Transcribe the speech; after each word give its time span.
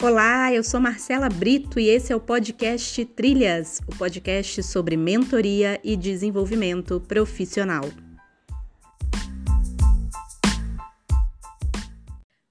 Olá, 0.00 0.54
eu 0.54 0.62
sou 0.62 0.78
Marcela 0.78 1.28
Brito 1.28 1.80
e 1.80 1.88
esse 1.88 2.12
é 2.12 2.16
o 2.16 2.20
podcast 2.20 3.04
Trilhas, 3.04 3.80
o 3.80 3.98
podcast 3.98 4.62
sobre 4.62 4.96
mentoria 4.96 5.80
e 5.82 5.96
desenvolvimento 5.96 7.00
profissional. 7.00 7.82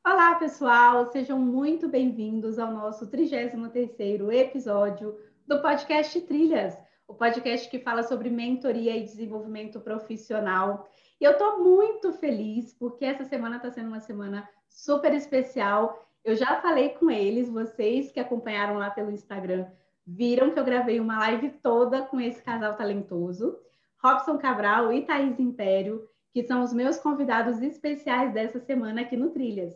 Olá, 0.06 0.36
pessoal, 0.36 1.10
sejam 1.10 1.40
muito 1.40 1.88
bem-vindos 1.88 2.60
ao 2.60 2.70
nosso 2.70 3.10
33º 3.10 4.30
episódio 4.34 5.18
do 5.48 5.62
podcast 5.62 6.20
Trilhas, 6.20 6.78
o 7.08 7.14
podcast 7.14 7.70
que 7.70 7.80
fala 7.80 8.04
sobre 8.04 8.30
mentoria 8.30 8.98
e 8.98 9.06
desenvolvimento 9.06 9.80
profissional. 9.80 10.86
E 11.18 11.24
eu 11.24 11.32
estou 11.32 11.64
muito 11.64 12.12
feliz 12.12 12.74
porque 12.74 13.06
essa 13.06 13.24
semana 13.24 13.56
está 13.56 13.72
sendo 13.72 13.88
uma 13.88 14.02
semana 14.02 14.50
super 14.68 15.14
especial 15.14 16.07
eu 16.28 16.36
já 16.36 16.60
falei 16.60 16.90
com 16.90 17.10
eles, 17.10 17.48
vocês 17.48 18.12
que 18.12 18.20
acompanharam 18.20 18.78
lá 18.78 18.90
pelo 18.90 19.12
Instagram, 19.12 19.66
viram 20.06 20.52
que 20.52 20.60
eu 20.60 20.66
gravei 20.66 21.00
uma 21.00 21.18
live 21.20 21.52
toda 21.64 22.02
com 22.02 22.20
esse 22.20 22.44
casal 22.44 22.76
talentoso, 22.76 23.58
Robson 24.04 24.38
Cabral 24.38 24.92
e 24.92 25.06
Thaís 25.06 25.40
Império, 25.40 26.06
que 26.34 26.44
são 26.44 26.64
os 26.64 26.74
meus 26.74 26.98
convidados 26.98 27.62
especiais 27.62 28.34
dessa 28.34 28.60
semana 28.60 29.04
aqui 29.04 29.16
no 29.16 29.30
Trilhas. 29.30 29.74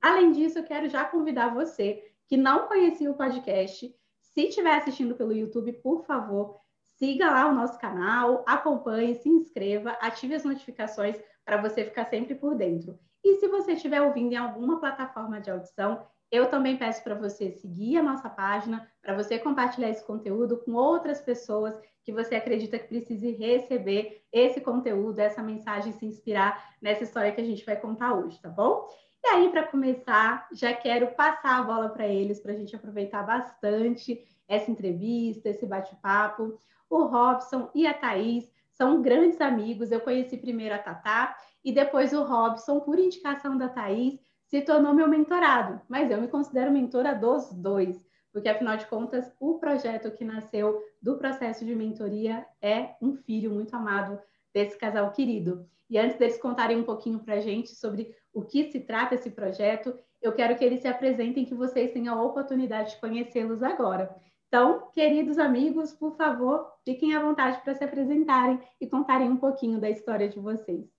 Além 0.00 0.30
disso, 0.30 0.60
eu 0.60 0.62
quero 0.62 0.88
já 0.88 1.04
convidar 1.04 1.52
você 1.52 2.00
que 2.28 2.36
não 2.36 2.68
conhecia 2.68 3.10
o 3.10 3.16
podcast, 3.16 3.92
se 4.20 4.40
estiver 4.42 4.76
assistindo 4.76 5.16
pelo 5.16 5.32
YouTube, 5.32 5.72
por 5.82 6.04
favor, 6.04 6.60
siga 6.96 7.28
lá 7.28 7.48
o 7.48 7.54
nosso 7.54 7.76
canal, 7.80 8.44
acompanhe, 8.46 9.16
se 9.16 9.28
inscreva, 9.28 9.90
ative 10.00 10.36
as 10.36 10.44
notificações 10.44 11.20
para 11.44 11.60
você 11.60 11.84
ficar 11.84 12.04
sempre 12.04 12.36
por 12.36 12.54
dentro. 12.54 12.96
E 13.26 13.40
se 13.40 13.48
você 13.48 13.72
estiver 13.72 14.00
ouvindo 14.00 14.34
em 14.34 14.36
alguma 14.36 14.78
plataforma 14.78 15.40
de 15.40 15.50
audição, 15.50 16.06
eu 16.30 16.48
também 16.48 16.76
peço 16.76 17.02
para 17.02 17.16
você 17.16 17.50
seguir 17.50 17.98
a 17.98 18.02
nossa 18.02 18.30
página, 18.30 18.88
para 19.02 19.16
você 19.16 19.36
compartilhar 19.36 19.88
esse 19.88 20.06
conteúdo 20.06 20.58
com 20.58 20.74
outras 20.74 21.20
pessoas 21.20 21.76
que 22.04 22.12
você 22.12 22.36
acredita 22.36 22.78
que 22.78 22.86
precise 22.86 23.32
receber 23.32 24.22
esse 24.32 24.60
conteúdo, 24.60 25.18
essa 25.18 25.42
mensagem, 25.42 25.92
se 25.92 26.06
inspirar 26.06 26.76
nessa 26.80 27.02
história 27.02 27.32
que 27.32 27.40
a 27.40 27.44
gente 27.44 27.66
vai 27.66 27.74
contar 27.74 28.14
hoje, 28.14 28.40
tá 28.40 28.48
bom? 28.48 28.86
E 29.24 29.26
aí, 29.26 29.50
para 29.50 29.66
começar, 29.66 30.46
já 30.52 30.72
quero 30.72 31.08
passar 31.08 31.58
a 31.58 31.62
bola 31.64 31.88
para 31.88 32.06
eles, 32.06 32.38
para 32.38 32.52
a 32.52 32.56
gente 32.56 32.76
aproveitar 32.76 33.24
bastante 33.24 34.24
essa 34.46 34.70
entrevista, 34.70 35.48
esse 35.48 35.66
bate-papo. 35.66 36.60
O 36.88 37.02
Robson 37.02 37.68
e 37.74 37.88
a 37.88 37.92
Thaís 37.92 38.48
são 38.70 39.02
grandes 39.02 39.40
amigos. 39.40 39.90
Eu 39.90 40.00
conheci 40.00 40.36
primeiro 40.36 40.76
a 40.76 40.78
Tatá 40.78 41.36
e 41.66 41.72
depois 41.72 42.12
o 42.12 42.22
Robson, 42.22 42.78
por 42.78 42.96
indicação 42.96 43.58
da 43.58 43.68
Thaís, 43.68 44.20
se 44.44 44.62
tornou 44.62 44.94
meu 44.94 45.08
mentorado. 45.08 45.80
Mas 45.88 46.08
eu 46.08 46.20
me 46.20 46.28
considero 46.28 46.70
mentora 46.70 47.12
dos 47.12 47.52
dois, 47.52 48.00
porque 48.32 48.48
afinal 48.48 48.76
de 48.76 48.86
contas, 48.86 49.32
o 49.40 49.58
projeto 49.58 50.12
que 50.12 50.24
nasceu 50.24 50.80
do 51.02 51.18
processo 51.18 51.64
de 51.64 51.74
mentoria 51.74 52.46
é 52.62 52.90
um 53.02 53.16
filho 53.16 53.50
muito 53.50 53.74
amado 53.74 54.16
desse 54.54 54.78
casal 54.78 55.10
querido. 55.10 55.68
E 55.90 55.98
antes 55.98 56.16
deles 56.16 56.38
contarem 56.38 56.78
um 56.78 56.84
pouquinho 56.84 57.18
para 57.18 57.34
a 57.34 57.40
gente 57.40 57.74
sobre 57.74 58.14
o 58.32 58.42
que 58.42 58.70
se 58.70 58.78
trata 58.78 59.16
esse 59.16 59.32
projeto, 59.32 59.98
eu 60.22 60.32
quero 60.32 60.56
que 60.56 60.64
eles 60.64 60.82
se 60.82 60.86
apresentem, 60.86 61.44
que 61.44 61.54
vocês 61.54 61.90
tenham 61.90 62.16
a 62.16 62.22
oportunidade 62.22 62.92
de 62.92 63.00
conhecê-los 63.00 63.60
agora. 63.60 64.14
Então, 64.46 64.88
queridos 64.94 65.36
amigos, 65.36 65.92
por 65.92 66.16
favor, 66.16 66.70
fiquem 66.84 67.16
à 67.16 67.20
vontade 67.20 67.60
para 67.62 67.74
se 67.74 67.82
apresentarem 67.82 68.60
e 68.80 68.86
contarem 68.86 69.28
um 69.28 69.36
pouquinho 69.36 69.80
da 69.80 69.90
história 69.90 70.28
de 70.28 70.38
vocês. 70.38 70.95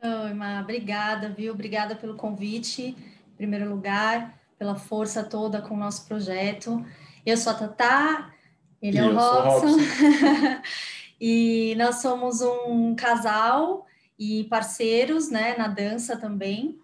Oi, 0.00 0.32
Má, 0.32 0.60
obrigada, 0.60 1.28
viu? 1.28 1.52
Obrigada 1.52 1.96
pelo 1.96 2.14
convite, 2.14 2.82
em 2.82 3.36
primeiro 3.36 3.68
lugar, 3.68 4.38
pela 4.56 4.76
força 4.76 5.24
toda 5.24 5.60
com 5.60 5.74
o 5.74 5.78
nosso 5.78 6.06
projeto. 6.06 6.86
Eu 7.26 7.36
sou 7.36 7.52
a 7.52 7.56
Tatá, 7.56 8.32
ele 8.80 8.96
e 8.96 9.00
é 9.00 9.04
o 9.04 9.12
Robson. 9.12 9.72
Robson. 9.72 10.62
e 11.20 11.74
nós 11.76 11.96
somos 11.96 12.40
um 12.40 12.94
casal 12.94 13.88
e 14.16 14.44
parceiros, 14.44 15.30
né, 15.30 15.56
na 15.58 15.66
dança 15.66 16.16
também. 16.16 16.78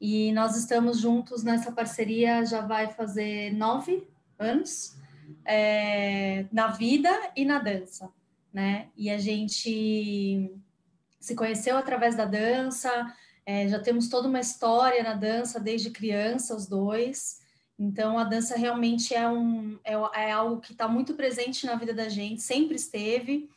E 0.00 0.32
nós 0.32 0.56
estamos 0.56 0.98
juntos 0.98 1.44
nessa 1.44 1.70
parceria 1.70 2.44
já 2.44 2.60
vai 2.60 2.88
fazer 2.88 3.52
nove 3.54 4.02
anos, 4.36 4.96
é, 5.44 6.44
na 6.52 6.66
vida 6.66 7.10
e 7.36 7.44
na 7.44 7.60
dança, 7.60 8.10
né? 8.52 8.88
E 8.96 9.10
a 9.10 9.18
gente 9.18 10.52
se 11.20 11.34
conheceu 11.34 11.76
através 11.76 12.16
da 12.16 12.24
dança, 12.24 13.14
é, 13.44 13.66
já 13.66 13.78
temos 13.78 14.08
toda 14.08 14.28
uma 14.28 14.40
história 14.40 15.02
na 15.02 15.14
dança 15.14 15.58
desde 15.58 15.90
criança, 15.90 16.54
os 16.54 16.66
dois. 16.66 17.40
Então, 17.78 18.18
a 18.18 18.24
dança 18.24 18.56
realmente 18.56 19.14
é, 19.14 19.28
um, 19.28 19.78
é, 19.84 19.94
é 19.94 20.32
algo 20.32 20.60
que 20.60 20.72
está 20.72 20.86
muito 20.86 21.14
presente 21.14 21.64
na 21.64 21.74
vida 21.74 21.94
da 21.94 22.08
gente, 22.08 22.42
sempre 22.42 22.76
esteve. 22.76 23.48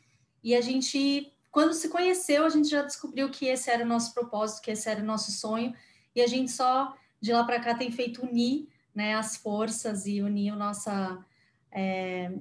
E 0.44 0.56
a 0.56 0.62
gente, 0.62 1.34
quando 1.52 1.74
se 1.74 1.90
conheceu, 1.90 2.46
a 2.46 2.50
gente 2.50 2.70
já 2.70 2.84
descobriu 2.84 3.30
que 3.30 3.48
esse 3.48 3.70
era 3.70 3.84
o 3.84 3.88
nosso 3.88 4.14
propósito, 4.14 4.62
que 4.62 4.72
esse 4.72 4.90
era 4.90 5.02
o 5.02 5.06
nosso 5.06 5.32
sonho. 5.32 5.76
E 6.16 6.22
a 6.22 6.28
gente 6.28 6.52
só, 6.52 6.96
de 7.20 7.34
lá 7.34 7.44
para 7.44 7.60
cá, 7.60 7.76
tem 7.76 7.92
feito 7.92 8.26
unir 8.26 8.70
né, 8.96 9.16
as 9.16 9.36
forças 9.36 10.06
e 10.06 10.22
unir 10.22 10.56
nossa, 10.56 11.18
é, 11.72 12.32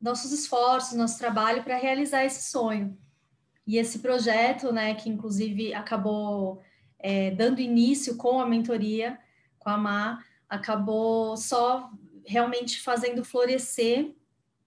nossos 0.00 0.32
esforços, 0.32 0.94
nosso 0.94 1.18
trabalho 1.18 1.62
para 1.62 1.76
realizar 1.76 2.24
esse 2.24 2.50
sonho. 2.50 2.98
E 3.66 3.78
esse 3.78 3.98
projeto, 3.98 4.72
né, 4.72 4.94
que 4.94 5.10
inclusive 5.10 5.74
acabou 5.74 6.62
é, 6.98 7.32
dando 7.32 7.60
início 7.60 8.16
com 8.16 8.40
a 8.40 8.46
mentoria, 8.46 9.18
com 9.58 9.68
a 9.68 9.76
Má, 9.76 10.24
acabou 10.48 11.36
só 11.36 11.90
realmente 12.24 12.80
fazendo 12.80 13.24
florescer 13.24 14.14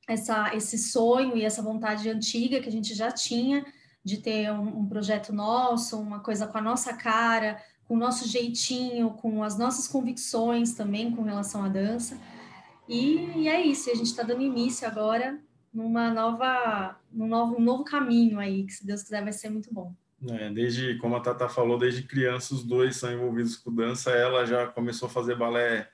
essa, 0.08 0.54
esse 0.56 0.78
sonho 0.78 1.38
e 1.38 1.46
essa 1.46 1.62
vontade 1.62 2.10
antiga 2.10 2.60
que 2.60 2.68
a 2.68 2.72
gente 2.72 2.94
já 2.94 3.12
tinha 3.12 3.66
de 4.04 4.18
ter 4.18 4.52
um, 4.52 4.80
um 4.80 4.86
projeto 4.88 5.32
nosso, 5.32 6.00
uma 6.00 6.20
coisa 6.20 6.48
com 6.48 6.58
a 6.58 6.62
nossa 6.62 6.94
cara, 6.94 7.62
com 7.88 7.96
o 7.96 8.00
nosso 8.00 8.28
jeitinho, 8.28 9.12
com 9.12 9.44
as 9.44 9.58
nossas 9.58 9.88
convicções 9.88 10.74
também 10.74 11.12
com 11.16 11.22
relação 11.22 11.64
à 11.64 11.70
dança. 11.70 12.20
E, 12.88 13.30
e 13.36 13.48
é 13.48 13.62
isso, 13.62 13.90
a 13.90 13.96
gente 13.96 14.08
está 14.08 14.24
dando 14.24 14.42
início 14.42 14.88
agora 14.88 15.40
numa 15.74 16.12
nova, 16.12 17.00
num 17.12 17.28
novo, 17.28 17.58
um 17.58 17.62
novo 17.62 17.84
caminho 17.84 18.40
aí, 18.40 18.66
que 18.66 18.74
se 18.74 18.86
Deus 18.86 19.04
quiser 19.04 19.24
vai 19.24 19.34
ser 19.34 19.50
muito 19.50 19.74
bom. 19.74 19.94
É, 20.28 20.50
desde, 20.50 20.98
como 20.98 21.16
a 21.16 21.22
Tata 21.22 21.48
falou, 21.48 21.78
desde 21.78 22.04
criança 22.04 22.54
os 22.54 22.64
dois 22.64 22.98
são 22.98 23.12
envolvidos 23.12 23.56
com 23.56 23.74
dança. 23.74 24.12
Ela 24.12 24.46
já 24.46 24.68
começou 24.68 25.08
a 25.08 25.12
fazer 25.12 25.38
balé 25.38 25.90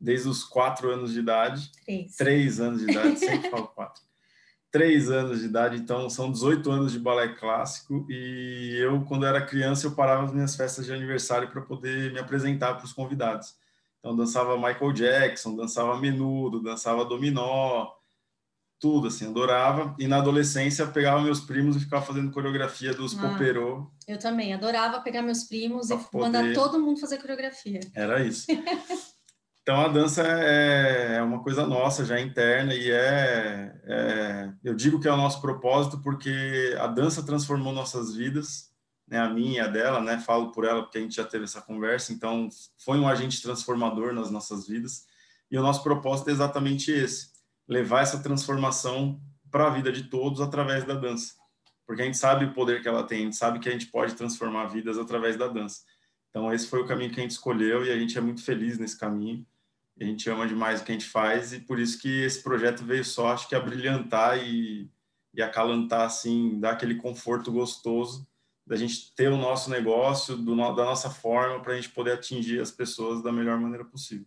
desde 0.00 0.28
os 0.28 0.42
quatro 0.42 0.90
anos 0.90 1.12
de 1.12 1.20
idade. 1.20 1.70
Três. 1.84 2.16
Três 2.16 2.60
anos 2.60 2.80
de 2.84 2.90
idade, 2.90 3.18
sempre 3.20 3.50
falo 3.50 3.68
quatro. 3.68 4.02
Três 4.72 5.10
anos 5.10 5.40
de 5.40 5.46
idade, 5.46 5.76
então 5.76 6.08
são 6.08 6.30
18 6.30 6.70
anos 6.70 6.92
de 6.92 6.98
balé 6.98 7.28
clássico. 7.28 8.06
E 8.08 8.76
eu, 8.80 9.02
quando 9.02 9.26
era 9.26 9.44
criança, 9.44 9.86
eu 9.86 9.92
parava 9.92 10.24
as 10.24 10.32
minhas 10.32 10.56
festas 10.56 10.86
de 10.86 10.92
aniversário 10.92 11.50
para 11.50 11.60
poder 11.60 12.12
me 12.12 12.18
apresentar 12.18 12.74
para 12.74 12.84
os 12.84 12.92
convidados. 12.92 13.56
Então 13.98 14.16
dançava 14.16 14.56
Michael 14.56 14.92
Jackson, 14.92 15.54
dançava 15.54 16.00
Menudo, 16.00 16.62
dançava 16.62 17.04
Dominó, 17.04 17.88
tudo, 18.80 19.08
assim, 19.08 19.28
adorava. 19.28 19.94
E 19.98 20.08
na 20.08 20.16
adolescência 20.16 20.86
pegava 20.86 21.20
meus 21.20 21.40
primos 21.40 21.76
e 21.76 21.80
ficava 21.80 22.04
fazendo 22.04 22.32
coreografia 22.32 22.94
dos 22.94 23.16
ah, 23.16 23.28
Poperô. 23.28 23.90
Eu 24.08 24.18
também, 24.18 24.54
adorava 24.54 25.00
pegar 25.00 25.22
meus 25.22 25.44
primos 25.44 25.90
e 25.90 25.96
poder... 25.96 26.24
mandar 26.24 26.54
todo 26.54 26.80
mundo 26.80 26.98
fazer 26.98 27.18
coreografia. 27.18 27.80
Era 27.94 28.24
isso. 28.24 28.46
então 29.62 29.82
a 29.82 29.88
dança 29.88 30.22
é, 30.22 31.16
é 31.16 31.22
uma 31.22 31.42
coisa 31.42 31.66
nossa, 31.66 32.04
já 32.04 32.18
interna, 32.18 32.74
e 32.74 32.90
é, 32.90 33.80
é, 33.84 34.50
Eu 34.64 34.74
digo 34.74 34.98
que 34.98 35.06
é 35.06 35.12
o 35.12 35.16
nosso 35.16 35.40
propósito 35.42 35.98
porque 35.98 36.74
a 36.80 36.86
dança 36.86 37.22
transformou 37.22 37.72
nossas 37.72 38.14
vidas, 38.14 38.70
né, 39.06 39.18
a 39.18 39.28
minha 39.28 39.58
e 39.58 39.60
a 39.60 39.66
dela, 39.66 40.00
né? 40.00 40.18
Falo 40.18 40.52
por 40.52 40.64
ela 40.64 40.82
porque 40.82 40.96
a 40.96 41.00
gente 41.00 41.16
já 41.16 41.24
teve 41.24 41.44
essa 41.44 41.60
conversa, 41.60 42.12
então 42.12 42.48
foi 42.78 42.98
um 42.98 43.08
agente 43.08 43.42
transformador 43.42 44.14
nas 44.14 44.30
nossas 44.30 44.66
vidas. 44.66 45.04
E 45.50 45.58
o 45.58 45.62
nosso 45.62 45.82
propósito 45.82 46.30
é 46.30 46.32
exatamente 46.32 46.92
esse 46.92 47.29
levar 47.70 48.02
essa 48.02 48.20
transformação 48.20 49.20
para 49.48 49.68
a 49.68 49.70
vida 49.70 49.92
de 49.92 50.04
todos 50.04 50.40
através 50.40 50.84
da 50.84 50.94
dança. 50.94 51.34
Porque 51.86 52.02
a 52.02 52.04
gente 52.04 52.18
sabe 52.18 52.44
o 52.44 52.52
poder 52.52 52.82
que 52.82 52.88
ela 52.88 53.04
tem, 53.04 53.20
a 53.20 53.24
gente 53.24 53.36
sabe 53.36 53.60
que 53.60 53.68
a 53.68 53.72
gente 53.72 53.86
pode 53.86 54.14
transformar 54.14 54.66
vidas 54.66 54.98
através 54.98 55.36
da 55.36 55.46
dança. 55.46 55.82
Então, 56.28 56.52
esse 56.52 56.66
foi 56.66 56.80
o 56.80 56.86
caminho 56.86 57.12
que 57.12 57.20
a 57.20 57.22
gente 57.22 57.32
escolheu 57.32 57.84
e 57.84 57.90
a 57.90 57.98
gente 57.98 58.18
é 58.18 58.20
muito 58.20 58.42
feliz 58.42 58.76
nesse 58.76 58.98
caminho. 58.98 59.46
A 60.00 60.04
gente 60.04 60.28
ama 60.28 60.46
demais 60.46 60.80
o 60.80 60.84
que 60.84 60.90
a 60.90 60.94
gente 60.94 61.08
faz 61.08 61.52
e 61.52 61.60
por 61.60 61.78
isso 61.78 62.00
que 62.00 62.22
esse 62.22 62.42
projeto 62.42 62.84
veio 62.84 63.04
só, 63.04 63.32
acho 63.32 63.48
que 63.48 63.54
a 63.54 63.60
brilhantar 63.60 64.38
e, 64.38 64.90
e 65.32 65.42
acalantar, 65.42 66.02
assim, 66.02 66.58
dar 66.58 66.72
aquele 66.72 66.96
conforto 66.96 67.52
gostoso 67.52 68.26
da 68.66 68.76
gente 68.76 69.14
ter 69.14 69.30
o 69.30 69.36
nosso 69.36 69.68
negócio 69.70 70.36
do, 70.36 70.56
da 70.56 70.84
nossa 70.84 71.10
forma 71.10 71.60
para 71.60 71.72
a 71.72 71.76
gente 71.76 71.90
poder 71.90 72.12
atingir 72.12 72.60
as 72.60 72.70
pessoas 72.70 73.22
da 73.22 73.32
melhor 73.32 73.58
maneira 73.58 73.84
possível. 73.84 74.26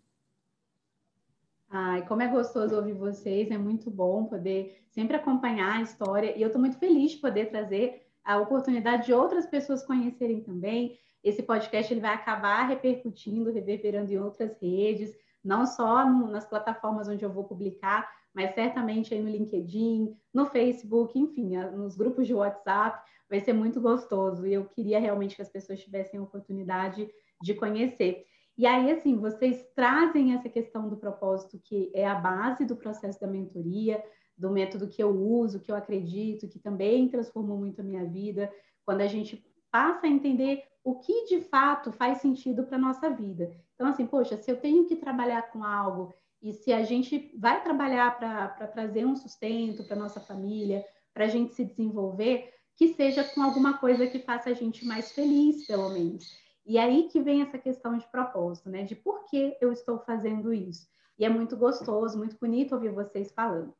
Ai, 1.76 2.06
como 2.06 2.22
é 2.22 2.28
gostoso 2.28 2.76
ouvir 2.76 2.94
vocês, 2.94 3.50
é 3.50 3.58
muito 3.58 3.90
bom 3.90 4.26
poder 4.26 4.86
sempre 4.92 5.16
acompanhar 5.16 5.80
a 5.80 5.82
história 5.82 6.38
e 6.38 6.42
eu 6.44 6.46
estou 6.46 6.62
muito 6.62 6.78
feliz 6.78 7.14
de 7.14 7.18
poder 7.18 7.50
trazer 7.50 8.06
a 8.24 8.38
oportunidade 8.38 9.08
de 9.08 9.14
outras 9.14 9.48
pessoas 9.48 9.84
conhecerem 9.84 10.40
também. 10.40 11.00
Esse 11.24 11.42
podcast 11.42 11.92
ele 11.92 12.00
vai 12.00 12.14
acabar 12.14 12.68
repercutindo, 12.68 13.52
reverberando 13.52 14.14
em 14.14 14.20
outras 14.20 14.56
redes, 14.62 15.18
não 15.44 15.66
só 15.66 16.08
no, 16.08 16.28
nas 16.28 16.46
plataformas 16.46 17.08
onde 17.08 17.26
eu 17.26 17.34
vou 17.34 17.46
publicar, 17.46 18.08
mas 18.36 18.54
certamente 18.54 19.12
aí 19.12 19.20
no 19.20 19.32
LinkedIn, 19.32 20.16
no 20.32 20.46
Facebook, 20.46 21.18
enfim, 21.18 21.58
nos 21.58 21.98
grupos 21.98 22.28
de 22.28 22.36
WhatsApp, 22.36 23.04
vai 23.28 23.40
ser 23.40 23.54
muito 23.54 23.82
gostoso. 23.82 24.46
E 24.46 24.54
eu 24.54 24.66
queria 24.66 25.00
realmente 25.00 25.36
que 25.36 25.42
as 25.42 25.50
pessoas 25.50 25.82
tivessem 25.82 26.20
a 26.20 26.24
oportunidade 26.24 27.10
de 27.42 27.56
conhecer. 27.56 28.28
E 28.58 28.68
aí, 28.68 28.92
assim, 28.92 29.18
vocês 29.18 29.66
trazem 29.76 30.34
essa 30.34 30.48
questão 30.48 30.88
do 30.88 30.98
propósito, 30.98 31.60
que 31.64 31.92
é 31.94 32.06
a 32.06 32.16
base 32.16 32.66
do 32.66 32.76
processo 32.76 33.20
da 33.20 33.28
mentoria, 33.28 34.04
do 34.38 34.50
método 34.50 34.88
que 34.88 35.02
eu 35.02 35.10
uso, 35.10 35.60
que 35.60 35.72
eu 35.72 35.76
acredito, 35.76 36.48
que 36.48 36.60
também 36.60 37.10
transformou 37.10 37.58
muito 37.58 37.82
a 37.82 37.84
minha 37.84 38.06
vida, 38.06 38.52
quando 38.86 39.02
a 39.02 39.08
gente 39.08 39.44
passa 39.72 40.06
a 40.06 40.10
entender 40.10 40.64
o 40.84 41.00
que 41.00 41.26
de 41.26 41.42
fato 41.42 41.92
faz 41.92 42.20
sentido 42.20 42.64
para 42.64 42.76
a 42.76 42.82
nossa 42.82 43.10
vida. 43.10 43.56
Então, 43.74 43.88
assim, 43.88 44.06
poxa, 44.06 44.38
se 44.38 44.52
eu 44.52 44.60
tenho 44.60 44.86
que 44.86 44.96
trabalhar 44.96 45.52
com 45.52 45.64
algo 45.64 46.14
e 46.42 46.52
se 46.52 46.74
a 46.74 46.84
gente 46.84 47.34
vai 47.38 47.64
trabalhar 47.64 48.18
para 48.20 48.68
trazer 48.68 49.06
um 49.06 49.16
sustento 49.16 49.84
para 49.86 49.96
nossa 49.96 50.20
família, 50.20 50.86
para 51.14 51.26
a 51.26 51.30
gente 51.30 51.56
se 51.56 51.64
desenvolver, 51.64 52.52
que 52.76 52.90
seja 52.90 53.24
com 53.24 53.42
alguma 53.42 53.78
coisa 53.78 54.08
que 54.08 54.20
faça 54.20 54.50
a 54.50 54.54
gente 54.54 54.86
mais 54.86 55.12
feliz, 55.12 55.66
pelo 55.66 55.90
menos. 55.90 56.43
E 56.66 56.78
aí 56.78 57.04
que 57.04 57.22
vem 57.22 57.42
essa 57.42 57.58
questão 57.58 57.98
de 57.98 58.08
propósito, 58.08 58.70
né? 58.70 58.84
De 58.84 58.96
por 58.96 59.26
que 59.26 59.58
eu 59.60 59.72
estou 59.72 60.00
fazendo 60.00 60.54
isso. 60.54 60.88
E 61.18 61.26
é 61.26 61.30
muito 61.30 61.56
gostoso, 61.58 62.18
muito 62.18 62.38
bonito 62.40 62.74
ouvir 62.74 62.92
vocês 62.92 63.32
falando. 63.32 63.74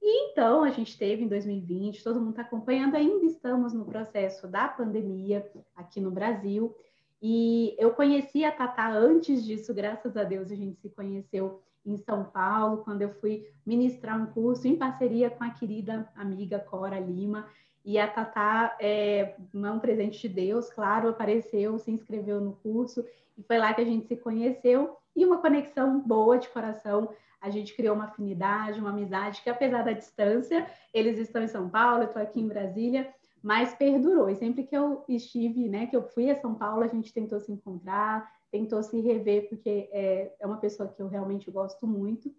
E 0.00 0.30
então 0.30 0.64
a 0.64 0.70
gente 0.70 0.98
teve 0.98 1.22
em 1.22 1.28
2020, 1.28 2.02
todo 2.02 2.18
mundo 2.18 2.30
está 2.30 2.42
acompanhando, 2.42 2.96
ainda 2.96 3.24
estamos 3.24 3.72
no 3.72 3.84
processo 3.84 4.48
da 4.48 4.66
pandemia 4.66 5.48
aqui 5.76 6.00
no 6.00 6.10
Brasil. 6.10 6.74
E 7.20 7.76
eu 7.78 7.92
conheci 7.92 8.44
a 8.44 8.50
Tatá 8.50 8.90
antes 8.90 9.44
disso, 9.44 9.72
graças 9.72 10.16
a 10.16 10.24
Deus 10.24 10.50
a 10.50 10.56
gente 10.56 10.76
se 10.80 10.90
conheceu 10.90 11.62
em 11.86 11.96
São 11.96 12.24
Paulo, 12.24 12.78
quando 12.78 13.02
eu 13.02 13.10
fui 13.14 13.46
ministrar 13.64 14.20
um 14.20 14.26
curso 14.26 14.66
em 14.66 14.76
parceria 14.76 15.30
com 15.30 15.44
a 15.44 15.50
querida 15.50 16.08
amiga 16.16 16.58
Cora 16.58 16.98
Lima. 16.98 17.48
E 17.84 17.98
a 17.98 18.06
Tatá 18.06 18.76
é 18.80 19.34
um 19.54 19.78
presente 19.78 20.28
de 20.28 20.28
Deus, 20.28 20.70
claro, 20.70 21.08
apareceu, 21.08 21.78
se 21.78 21.90
inscreveu 21.90 22.40
no 22.40 22.52
curso, 22.56 23.04
e 23.36 23.42
foi 23.42 23.58
lá 23.58 23.74
que 23.74 23.80
a 23.80 23.84
gente 23.84 24.06
se 24.06 24.16
conheceu, 24.16 24.96
e 25.16 25.24
uma 25.26 25.38
conexão 25.38 26.00
boa 26.00 26.38
de 26.38 26.48
coração. 26.48 27.08
A 27.40 27.50
gente 27.50 27.74
criou 27.74 27.96
uma 27.96 28.04
afinidade, 28.04 28.78
uma 28.78 28.90
amizade, 28.90 29.42
que 29.42 29.50
apesar 29.50 29.82
da 29.82 29.92
distância, 29.92 30.66
eles 30.94 31.18
estão 31.18 31.42
em 31.42 31.48
São 31.48 31.68
Paulo, 31.68 32.04
eu 32.04 32.06
estou 32.06 32.22
aqui 32.22 32.40
em 32.40 32.46
Brasília, 32.46 33.12
mas 33.42 33.74
perdurou. 33.74 34.30
E 34.30 34.36
sempre 34.36 34.62
que 34.62 34.76
eu 34.76 35.04
estive, 35.08 35.68
né, 35.68 35.86
que 35.86 35.96
eu 35.96 36.02
fui 36.02 36.30
a 36.30 36.40
São 36.40 36.54
Paulo, 36.54 36.84
a 36.84 36.88
gente 36.88 37.12
tentou 37.12 37.40
se 37.40 37.50
encontrar, 37.50 38.30
tentou 38.52 38.80
se 38.82 39.00
rever, 39.00 39.48
porque 39.48 39.88
é, 39.90 40.32
é 40.38 40.46
uma 40.46 40.58
pessoa 40.58 40.88
que 40.88 41.02
eu 41.02 41.08
realmente 41.08 41.50
gosto 41.50 41.84
muito. 41.84 42.32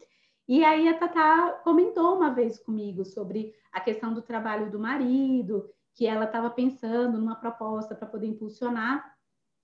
E 0.47 0.63
aí 0.63 0.87
a 0.87 0.97
Tatá 0.97 1.61
comentou 1.63 2.15
uma 2.15 2.29
vez 2.29 2.59
comigo 2.59 3.05
sobre 3.05 3.53
a 3.71 3.79
questão 3.79 4.13
do 4.13 4.21
trabalho 4.21 4.69
do 4.69 4.79
marido, 4.79 5.69
que 5.95 6.05
ela 6.05 6.25
estava 6.25 6.49
pensando 6.49 7.17
numa 7.17 7.35
proposta 7.35 7.95
para 7.95 8.07
poder 8.07 8.27
impulsionar. 8.27 9.13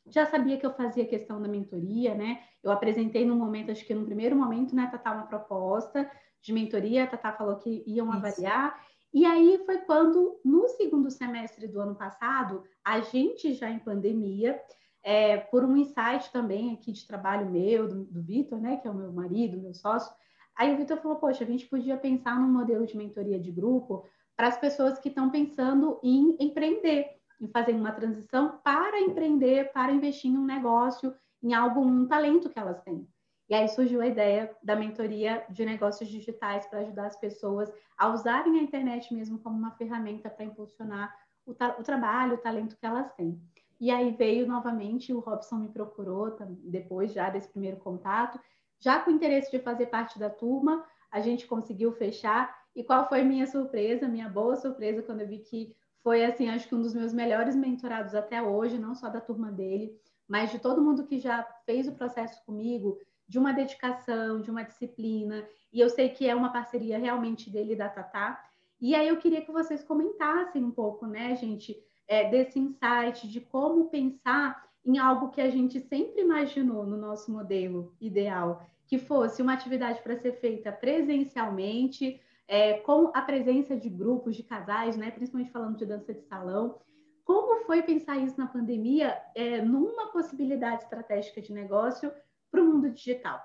Já 0.07 0.25
sabia 0.25 0.57
que 0.57 0.65
eu 0.65 0.73
fazia 0.73 1.05
questão 1.05 1.41
da 1.41 1.47
mentoria, 1.47 2.15
né? 2.15 2.41
Eu 2.63 2.71
apresentei 2.71 3.25
no 3.25 3.35
momento, 3.35 3.71
acho 3.71 3.85
que 3.85 3.93
no 3.93 4.05
primeiro 4.05 4.35
momento, 4.35 4.75
né, 4.75 4.87
Tatá, 4.91 5.11
uma 5.11 5.27
proposta 5.27 6.09
de 6.41 6.53
mentoria, 6.53 7.03
a 7.03 7.07
Tatá 7.07 7.33
falou 7.33 7.57
que 7.57 7.83
iam 7.85 8.07
Isso. 8.07 8.17
avaliar. 8.17 8.81
E 9.13 9.25
aí 9.25 9.61
foi 9.65 9.79
quando, 9.79 10.39
no 10.45 10.67
segundo 10.69 11.09
semestre 11.09 11.67
do 11.67 11.81
ano 11.81 11.95
passado, 11.95 12.63
a 12.83 13.01
gente 13.01 13.53
já 13.53 13.69
em 13.69 13.79
pandemia, 13.79 14.59
é, 15.03 15.37
por 15.37 15.63
um 15.63 15.75
insight 15.75 16.31
também 16.31 16.73
aqui 16.73 16.91
de 16.91 17.07
trabalho 17.07 17.49
meu, 17.49 17.87
do, 17.87 18.05
do 18.05 18.21
Vitor, 18.21 18.59
né, 18.59 18.77
que 18.77 18.87
é 18.87 18.91
o 18.91 18.95
meu 18.95 19.11
marido, 19.11 19.59
meu 19.59 19.73
sócio, 19.73 20.13
Aí 20.59 20.73
o 20.73 20.77
Vitor 20.77 20.97
falou: 20.97 21.17
Poxa, 21.17 21.45
a 21.45 21.47
gente 21.47 21.65
podia 21.67 21.95
pensar 21.95 22.37
num 22.37 22.51
modelo 22.51 22.85
de 22.85 22.97
mentoria 22.97 23.39
de 23.39 23.49
grupo 23.49 24.05
para 24.35 24.49
as 24.49 24.57
pessoas 24.57 24.99
que 24.99 25.07
estão 25.07 25.29
pensando 25.29 25.97
em 26.03 26.35
empreender, 26.37 27.07
em 27.39 27.47
fazer 27.47 27.71
uma 27.71 27.93
transição 27.93 28.59
para 28.61 28.99
empreender, 28.99 29.71
para 29.71 29.93
investir 29.93 30.29
em 30.29 30.37
um 30.37 30.45
negócio, 30.45 31.15
em 31.41 31.53
algo, 31.53 31.79
um 31.79 32.05
talento 32.05 32.49
que 32.49 32.59
elas 32.59 32.81
têm. 32.81 33.07
E 33.47 33.55
aí 33.55 33.69
surgiu 33.69 34.01
a 34.01 34.07
ideia 34.07 34.53
da 34.61 34.75
mentoria 34.75 35.45
de 35.49 35.65
negócios 35.65 36.09
digitais 36.09 36.67
para 36.67 36.79
ajudar 36.79 37.07
as 37.07 37.15
pessoas 37.17 37.71
a 37.97 38.09
usarem 38.09 38.59
a 38.59 38.61
internet 38.61 39.13
mesmo 39.13 39.39
como 39.39 39.57
uma 39.57 39.71
ferramenta 39.71 40.29
para 40.29 40.43
impulsionar 40.43 41.15
o, 41.45 41.51
o, 41.51 41.83
trabalho, 41.83 42.33
o 42.33 42.37
talento 42.37 42.77
que 42.77 42.85
elas 42.85 43.09
têm. 43.13 43.41
E 43.79 43.89
aí 43.89 44.11
veio 44.11 44.45
novamente, 44.45 45.13
o 45.13 45.19
Robson 45.19 45.55
me 45.55 45.69
procurou 45.69 46.35
depois 46.65 47.13
já 47.13 47.29
desse 47.29 47.47
primeiro 47.47 47.77
contato 47.77 48.37
já 48.79 48.99
com 48.99 49.11
interesse 49.11 49.51
de 49.51 49.59
fazer 49.59 49.87
parte 49.87 50.17
da 50.17 50.29
turma, 50.29 50.85
a 51.11 51.19
gente 51.19 51.47
conseguiu 51.47 51.91
fechar. 51.91 52.57
E 52.75 52.83
qual 52.83 53.07
foi 53.09 53.23
minha 53.23 53.45
surpresa, 53.45 54.07
minha 54.07 54.29
boa 54.29 54.55
surpresa, 54.55 55.01
quando 55.01 55.21
eu 55.21 55.27
vi 55.27 55.39
que 55.39 55.75
foi, 56.01 56.23
assim, 56.23 56.49
acho 56.49 56.67
que 56.67 56.75
um 56.75 56.81
dos 56.81 56.93
meus 56.93 57.13
melhores 57.13 57.55
mentorados 57.55 58.15
até 58.15 58.41
hoje, 58.41 58.77
não 58.77 58.95
só 58.95 59.09
da 59.09 59.19
turma 59.19 59.51
dele, 59.51 59.99
mas 60.27 60.51
de 60.51 60.59
todo 60.59 60.81
mundo 60.81 61.05
que 61.05 61.19
já 61.19 61.43
fez 61.65 61.87
o 61.87 61.95
processo 61.95 62.43
comigo, 62.45 62.97
de 63.27 63.37
uma 63.37 63.51
dedicação, 63.51 64.41
de 64.41 64.49
uma 64.49 64.63
disciplina. 64.63 65.45
E 65.73 65.79
eu 65.79 65.89
sei 65.89 66.09
que 66.09 66.27
é 66.27 66.33
uma 66.33 66.51
parceria 66.51 66.97
realmente 66.97 67.49
dele 67.49 67.73
e 67.73 67.75
da 67.75 67.89
Tatá. 67.89 68.43
E 68.79 68.95
aí 68.95 69.07
eu 69.07 69.17
queria 69.17 69.41
que 69.41 69.51
vocês 69.51 69.83
comentassem 69.83 70.63
um 70.63 70.71
pouco, 70.71 71.05
né, 71.05 71.35
gente, 71.35 71.77
é, 72.07 72.29
desse 72.29 72.57
insight 72.59 73.27
de 73.27 73.41
como 73.41 73.89
pensar 73.89 74.68
em 74.89 74.97
algo 74.97 75.29
que 75.29 75.39
a 75.39 75.51
gente 75.51 75.79
sempre 75.81 76.23
imaginou 76.23 76.83
no 76.83 76.97
nosso 76.97 77.31
modelo 77.31 77.93
ideal, 78.01 78.67
que 78.87 78.97
fosse 78.97 79.39
uma 79.39 79.53
atividade 79.53 80.01
para 80.01 80.17
ser 80.17 80.39
feita 80.39 80.71
presencialmente, 80.71 82.19
é, 82.47 82.79
com 82.79 83.11
a 83.13 83.21
presença 83.21 83.77
de 83.77 83.87
grupos, 83.87 84.35
de 84.35 84.41
casais, 84.41 84.97
né, 84.97 85.11
principalmente 85.11 85.51
falando 85.51 85.77
de 85.77 85.85
dança 85.85 86.11
de 86.11 86.23
salão. 86.23 86.79
Como 87.23 87.63
foi 87.67 87.83
pensar 87.83 88.17
isso 88.17 88.35
na 88.39 88.47
pandemia, 88.47 89.15
é, 89.35 89.61
numa 89.61 90.07
possibilidade 90.07 90.81
estratégica 90.81 91.39
de 91.39 91.53
negócio 91.53 92.11
para 92.49 92.59
o 92.59 92.65
mundo 92.65 92.89
digital? 92.89 93.39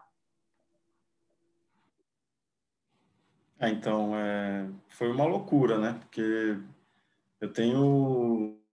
É, 3.61 3.69
então, 3.69 4.17
é, 4.17 4.67
foi 4.88 5.12
uma 5.12 5.26
loucura, 5.26 5.76
né? 5.79 5.99
Porque 6.00 6.58
eu 7.38 7.52
tenho 7.52 8.63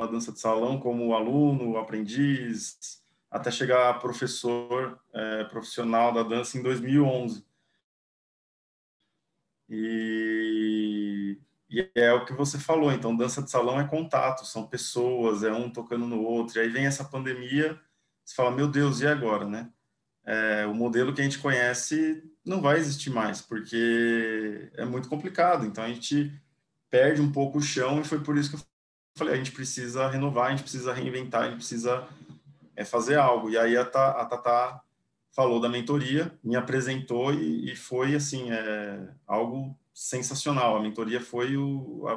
a 0.00 0.06
dança 0.06 0.32
de 0.32 0.40
salão 0.40 0.78
como 0.80 1.14
aluno, 1.14 1.76
aprendiz, 1.76 3.00
até 3.30 3.50
chegar 3.50 3.90
a 3.90 3.94
professor 3.94 5.00
é, 5.14 5.44
profissional 5.44 6.12
da 6.12 6.22
dança 6.22 6.58
em 6.58 6.62
2011. 6.62 7.44
E, 9.68 11.38
e, 11.68 11.90
é 11.94 12.12
o 12.12 12.24
que 12.24 12.32
você 12.32 12.58
falou, 12.58 12.92
então 12.92 13.16
dança 13.16 13.42
de 13.42 13.50
salão 13.50 13.80
é 13.80 13.86
contato, 13.86 14.44
são 14.44 14.66
pessoas, 14.66 15.42
é 15.42 15.52
um 15.52 15.70
tocando 15.70 16.06
no 16.06 16.22
outro. 16.22 16.58
E 16.58 16.62
aí 16.62 16.68
vem 16.68 16.86
essa 16.86 17.04
pandemia, 17.04 17.80
você 18.24 18.34
fala, 18.34 18.50
meu 18.50 18.68
Deus, 18.68 19.00
e 19.00 19.06
agora, 19.06 19.46
né? 19.46 19.70
É, 20.24 20.66
o 20.66 20.74
modelo 20.74 21.14
que 21.14 21.20
a 21.20 21.24
gente 21.24 21.38
conhece 21.38 22.22
não 22.44 22.60
vai 22.60 22.78
existir 22.78 23.10
mais, 23.10 23.40
porque 23.40 24.70
é 24.74 24.84
muito 24.84 25.08
complicado. 25.08 25.64
Então 25.64 25.84
a 25.84 25.88
gente 25.88 26.32
perde 26.90 27.20
um 27.20 27.30
pouco 27.30 27.58
o 27.58 27.62
chão 27.62 28.00
e 28.00 28.04
foi 28.04 28.20
por 28.20 28.36
isso 28.36 28.50
que 28.50 28.56
eu 28.56 28.75
falei, 29.16 29.34
a 29.34 29.36
gente 29.38 29.52
precisa 29.52 30.08
renovar, 30.08 30.46
a 30.46 30.50
gente 30.50 30.62
precisa 30.62 30.92
reinventar, 30.92 31.42
a 31.42 31.46
gente 31.46 31.56
precisa 31.56 32.06
é, 32.76 32.84
fazer 32.84 33.16
algo. 33.16 33.50
E 33.50 33.56
aí 33.56 33.76
a, 33.76 33.82
a 33.82 34.24
Tatá 34.26 34.82
falou 35.32 35.58
da 35.58 35.68
mentoria, 35.68 36.32
me 36.44 36.54
apresentou 36.54 37.32
e, 37.32 37.72
e 37.72 37.74
foi, 37.74 38.14
assim, 38.14 38.50
é, 38.50 39.08
algo 39.26 39.76
sensacional. 39.92 40.76
A 40.76 40.82
mentoria 40.82 41.20
foi 41.20 41.56
o, 41.56 42.06
a, 42.06 42.14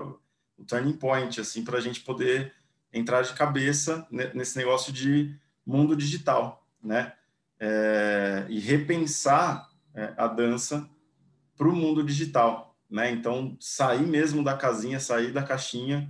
o 0.62 0.66
turning 0.66 0.94
point, 0.94 1.40
assim, 1.40 1.64
para 1.64 1.78
a 1.78 1.82
gente 1.82 2.02
poder 2.02 2.54
entrar 2.92 3.22
de 3.22 3.34
cabeça 3.34 4.06
nesse 4.34 4.58
negócio 4.58 4.92
de 4.92 5.36
mundo 5.66 5.96
digital, 5.96 6.68
né? 6.84 7.14
É, 7.62 8.46
e 8.50 8.60
repensar 8.60 9.70
é, 9.94 10.14
a 10.18 10.28
dança 10.28 10.90
para 11.58 11.68
o 11.68 11.76
mundo 11.76 12.04
digital, 12.04 12.76
né? 12.90 13.12
Então, 13.12 13.56
sair 13.60 14.06
mesmo 14.06 14.44
da 14.44 14.58
casinha, 14.58 15.00
sair 15.00 15.32
da 15.32 15.44
caixinha 15.44 16.10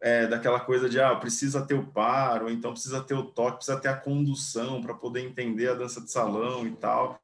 é, 0.00 0.26
daquela 0.26 0.60
coisa 0.60 0.88
de 0.88 1.00
ah, 1.00 1.14
precisa 1.16 1.64
ter 1.66 1.74
o 1.74 1.86
par, 1.86 2.42
ou 2.42 2.50
então 2.50 2.72
precisa 2.72 3.02
ter 3.02 3.14
o 3.14 3.24
toque, 3.24 3.56
precisa 3.56 3.80
ter 3.80 3.88
a 3.88 3.96
condução 3.96 4.80
para 4.80 4.94
poder 4.94 5.20
entender 5.20 5.68
a 5.68 5.74
dança 5.74 6.00
de 6.00 6.10
salão 6.10 6.66
e 6.66 6.74
tal. 6.76 7.20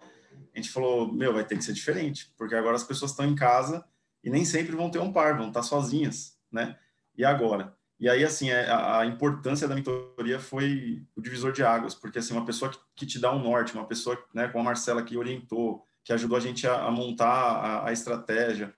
A 0.00 0.56
gente 0.56 0.70
falou, 0.70 1.12
meu, 1.12 1.32
vai 1.32 1.44
ter 1.44 1.56
que 1.56 1.64
ser 1.64 1.72
diferente, 1.72 2.32
porque 2.36 2.54
agora 2.54 2.74
as 2.74 2.82
pessoas 2.82 3.12
estão 3.12 3.26
em 3.26 3.34
casa 3.34 3.84
e 4.24 4.30
nem 4.30 4.44
sempre 4.44 4.74
vão 4.74 4.90
ter 4.90 4.98
um 4.98 5.12
par, 5.12 5.36
vão 5.36 5.48
estar 5.48 5.62
sozinhas, 5.62 6.36
né? 6.50 6.76
E 7.16 7.24
agora? 7.24 7.76
E 8.00 8.08
aí, 8.08 8.24
assim, 8.24 8.50
é, 8.50 8.68
a, 8.68 9.00
a 9.00 9.06
importância 9.06 9.66
da 9.66 9.74
mentoria 9.74 10.38
foi 10.38 11.04
o 11.16 11.20
divisor 11.20 11.52
de 11.52 11.64
águas, 11.64 11.94
porque, 11.94 12.18
assim, 12.18 12.32
uma 12.32 12.44
pessoa 12.44 12.70
que, 12.70 12.78
que 12.94 13.06
te 13.06 13.18
dá 13.18 13.32
um 13.32 13.42
norte, 13.42 13.74
uma 13.74 13.86
pessoa, 13.86 14.16
né, 14.32 14.48
como 14.48 14.62
a 14.62 14.64
Marcela, 14.64 15.02
que 15.02 15.16
orientou, 15.16 15.84
que 16.04 16.12
ajudou 16.12 16.38
a 16.38 16.40
gente 16.40 16.66
a, 16.66 16.84
a 16.84 16.90
montar 16.90 17.26
a, 17.26 17.88
a 17.88 17.92
estratégia, 17.92 18.72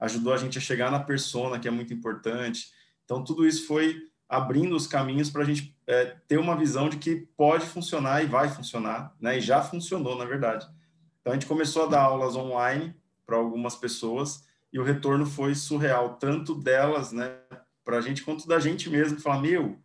ajudou 0.00 0.32
a 0.32 0.36
gente 0.36 0.58
a 0.58 0.60
chegar 0.60 0.90
na 0.90 1.00
persona, 1.00 1.58
que 1.58 1.68
é 1.68 1.70
muito 1.70 1.92
importante. 1.92 2.70
Então, 3.04 3.22
tudo 3.24 3.46
isso 3.46 3.66
foi 3.66 3.96
abrindo 4.28 4.74
os 4.74 4.86
caminhos 4.86 5.30
para 5.30 5.42
a 5.42 5.44
gente 5.44 5.76
é, 5.86 6.16
ter 6.26 6.38
uma 6.38 6.56
visão 6.56 6.88
de 6.88 6.96
que 6.96 7.28
pode 7.36 7.64
funcionar 7.66 8.22
e 8.22 8.26
vai 8.26 8.48
funcionar, 8.48 9.14
né? 9.20 9.38
E 9.38 9.40
já 9.40 9.62
funcionou, 9.62 10.16
na 10.16 10.24
verdade. 10.24 10.66
Então 11.20 11.32
a 11.32 11.36
gente 11.36 11.46
começou 11.46 11.84
a 11.84 11.86
dar 11.86 12.02
aulas 12.02 12.36
online 12.36 12.94
para 13.26 13.36
algumas 13.36 13.74
pessoas 13.74 14.44
e 14.72 14.78
o 14.78 14.84
retorno 14.84 15.26
foi 15.26 15.56
surreal, 15.56 16.14
tanto 16.18 16.54
delas, 16.54 17.10
né, 17.10 17.36
para 17.84 17.98
a 17.98 18.00
gente 18.00 18.22
quanto 18.22 18.46
da 18.46 18.60
gente 18.60 18.88
mesmo, 18.88 19.18
falar 19.18 19.40
meu, 19.40 19.76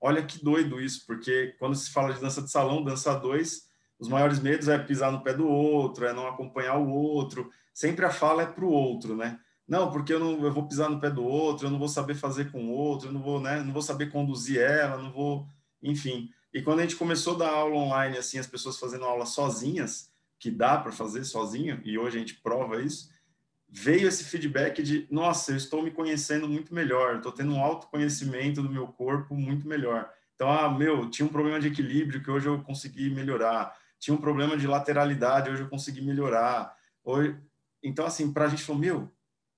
olha 0.00 0.22
que 0.22 0.44
doido 0.44 0.80
isso, 0.80 1.04
porque 1.06 1.54
quando 1.58 1.74
se 1.74 1.90
fala 1.90 2.12
de 2.12 2.20
dança 2.20 2.42
de 2.42 2.48
salão, 2.48 2.84
dança 2.84 3.12
dois, 3.18 3.68
os 3.98 4.08
maiores 4.08 4.38
medos 4.38 4.68
é 4.68 4.78
pisar 4.78 5.10
no 5.10 5.22
pé 5.22 5.34
do 5.34 5.48
outro, 5.48 6.04
é 6.04 6.12
não 6.12 6.28
acompanhar 6.28 6.78
o 6.78 6.88
outro, 6.88 7.50
sempre 7.72 8.04
a 8.04 8.10
fala 8.10 8.42
é 8.42 8.46
para 8.46 8.64
o 8.64 8.70
outro, 8.70 9.16
né? 9.16 9.40
Não, 9.66 9.90
porque 9.90 10.12
eu 10.12 10.20
não 10.20 10.44
eu 10.44 10.52
vou 10.52 10.66
pisar 10.68 10.90
no 10.90 11.00
pé 11.00 11.10
do 11.10 11.24
outro, 11.24 11.66
eu 11.66 11.70
não 11.70 11.78
vou 11.78 11.88
saber 11.88 12.14
fazer 12.14 12.50
com 12.50 12.66
o 12.66 12.70
outro, 12.70 13.08
eu 13.08 13.12
não 13.12 13.22
vou, 13.22 13.40
né, 13.40 13.62
não 13.62 13.72
vou 13.72 13.82
saber 13.82 14.10
conduzir 14.10 14.60
ela, 14.60 15.02
não 15.02 15.10
vou, 15.10 15.46
enfim. 15.82 16.30
E 16.52 16.62
quando 16.62 16.80
a 16.80 16.82
gente 16.82 16.96
começou 16.96 17.34
a 17.34 17.38
dar 17.38 17.50
aula 17.50 17.76
online, 17.76 18.18
assim, 18.18 18.38
as 18.38 18.46
pessoas 18.46 18.78
fazendo 18.78 19.04
aula 19.04 19.26
sozinhas, 19.26 20.10
que 20.38 20.50
dá 20.50 20.76
para 20.76 20.92
fazer 20.92 21.24
sozinho, 21.24 21.80
e 21.84 21.98
hoje 21.98 22.16
a 22.16 22.20
gente 22.20 22.34
prova 22.34 22.80
isso, 22.80 23.10
veio 23.68 24.06
esse 24.06 24.22
feedback 24.24 24.82
de, 24.82 25.06
nossa, 25.10 25.52
eu 25.52 25.56
estou 25.56 25.82
me 25.82 25.90
conhecendo 25.90 26.46
muito 26.46 26.72
melhor, 26.72 27.16
estou 27.16 27.32
tendo 27.32 27.52
um 27.52 27.60
autoconhecimento 27.60 28.62
do 28.62 28.70
meu 28.70 28.86
corpo 28.86 29.34
muito 29.34 29.66
melhor. 29.66 30.08
Então, 30.34 30.50
ah, 30.50 30.68
meu, 30.68 31.08
tinha 31.10 31.26
um 31.26 31.32
problema 31.32 31.58
de 31.58 31.68
equilíbrio 31.68 32.22
que 32.22 32.30
hoje 32.30 32.46
eu 32.46 32.62
consegui 32.62 33.10
melhorar, 33.10 33.76
tinha 33.98 34.14
um 34.14 34.20
problema 34.20 34.56
de 34.56 34.66
lateralidade, 34.66 35.50
hoje 35.50 35.62
eu 35.62 35.68
consegui 35.68 36.02
melhorar. 36.02 36.76
Hoje... 37.02 37.36
Então, 37.82 38.06
assim, 38.06 38.32
para 38.32 38.44
a 38.44 38.48
gente 38.48 38.62
falou, 38.62 38.80
meu, 38.80 39.12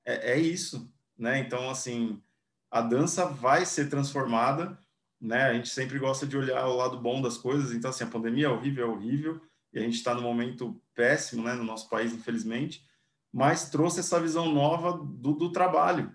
é, 0.06 0.32
é 0.32 0.38
isso, 0.38 0.90
né? 1.18 1.40
Então, 1.40 1.68
assim, 1.68 2.22
a 2.70 2.80
dança 2.80 3.26
vai 3.26 3.66
ser 3.66 3.90
transformada, 3.90 4.78
né? 5.20 5.44
A 5.44 5.54
gente 5.54 5.68
sempre 5.68 5.98
gosta 5.98 6.26
de 6.26 6.36
olhar 6.36 6.66
o 6.66 6.76
lado 6.76 6.98
bom 6.98 7.20
das 7.20 7.36
coisas. 7.36 7.72
Então, 7.72 7.90
assim, 7.90 8.04
a 8.04 8.08
pandemia 8.08 8.46
é 8.46 8.50
horrível, 8.50 8.86
é 8.86 8.90
horrível, 8.90 9.40
e 9.72 9.78
a 9.78 9.82
gente 9.82 9.96
está 9.96 10.14
num 10.14 10.22
momento 10.22 10.80
péssimo, 10.94 11.42
né? 11.42 11.54
No 11.54 11.64
nosso 11.64 11.90
país, 11.90 12.12
infelizmente, 12.12 12.86
mas 13.32 13.68
trouxe 13.68 14.00
essa 14.00 14.20
visão 14.20 14.50
nova 14.50 14.92
do, 14.92 15.32
do 15.34 15.52
trabalho. 15.52 16.14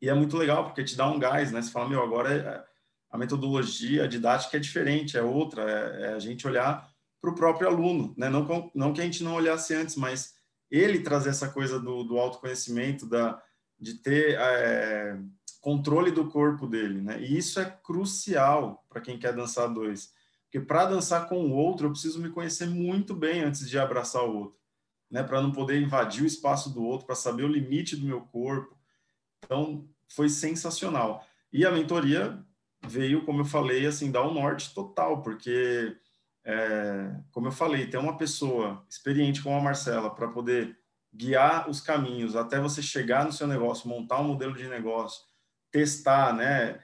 E 0.00 0.08
é 0.08 0.14
muito 0.14 0.36
legal, 0.36 0.64
porque 0.64 0.84
te 0.84 0.96
dá 0.96 1.10
um 1.10 1.18
gás, 1.18 1.50
né? 1.50 1.62
Você 1.62 1.70
fala, 1.70 1.88
meu, 1.88 2.02
agora 2.02 2.34
é, 2.34 2.64
a 3.10 3.18
metodologia, 3.18 4.04
a 4.04 4.06
didática 4.06 4.56
é 4.56 4.60
diferente, 4.60 5.16
é 5.16 5.22
outra, 5.22 5.62
é, 5.62 6.02
é 6.02 6.12
a 6.12 6.18
gente 6.18 6.46
olhar 6.46 6.88
para 7.20 7.30
o 7.30 7.34
próprio 7.34 7.66
aluno, 7.66 8.14
né? 8.16 8.28
Não, 8.28 8.70
não 8.74 8.92
que 8.92 9.00
a 9.00 9.04
gente 9.04 9.24
não 9.24 9.34
olhasse 9.34 9.74
antes, 9.74 9.96
mas 9.96 10.35
ele 10.70 11.00
trazer 11.00 11.30
essa 11.30 11.48
coisa 11.48 11.78
do, 11.78 12.04
do 12.04 12.18
autoconhecimento, 12.18 13.06
da, 13.06 13.40
de 13.78 13.94
ter 13.94 14.36
é, 14.38 15.18
controle 15.60 16.10
do 16.10 16.28
corpo 16.28 16.66
dele, 16.66 17.00
né? 17.00 17.20
E 17.20 17.36
isso 17.36 17.60
é 17.60 17.64
crucial 17.64 18.84
para 18.88 19.00
quem 19.00 19.18
quer 19.18 19.34
dançar 19.34 19.72
dois, 19.72 20.12
porque 20.44 20.60
para 20.60 20.86
dançar 20.86 21.28
com 21.28 21.44
o 21.44 21.52
outro 21.52 21.86
eu 21.86 21.90
preciso 21.90 22.20
me 22.20 22.30
conhecer 22.30 22.66
muito 22.66 23.14
bem 23.14 23.42
antes 23.42 23.68
de 23.68 23.78
abraçar 23.78 24.24
o 24.24 24.36
outro, 24.36 24.58
né? 25.10 25.22
Para 25.22 25.42
não 25.42 25.52
poder 25.52 25.80
invadir 25.80 26.22
o 26.22 26.26
espaço 26.26 26.70
do 26.72 26.82
outro, 26.82 27.06
para 27.06 27.14
saber 27.14 27.44
o 27.44 27.48
limite 27.48 27.96
do 27.96 28.06
meu 28.06 28.20
corpo. 28.20 28.76
Então 29.44 29.88
foi 30.08 30.28
sensacional. 30.28 31.24
E 31.52 31.64
a 31.64 31.70
mentoria 31.70 32.44
veio, 32.86 33.24
como 33.24 33.40
eu 33.40 33.44
falei, 33.44 33.86
assim, 33.86 34.10
dar 34.10 34.26
um 34.26 34.34
norte 34.34 34.74
total, 34.74 35.22
porque 35.22 35.96
é, 36.48 37.12
como 37.32 37.48
eu 37.48 37.52
falei, 37.52 37.88
ter 37.88 37.98
uma 37.98 38.16
pessoa 38.16 38.86
experiente 38.88 39.42
como 39.42 39.56
a 39.56 39.60
Marcela 39.60 40.14
para 40.14 40.28
poder 40.28 40.78
guiar 41.12 41.68
os 41.68 41.80
caminhos 41.80 42.36
até 42.36 42.60
você 42.60 42.80
chegar 42.80 43.24
no 43.24 43.32
seu 43.32 43.48
negócio, 43.48 43.88
montar 43.88 44.20
um 44.20 44.28
modelo 44.28 44.54
de 44.54 44.68
negócio, 44.68 45.24
testar, 45.72 46.32
né? 46.32 46.80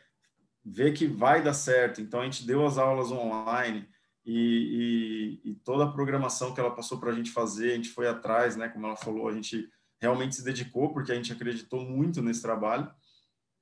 Ver 0.64 0.92
que 0.92 1.06
vai 1.06 1.42
dar 1.42 1.54
certo. 1.54 2.00
Então 2.00 2.20
a 2.20 2.24
gente 2.24 2.44
deu 2.44 2.66
as 2.66 2.76
aulas 2.76 3.12
online 3.12 3.88
e, 4.26 5.40
e, 5.44 5.50
e 5.50 5.54
toda 5.54 5.84
a 5.84 5.92
programação 5.92 6.52
que 6.52 6.58
ela 6.58 6.74
passou 6.74 6.98
para 6.98 7.12
a 7.12 7.14
gente 7.14 7.30
fazer, 7.30 7.72
a 7.72 7.76
gente 7.76 7.90
foi 7.90 8.08
atrás, 8.08 8.56
né? 8.56 8.68
Como 8.68 8.84
ela 8.84 8.96
falou, 8.96 9.28
a 9.28 9.32
gente 9.32 9.68
realmente 10.00 10.34
se 10.34 10.44
dedicou 10.44 10.92
porque 10.92 11.12
a 11.12 11.14
gente 11.14 11.32
acreditou 11.32 11.84
muito 11.84 12.20
nesse 12.20 12.42
trabalho 12.42 12.92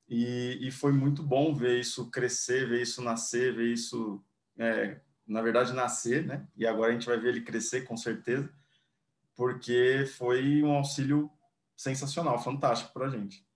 e, 0.08 0.58
e 0.62 0.70
foi 0.70 0.92
muito 0.92 1.22
bom 1.22 1.54
ver 1.54 1.78
isso 1.78 2.10
crescer, 2.10 2.66
ver 2.66 2.80
isso 2.80 3.02
nascer, 3.02 3.54
ver 3.54 3.70
isso 3.70 4.24
é, 4.58 4.98
na 5.30 5.40
verdade, 5.40 5.72
nascer, 5.72 6.26
né? 6.26 6.44
E 6.56 6.66
agora 6.66 6.90
a 6.90 6.92
gente 6.92 7.06
vai 7.06 7.18
ver 7.18 7.28
ele 7.28 7.42
crescer 7.42 7.82
com 7.82 7.96
certeza, 7.96 8.52
porque 9.36 10.04
foi 10.18 10.62
um 10.62 10.72
auxílio 10.72 11.30
sensacional, 11.76 12.42
fantástico 12.42 12.92
para 12.92 13.06
a 13.06 13.10
gente. 13.10 13.46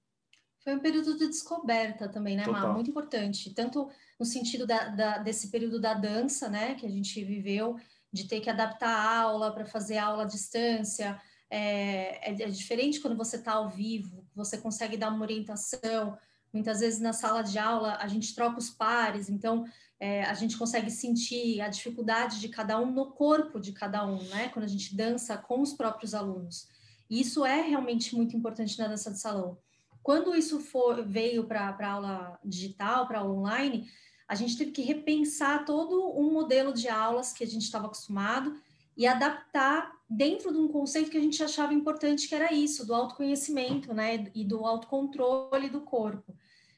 Foi 0.63 0.77
um 0.77 0.79
período 0.79 1.19
de 1.19 1.27
descoberta 1.27 2.09
também, 2.09 2.37
né, 2.37 2.47
Mar? 2.47 2.73
Muito 2.73 2.91
importante, 2.91 3.53
tanto 3.53 3.91
no 4.19 4.25
sentido 4.25 4.67
da, 4.67 4.89
da, 4.89 5.19
desse 5.19 5.51
período 5.51 5.81
da 5.81 5.93
dança, 5.93 6.49
né, 6.49 6.75
que 6.75 6.87
a 6.87 6.89
gente 6.89 7.23
viveu, 7.23 7.77
de 8.11 8.29
ter 8.29 8.41
que 8.41 8.49
adaptar 8.49 8.89
a 8.89 9.21
aula 9.21 9.53
para 9.53 9.67
fazer 9.67 9.99
aula 9.99 10.23
à 10.23 10.27
distância. 10.27 11.21
É, 11.51 12.31
é, 12.31 12.43
é 12.45 12.49
diferente 12.49 13.01
quando 13.01 13.17
você 13.17 13.37
está 13.37 13.55
ao 13.55 13.69
vivo, 13.69 14.25
você 14.35 14.57
consegue 14.57 14.97
dar 14.97 15.11
uma 15.11 15.23
orientação. 15.23 16.17
Muitas 16.53 16.81
vezes 16.81 17.01
na 17.01 17.13
sala 17.13 17.43
de 17.43 17.59
aula 17.59 17.97
a 18.01 18.07
gente 18.07 18.33
troca 18.33 18.59
os 18.59 18.71
pares, 18.71 19.29
então 19.29 19.67
é, 20.05 20.23
a 20.25 20.35
gente 20.35 20.59
consegue 20.59 20.91
sentir 20.91 21.63
a 21.63 21.69
dificuldade 21.69 22.39
de 22.39 22.51
cada 22.51 22.79
um 22.79 22.93
no 22.93 23.13
corpo 23.13 23.59
de 23.59 23.73
cada 23.73 24.05
um, 24.07 24.23
né? 24.25 24.51
Quando 24.51 24.67
a 24.67 24.69
gente 24.69 24.95
dança 24.95 25.35
com 25.39 25.63
os 25.63 25.73
próprios 25.73 26.13
alunos. 26.13 26.69
E 27.09 27.23
isso 27.23 27.43
é 27.43 27.63
realmente 27.63 28.15
muito 28.15 28.37
importante 28.37 28.79
na 28.79 28.87
dança 28.87 29.11
de 29.11 29.19
salão. 29.19 29.57
Quando 30.03 30.37
isso 30.37 30.61
for, 30.61 31.03
veio 31.03 31.45
para 31.45 31.75
a 31.81 31.91
aula 31.91 32.39
digital, 32.45 33.07
para 33.07 33.21
aula 33.21 33.33
online, 33.33 33.89
a 34.29 34.35
gente 34.35 34.59
teve 34.59 34.73
que 34.73 34.83
repensar 34.83 35.65
todo 35.65 36.13
um 36.21 36.31
modelo 36.31 36.75
de 36.75 36.87
aulas 36.87 37.33
que 37.33 37.43
a 37.43 37.47
gente 37.47 37.63
estava 37.63 37.87
acostumado 37.87 38.55
e 38.95 39.07
adaptar 39.07 39.91
dentro 40.07 40.53
de 40.53 40.59
um 40.59 40.69
conceito 40.69 41.11
que 41.11 41.17
a 41.17 41.23
gente 41.23 41.43
achava 41.43 41.73
importante, 41.73 42.29
que 42.29 42.35
era 42.35 42.53
isso, 42.53 42.87
do 42.87 42.95
autoconhecimento, 42.95 43.95
né, 43.95 44.31
e 44.35 44.45
do 44.45 44.67
autocontrole 44.67 45.71
do 45.71 45.81
corpo. 45.81 46.37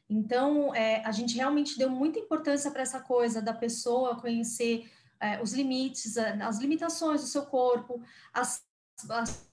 Então, 0.08 0.74
é, 0.74 1.04
a 1.04 1.10
gente 1.10 1.36
realmente 1.36 1.76
deu 1.76 1.90
muita 1.90 2.18
importância 2.18 2.70
para 2.70 2.82
essa 2.82 3.00
coisa 3.00 3.42
da 3.42 3.52
pessoa 3.52 4.20
conhecer 4.20 4.90
é, 5.20 5.42
os 5.42 5.52
limites, 5.52 6.16
as 6.16 6.58
limitações 6.58 7.20
do 7.20 7.26
seu 7.26 7.46
corpo, 7.46 8.00
as, 8.32 8.64
as, 9.10 9.50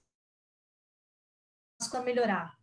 para 1.90 2.02
melhorar. 2.02 2.58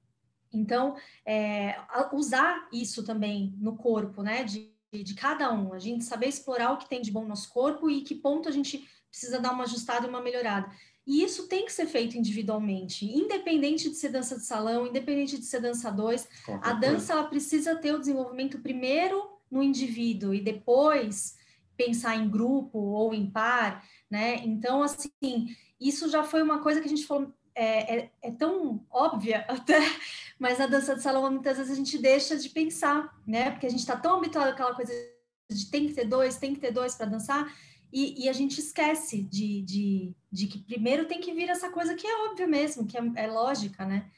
Então, 0.53 0.97
é, 1.25 1.77
usar 2.13 2.69
isso 2.73 3.05
também 3.05 3.55
no 3.59 3.77
corpo, 3.77 4.23
né, 4.23 4.45
de, 4.45 4.73
de 4.93 5.15
cada 5.15 5.53
um, 5.53 5.73
a 5.73 5.79
gente 5.79 6.05
saber 6.05 6.27
explorar 6.27 6.73
o 6.73 6.79
que 6.79 6.89
tem 6.89 7.01
de 7.01 7.13
bom 7.13 7.23
no 7.23 7.29
nosso 7.29 7.53
corpo 7.53 7.89
e 7.89 8.03
que 8.03 8.15
ponto 8.15 8.49
a 8.49 8.53
gente 8.53 8.89
precisa 9.09 9.41
dar 9.41 9.53
uma 9.53 9.65
ajustada 9.65 10.07
e 10.07 10.09
uma 10.09 10.21
melhorada. 10.21 10.71
E 11.07 11.25
isso 11.25 11.49
tem 11.49 11.65
que 11.65 11.73
ser 11.73 11.87
feito 11.87 12.17
individualmente, 12.17 13.05
independente 13.05 13.89
de 13.89 13.97
ser 13.97 14.11
dança 14.11 14.37
de 14.37 14.45
salão, 14.45 14.87
independente 14.87 15.39
de 15.39 15.45
ser 15.45 15.61
dança 15.61 15.91
dois. 15.91 16.29
A 16.63 16.73
dança 16.73 17.15
ela 17.15 17.25
precisa 17.25 17.75
ter 17.75 17.95
o 17.95 17.99
desenvolvimento 17.99 18.59
primeiro 18.59 19.29
no 19.51 19.63
indivíduo 19.63 20.33
e 20.33 20.41
depois 20.41 21.37
pensar 21.77 22.15
em 22.15 22.29
grupo 22.29 22.79
ou 22.79 23.15
em 23.15 23.29
par, 23.29 23.85
né? 24.11 24.37
Então, 24.45 24.83
assim, 24.83 25.57
isso 25.81 26.09
já 26.11 26.23
foi 26.23 26.43
uma 26.43 26.61
coisa 26.61 26.81
que 26.81 26.87
a 26.87 26.91
gente 26.91 27.07
falou, 27.07 27.33
é, 27.55 27.97
é, 27.97 28.11
é, 28.23 28.31
tão 28.31 28.85
óbvia 28.91 29.45
até, 29.49 29.81
mas 30.39 30.59
na 30.59 30.67
dança 30.67 30.95
de 30.95 31.03
salão 31.03 31.29
muitas 31.31 31.57
vezes 31.57 31.73
a 31.73 31.77
gente 31.77 31.99
deixa 31.99 32.37
de 32.37 32.49
pensar, 32.51 33.19
né? 33.27 33.51
Porque 33.51 33.67
a 33.67 33.71
gente 33.71 33.81
está 33.81 33.97
tão 33.97 34.19
habituado 34.19 34.49
àquela 34.49 34.75
coisa 34.75 34.93
de 35.51 35.71
tem 35.71 35.89
que 35.89 35.95
ter 35.95 36.05
dois, 36.05 36.37
tem 36.37 36.55
que 36.55 36.61
ter 36.61 36.71
dois 36.71 36.95
para 36.95 37.07
dançar, 37.07 37.53
e, 37.93 38.25
e, 38.25 38.29
a 38.29 38.33
gente 38.33 38.61
esquece 38.61 39.21
de, 39.21 39.63
de, 39.63 40.15
de, 40.31 40.47
que 40.47 40.59
primeiro 40.59 41.07
tem 41.07 41.21
que 41.21 41.33
vir 41.33 41.49
essa 41.49 41.71
coisa 41.71 41.95
que 41.95 42.07
é 42.07 42.29
óbvia 42.29 42.47
mesmo, 42.47 42.87
que 42.87 42.97
é, 42.97 43.03
é 43.17 43.27
lógica, 43.27 43.85
né? 43.85 44.11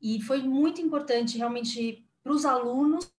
E 0.00 0.20
foi 0.22 0.42
muito 0.42 0.80
importante 0.80 1.38
realmente 1.38 2.04
para 2.22 2.32
os 2.32 2.44
alunos 2.44 3.10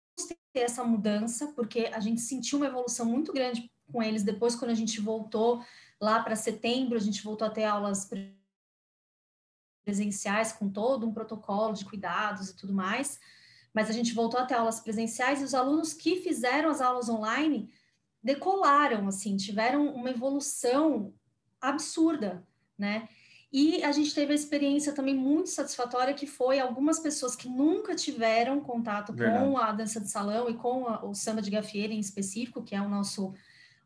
ter 0.53 0.61
essa 0.61 0.85
mudança, 0.85 1.53
porque 1.55 1.91
a 1.93 2.01
gente 2.01 2.21
sentiu 2.21 2.59
uma 2.59 2.67
evolução 2.67 3.07
muito 3.07 3.33
grande 3.33 3.71
com 3.91 4.03
eles 4.03 4.23
depois, 4.23 4.55
quando 4.55 4.71
a 4.71 4.75
gente 4.75 5.01
voltou 5.01 5.65
lá 6.01 6.23
para 6.23 6.37
setembro, 6.37 6.97
a 6.97 7.01
gente 7.01 7.23
voltou 7.23 7.47
a 7.47 7.51
ter 7.51 7.65
aulas 7.65 8.09
presenciais 9.85 10.53
com 10.53 10.69
todo 10.69 11.07
um 11.07 11.13
protocolo 11.13 11.73
de 11.73 11.85
cuidados 11.85 12.51
e 12.51 12.57
tudo 12.57 12.73
mais, 12.73 13.19
mas 13.73 13.89
a 13.89 13.93
gente 13.93 14.13
voltou 14.13 14.39
a 14.41 14.45
ter 14.45 14.55
aulas 14.55 14.81
presenciais 14.81 15.41
e 15.41 15.45
os 15.45 15.55
alunos 15.55 15.93
que 15.93 16.17
fizeram 16.17 16.71
as 16.71 16.81
aulas 16.81 17.09
online 17.09 17.73
decolaram, 18.23 19.09
assim, 19.09 19.37
tiveram 19.37 19.93
uma 19.95 20.11
evolução 20.11 21.13
absurda, 21.63 22.47
né? 22.77 23.09
E 23.53 23.85
a 23.85 23.93
gente 23.93 24.15
teve 24.15 24.33
a 24.33 24.35
experiência 24.35 24.95
também 24.95 25.15
muito 25.15 25.51
satisfatória 25.51 26.15
que 26.15 26.27
foi 26.27 26.59
algumas 26.59 26.99
pessoas 26.99 27.37
que 27.37 27.49
nunca 27.51 27.95
tiveram 27.95 28.61
contato 28.61 29.13
Verdade. 29.13 29.45
com 29.45 29.59
a 29.59 29.73
dança 29.73 30.01
de 30.01 30.09
salão 30.09 30.49
e 30.49 30.55
com 30.55 30.89
a, 30.89 31.05
o 31.05 31.15
samba 31.15 31.43
de 31.43 31.51
gafieira 31.51 31.93
em 31.93 31.99
específico, 31.99 32.63
que 32.63 32.75
é 32.75 32.81
o 32.81 32.89
nosso, 32.89 33.35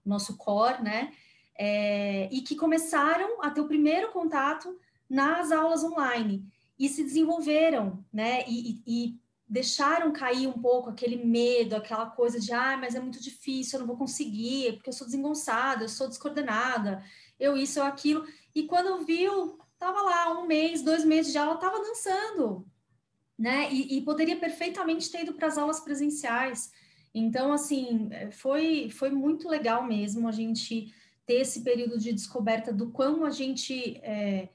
nosso 0.05 0.37
core, 0.37 0.83
né? 0.83 1.13
É, 1.59 2.29
e 2.31 2.43
que 2.43 2.55
começaram 2.55 3.43
a 3.43 3.51
ter 3.51 3.61
o 3.61 3.67
primeiro 3.67 4.13
contato 4.13 4.79
nas 5.11 5.51
aulas 5.51 5.83
online 5.83 6.47
e 6.79 6.89
se 6.89 7.03
desenvolveram, 7.03 8.05
né? 8.13 8.45
E, 8.47 8.71
e, 8.71 8.83
e 8.87 9.21
deixaram 9.49 10.13
cair 10.13 10.47
um 10.47 10.61
pouco 10.61 10.91
aquele 10.91 11.25
medo, 11.25 11.75
aquela 11.75 12.07
coisa 12.07 12.39
de, 12.39 12.53
ah, 12.53 12.77
mas 12.77 12.95
é 12.95 13.01
muito 13.01 13.23
difícil, 13.23 13.77
eu 13.77 13.81
não 13.81 13.87
vou 13.87 13.97
conseguir, 13.97 14.75
porque 14.75 14.91
eu 14.91 14.93
sou 14.93 15.07
desengonçada, 15.07 15.85
eu 15.85 15.89
sou 15.89 16.09
descoordenada, 16.09 17.03
eu 17.39 17.57
isso, 17.57 17.79
eu 17.79 17.85
aquilo. 17.85 18.27
E 18.55 18.65
quando 18.65 19.05
viu, 19.05 19.59
tava 19.79 20.01
lá 20.03 20.41
um 20.41 20.47
mês, 20.47 20.83
dois 20.83 21.05
meses 21.05 21.33
de 21.33 21.39
aula, 21.39 21.57
tava 21.57 21.81
dançando, 21.81 22.67
né? 23.39 23.73
E, 23.73 23.99
e 23.99 24.01
poderia 24.03 24.37
perfeitamente 24.37 25.11
ter 25.11 25.23
ido 25.23 25.35
para 25.35 25.49
as 25.49 25.59
aulas 25.59 25.81
presenciais. 25.81 26.71
Então, 27.15 27.53
assim, 27.53 28.11
foi, 28.33 28.91
foi 28.91 29.11
muito 29.11 29.49
legal 29.49 29.85
mesmo 29.85 30.29
a 30.29 30.33
gente 30.33 30.93
ter 31.25 31.41
esse 31.41 31.63
período 31.63 31.99
de 31.99 32.13
descoberta 32.13 32.73
do 32.73 32.91
quão 32.91 33.25
a 33.25 33.31
gente 33.31 33.97
é, 34.03 34.49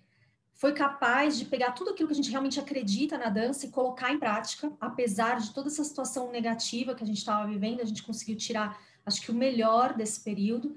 foi 0.54 0.74
capaz 0.74 1.40
de 1.40 1.46
pegar 1.46 1.72
tudo 1.72 1.90
aquilo 1.90 2.08
que 2.08 2.14
a 2.14 2.16
gente 2.16 2.30
realmente 2.30 2.60
acredita 2.60 3.18
na 3.18 3.30
dança 3.30 3.66
e 3.66 3.72
colocar 3.72 4.14
em 4.14 4.20
prática, 4.20 4.72
apesar 4.80 5.40
de 5.40 5.54
toda 5.54 5.70
essa 5.70 5.84
situação 5.84 6.32
negativa 6.32 6.94
que 6.94 7.04
a 7.04 7.08
gente 7.08 7.18
estava 7.18 7.50
vivendo, 7.50 7.82
a 7.82 7.86
gente 7.86 8.04
conseguiu 8.04 8.38
tirar, 8.38 8.80
acho 9.06 9.22
que 9.22 9.32
o 9.32 9.36
melhor 9.36 9.96
desse 9.96 10.22
período 10.22 10.76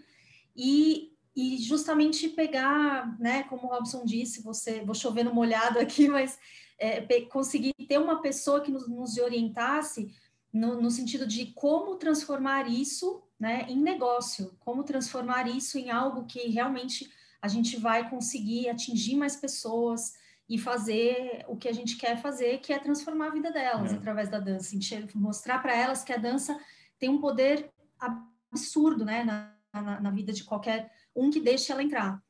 e, 0.56 1.12
e 1.36 1.56
justamente 1.58 2.28
pegar, 2.28 3.18
né, 3.18 3.42
como 3.44 3.64
o 3.64 3.70
Robson 3.70 4.04
disse, 4.04 4.42
você, 4.42 4.80
vou 4.84 4.94
chover 4.94 5.24
no 5.24 5.34
molhado 5.34 5.78
aqui, 5.78 6.06
mas 6.08 6.38
é, 6.78 7.00
conseguir 7.22 7.74
ter 7.88 7.98
uma 7.98 8.20
pessoa 8.20 8.60
que 8.60 8.70
nos, 8.70 8.88
nos 8.88 9.18
orientasse 9.18 10.14
no, 10.52 10.80
no 10.80 10.90
sentido 10.90 11.26
de 11.26 11.46
como 11.46 11.96
transformar 11.96 12.70
isso, 12.70 13.22
né, 13.38 13.66
em 13.68 13.76
negócio, 13.76 14.56
como 14.60 14.84
transformar 14.84 15.48
isso 15.48 15.76
em 15.76 15.90
algo 15.90 16.24
que 16.24 16.48
realmente 16.48 17.10
a 17.42 17.48
gente 17.48 17.76
vai 17.76 18.08
conseguir 18.08 18.68
atingir 18.68 19.16
mais 19.16 19.36
pessoas 19.36 20.14
e 20.48 20.56
fazer 20.56 21.44
o 21.48 21.56
que 21.56 21.68
a 21.68 21.72
gente 21.72 21.96
quer 21.96 22.16
fazer, 22.20 22.58
que 22.58 22.72
é 22.72 22.78
transformar 22.78 23.28
a 23.28 23.30
vida 23.30 23.50
delas 23.50 23.92
é. 23.92 23.96
através 23.96 24.28
da 24.28 24.38
dança, 24.38 24.76
mostrar 25.14 25.58
para 25.60 25.74
elas 25.74 26.04
que 26.04 26.12
a 26.12 26.16
dança 26.16 26.58
tem 26.98 27.08
um 27.08 27.20
poder 27.20 27.70
absurdo, 27.98 29.04
né, 29.04 29.24
na, 29.24 29.52
na, 29.72 30.00
na 30.00 30.10
vida 30.10 30.32
de 30.32 30.44
qualquer 30.44 30.92
um 31.14 31.30
que 31.30 31.40
deixe 31.40 31.70
ela 31.72 31.82
entrar. 31.82 32.22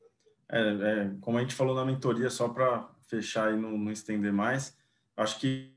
É, 0.49 0.59
é, 0.59 1.15
como 1.21 1.37
a 1.37 1.41
gente 1.41 1.55
falou 1.55 1.75
na 1.75 1.85
mentoria, 1.85 2.29
só 2.29 2.49
para 2.49 2.87
fechar 3.07 3.53
e 3.53 3.57
não, 3.57 3.77
não, 3.77 3.91
estender 3.91 4.31
mais, 4.31 4.77
acho 5.17 5.39
que 5.39 5.73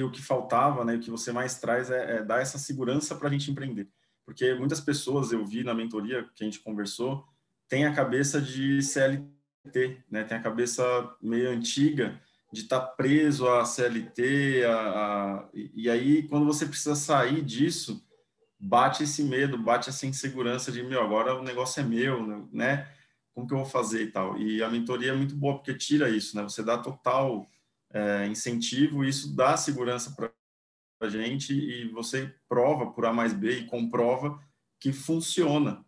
o 0.00 0.10
que 0.10 0.22
faltava, 0.22 0.84
né, 0.84 0.96
o 0.96 1.00
que 1.00 1.10
você 1.10 1.32
mais 1.32 1.60
traz 1.60 1.90
é, 1.90 2.16
é 2.16 2.22
dar 2.22 2.40
essa 2.40 2.58
segurança 2.58 3.14
para 3.14 3.28
a 3.28 3.32
gente 3.32 3.50
empreender. 3.50 3.88
Porque 4.24 4.54
muitas 4.54 4.80
pessoas 4.80 5.32
eu 5.32 5.44
vi 5.44 5.64
na 5.64 5.74
mentoria 5.74 6.28
que 6.34 6.42
a 6.42 6.46
gente 6.46 6.60
conversou, 6.60 7.26
tem 7.68 7.86
a 7.86 7.94
cabeça 7.94 8.40
de 8.40 8.82
CLT, 8.82 10.02
né? 10.10 10.24
Tem 10.24 10.36
a 10.36 10.42
cabeça 10.42 10.82
meio 11.20 11.50
antiga 11.50 12.20
de 12.52 12.60
estar 12.60 12.80
tá 12.80 12.86
preso 12.86 13.48
à 13.48 13.64
CLT, 13.64 14.64
a, 14.64 14.76
a, 14.76 15.48
e 15.52 15.88
aí 15.88 16.28
quando 16.28 16.44
você 16.44 16.66
precisa 16.66 16.94
sair 16.94 17.42
disso, 17.42 18.04
bate 18.62 19.02
esse 19.02 19.24
medo, 19.24 19.58
bate 19.58 19.88
essa 19.88 20.06
insegurança 20.06 20.70
de 20.70 20.84
meu, 20.84 21.02
agora 21.02 21.34
o 21.34 21.42
negócio 21.42 21.80
é 21.80 21.82
meu, 21.82 22.46
né? 22.52 22.88
Como 23.34 23.46
que 23.46 23.52
eu 23.52 23.58
vou 23.58 23.66
fazer 23.66 24.04
e 24.04 24.10
tal? 24.12 24.38
E 24.38 24.62
a 24.62 24.68
mentoria 24.68 25.10
é 25.10 25.16
muito 25.16 25.34
boa 25.34 25.54
porque 25.56 25.74
tira 25.74 26.08
isso, 26.08 26.36
né? 26.36 26.44
Você 26.44 26.62
dá 26.62 26.78
total 26.78 27.50
é, 27.92 28.26
incentivo, 28.28 29.04
isso 29.04 29.34
dá 29.34 29.56
segurança 29.56 30.14
para 30.14 30.30
a 31.00 31.08
gente 31.08 31.52
e 31.52 31.88
você 31.88 32.32
prova 32.48 32.92
por 32.92 33.04
A 33.04 33.12
mais 33.12 33.32
B 33.32 33.50
e 33.50 33.66
comprova 33.66 34.40
que 34.78 34.92
funciona. 34.92 35.84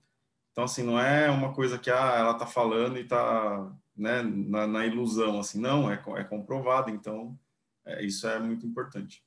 Então, 0.51 0.65
assim, 0.65 0.83
não 0.83 0.99
é 0.99 1.31
uma 1.31 1.53
coisa 1.53 1.79
que 1.79 1.91
ah, 1.91 2.15
ela 2.19 2.33
está 2.33 2.47
falando 2.47 2.99
e 2.99 3.03
está 3.03 3.73
né, 3.97 4.23
na, 4.23 4.67
na, 4.67 4.87
ilusão, 4.87 5.39
assim, 5.39 5.61
não, 5.61 5.91
é, 5.91 6.03
é 6.17 6.25
comprovado, 6.25 6.91
então 6.91 7.39
é, 7.85 8.05
isso 8.05 8.27
é 8.27 8.39
muito 8.41 8.67
importante. 8.67 9.23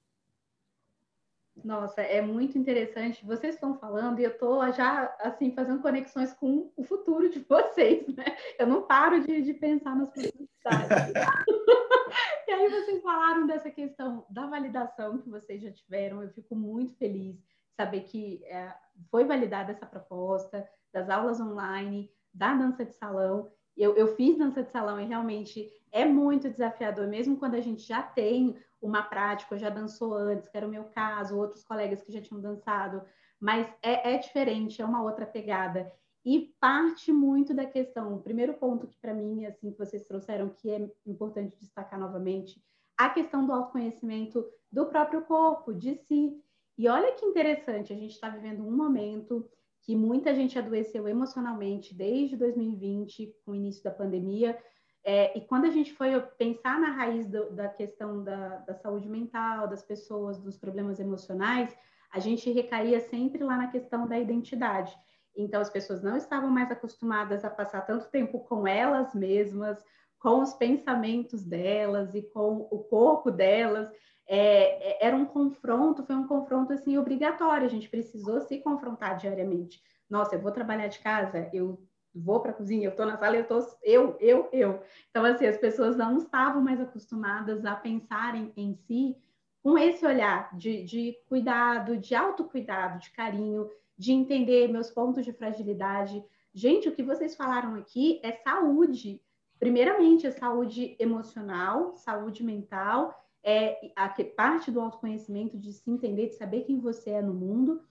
Nossa, 1.64 2.02
é 2.02 2.22
muito 2.22 2.58
interessante. 2.58 3.26
Vocês 3.26 3.56
estão 3.56 3.78
falando 3.78 4.20
e 4.20 4.24
eu 4.24 4.32
estou 4.32 4.72
já, 4.72 5.15
assim, 5.20 5.52
fazendo 5.52 5.82
conexões 5.82 6.34
com 6.34 6.72
o 6.76 6.84
futuro 6.84 7.30
de 7.30 7.39
vocês, 7.39 8.08
né? 8.15 8.26
Eu 8.60 8.67
não 8.67 8.84
paro 8.84 9.22
de, 9.22 9.41
de 9.41 9.54
pensar 9.54 9.96
nas 9.96 10.10
possibilidades. 10.10 11.13
e 12.48 12.52
aí 12.52 12.70
vocês 12.70 13.02
falaram 13.02 13.48
dessa 13.48 13.70
questão 13.72 14.26
da 14.30 14.46
validação 14.46 15.17
que 15.17 15.30
vocês 15.30 15.62
já 15.62 15.72
tiveram. 15.72 16.24
Eu 16.24 16.30
fico 16.30 16.56
muito 16.56 16.96
feliz 16.96 17.38
saber 17.76 18.02
que 18.02 18.43
é, 18.46 18.74
foi 19.12 19.24
validada 19.24 19.72
essa 19.72 19.86
proposta, 19.86 20.67
das 20.91 21.10
aulas 21.10 21.39
online, 21.39 22.10
da 22.34 22.54
dança 22.54 22.84
de 22.84 22.93
salão. 22.96 23.52
Eu, 23.76 23.96
eu 23.96 24.15
fiz 24.15 24.38
dança 24.38 24.63
de 24.63 24.72
salão 24.72 25.00
e 25.00 25.06
realmente 25.06 25.70
é 25.91 26.04
muito 26.04 26.50
desafiador, 26.50 27.08
mesmo 27.08 27.38
quando 27.38 27.56
a 27.56 27.62
gente 27.62 27.84
já 27.84 28.02
tem 28.02 28.58
uma 28.82 29.04
prática, 29.04 29.58
já 29.58 29.70
dançou 29.70 30.13
antes, 30.13 30.48
que 30.48 30.58
era 30.58 30.68
o 30.68 30.70
meu 30.70 30.86
caso, 30.86 31.38
outros 31.38 31.63
colegas 31.63 32.02
que 32.02 32.12
já 32.12 32.22
tinham 32.22 32.42
dançado, 32.42 33.02
mas 33.40 33.68
é, 33.82 34.13
é 34.13 34.18
diferente, 34.18 34.82
é 34.82 34.86
uma 34.86 35.04
outra 35.04 35.26
pegada. 35.26 35.92
E 36.26 36.54
parte 36.60 37.12
muito 37.12 37.54
da 37.54 37.66
questão, 37.66 38.16
o 38.16 38.22
primeiro 38.22 38.54
ponto 38.54 38.88
que 38.88 38.98
para 39.00 39.13
mim, 39.13 39.46
assim, 39.46 39.72
que 39.72 39.78
vocês 39.78 40.04
trouxeram, 40.04 40.50
que 40.50 40.70
é 40.70 40.90
importante 41.06 41.58
destacar 41.58 42.00
novamente, 42.00 42.62
a 42.98 43.10
questão 43.10 43.46
do 43.46 43.54
autoconhecimento 43.54 44.46
do 44.72 44.88
próprio 44.88 45.22
corpo, 45.22 45.74
de 45.74 45.96
si. 45.96 46.42
E 46.78 46.88
olha 46.90 47.13
que 47.13 47.26
interessante, 47.26 47.94
a 47.94 47.96
gente 47.96 48.12
está 48.12 48.30
vivendo 48.30 48.68
um 48.68 48.76
momento 48.76 49.50
que 49.84 49.96
muita 49.96 50.36
gente 50.36 50.60
adoeceu 50.60 51.08
emocionalmente 51.08 51.94
desde 51.94 52.36
2020, 52.36 53.34
com 53.46 53.52
o 53.52 53.56
início 53.56 53.82
da 53.82 53.92
pandemia. 53.92 54.58
É, 55.04 55.38
e 55.38 55.42
quando 55.42 55.66
a 55.66 55.70
gente 55.70 55.94
foi 55.94 56.20
pensar 56.38 56.80
na 56.80 56.92
raiz 56.92 57.28
do, 57.28 57.52
da 57.52 57.70
questão 57.70 58.24
da, 58.24 58.58
da, 58.58 58.74
saúde 58.74 59.08
mental, 59.08 59.68
das 59.68 59.82
pessoas, 59.82 60.38
dos 60.38 60.58
problemas 60.58 61.00
emocionais, 61.00 61.76
a 62.12 62.20
gente 62.20 62.52
recaía 62.52 63.00
sempre 63.00 63.44
lá 63.44 63.58
na 63.58 63.68
questão 63.68 64.08
da 64.08 64.20
identidade. 64.20 64.98
Então, 65.36 65.62
as 65.62 65.70
pessoas 65.70 66.02
não 66.02 66.18
estavam 66.18 66.50
mais 66.50 66.72
acostumadas 66.72 67.46
a 67.46 67.50
passar 67.50 67.82
tanto 67.82 68.10
tempo 68.10 68.40
com 68.40 68.68
elas 68.68 69.14
mesmas, 69.14 69.84
com 70.20 70.42
os 70.42 70.54
pensamentos 70.54 71.44
delas 71.44 72.16
e 72.16 72.22
com 72.22 72.68
o 72.72 72.80
corpo 72.80 73.30
delas 73.30 73.90
é, 74.28 75.06
é, 75.06 75.08
era 75.08 75.16
um 75.16 75.26
confronto, 75.26 76.04
foi 76.04 76.16
um 76.16 76.28
confronto 76.28 76.74
assim 76.74 76.98
obrigatório, 76.98 77.66
a 77.66 77.70
gente 77.70 77.88
precisou 77.88 78.42
se 78.42 78.60
confrontar 78.60 79.18
diariamente. 79.18 79.82
Nossa, 80.10 80.36
eu 80.36 80.42
vou 80.42 80.52
trabalhar 80.52 80.88
de 80.88 81.00
casa, 81.00 81.50
eu 81.54 81.82
vou 82.13 82.39
para 82.39 82.52
a 82.52 82.54
cozinha, 82.54 82.86
eu 82.86 82.91
estou 82.91 83.06
na 83.06 83.17
sala, 83.17 83.36
eu 83.36 83.41
estou 83.43 83.60
eu, 83.84 84.17
eu, 84.20 84.50
eu. 84.52 84.82
Então 85.10 85.24
assim, 85.26 85.46
as 85.46 85.58
pessoas 85.58 85.96
não 85.96 86.17
estavam 86.17 86.62
mais 86.62 86.80
acostumadas 86.80 87.65
a 87.65 87.76
pensarem 87.76 88.52
em 88.56 88.74
si 88.74 89.15
com 89.62 89.78
esse 89.78 90.06
olhar 90.06 90.56
de, 90.58 90.84
de 90.84 91.17
cuidado, 91.28 91.98
de 91.98 92.15
autocuidado, 92.15 93.00
de 93.00 93.12
carinho, 93.12 93.70
de 93.98 94.13
entender 94.13 94.67
meus 94.67 94.89
pontos 94.89 95.26
de 95.26 95.34
fragilidade. 95.34 96.24
Gente, 96.54 96.88
o 96.88 96.91
que 96.91 97.04
vocês 97.04 97.36
falaram 97.36 97.76
aqui 97.76 98.20
é 98.24 98.32
saúde. 98.32 99.22
Primeiramente, 99.60 100.26
é 100.26 100.32
saúde 100.32 100.96
emocional, 101.00 101.96
saúde 101.96 102.43
mental 102.43 103.13
é 103.43 103.93
a 103.96 104.10
parte 104.36 104.70
do 104.70 104.82
autoconhecimento, 104.82 105.58
de 105.58 105.72
se 105.72 105.89
entender, 105.89 106.28
de 106.28 106.36
saber 106.36 106.63
quem 106.63 106.80
você 106.80 107.12
é 107.12 107.22
no 107.22 107.34
mundo. 107.34 107.82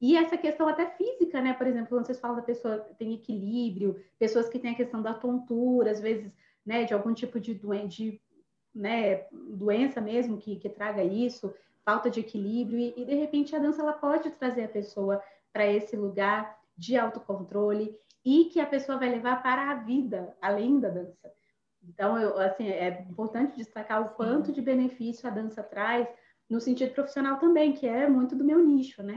E 0.00 0.16
essa 0.16 0.36
questão 0.36 0.68
até 0.68 0.86
física, 0.90 1.40
né? 1.40 1.54
Por 1.54 1.66
exemplo, 1.66 1.88
quando 1.88 2.06
vocês 2.06 2.20
falam 2.20 2.36
da 2.36 2.42
pessoa 2.42 2.78
tem 2.98 3.14
equilíbrio, 3.14 4.02
pessoas 4.18 4.48
que 4.48 4.58
têm 4.58 4.72
a 4.72 4.76
questão 4.76 5.00
da 5.00 5.14
tontura, 5.14 5.90
às 5.90 6.00
vezes, 6.00 6.30
né, 6.64 6.84
de 6.84 6.92
algum 6.92 7.14
tipo 7.14 7.40
de, 7.40 7.54
doen 7.54 7.88
né, 8.74 9.24
doença 9.32 10.00
mesmo 10.00 10.36
que, 10.36 10.56
que 10.56 10.68
traga 10.68 11.02
isso, 11.02 11.54
falta 11.84 12.10
de 12.10 12.20
equilíbrio, 12.20 12.78
e, 12.78 12.94
e 12.96 13.04
de 13.04 13.14
repente 13.14 13.56
a 13.56 13.58
dança 13.58 13.80
ela 13.80 13.94
pode 13.94 14.30
trazer 14.32 14.64
a 14.64 14.68
pessoa 14.68 15.22
para 15.52 15.66
esse 15.66 15.96
lugar 15.96 16.58
de 16.76 16.96
autocontrole 16.98 17.96
e 18.22 18.46
que 18.46 18.60
a 18.60 18.66
pessoa 18.66 18.98
vai 18.98 19.08
levar 19.08 19.42
para 19.42 19.70
a 19.70 19.74
vida, 19.74 20.36
além 20.42 20.78
da 20.78 20.90
dança. 20.90 21.32
Então, 21.82 22.18
eu, 22.18 22.36
assim, 22.38 22.68
é 22.68 23.06
importante 23.08 23.56
destacar 23.56 24.02
o 24.02 24.10
quanto 24.10 24.52
de 24.52 24.60
benefício 24.60 25.28
a 25.28 25.30
dança 25.30 25.62
traz 25.62 26.08
no 26.50 26.60
sentido 26.60 26.92
profissional 26.92 27.38
também, 27.38 27.72
que 27.72 27.86
é 27.86 28.08
muito 28.08 28.34
do 28.34 28.44
meu 28.44 28.62
nicho, 28.64 29.02
né? 29.02 29.16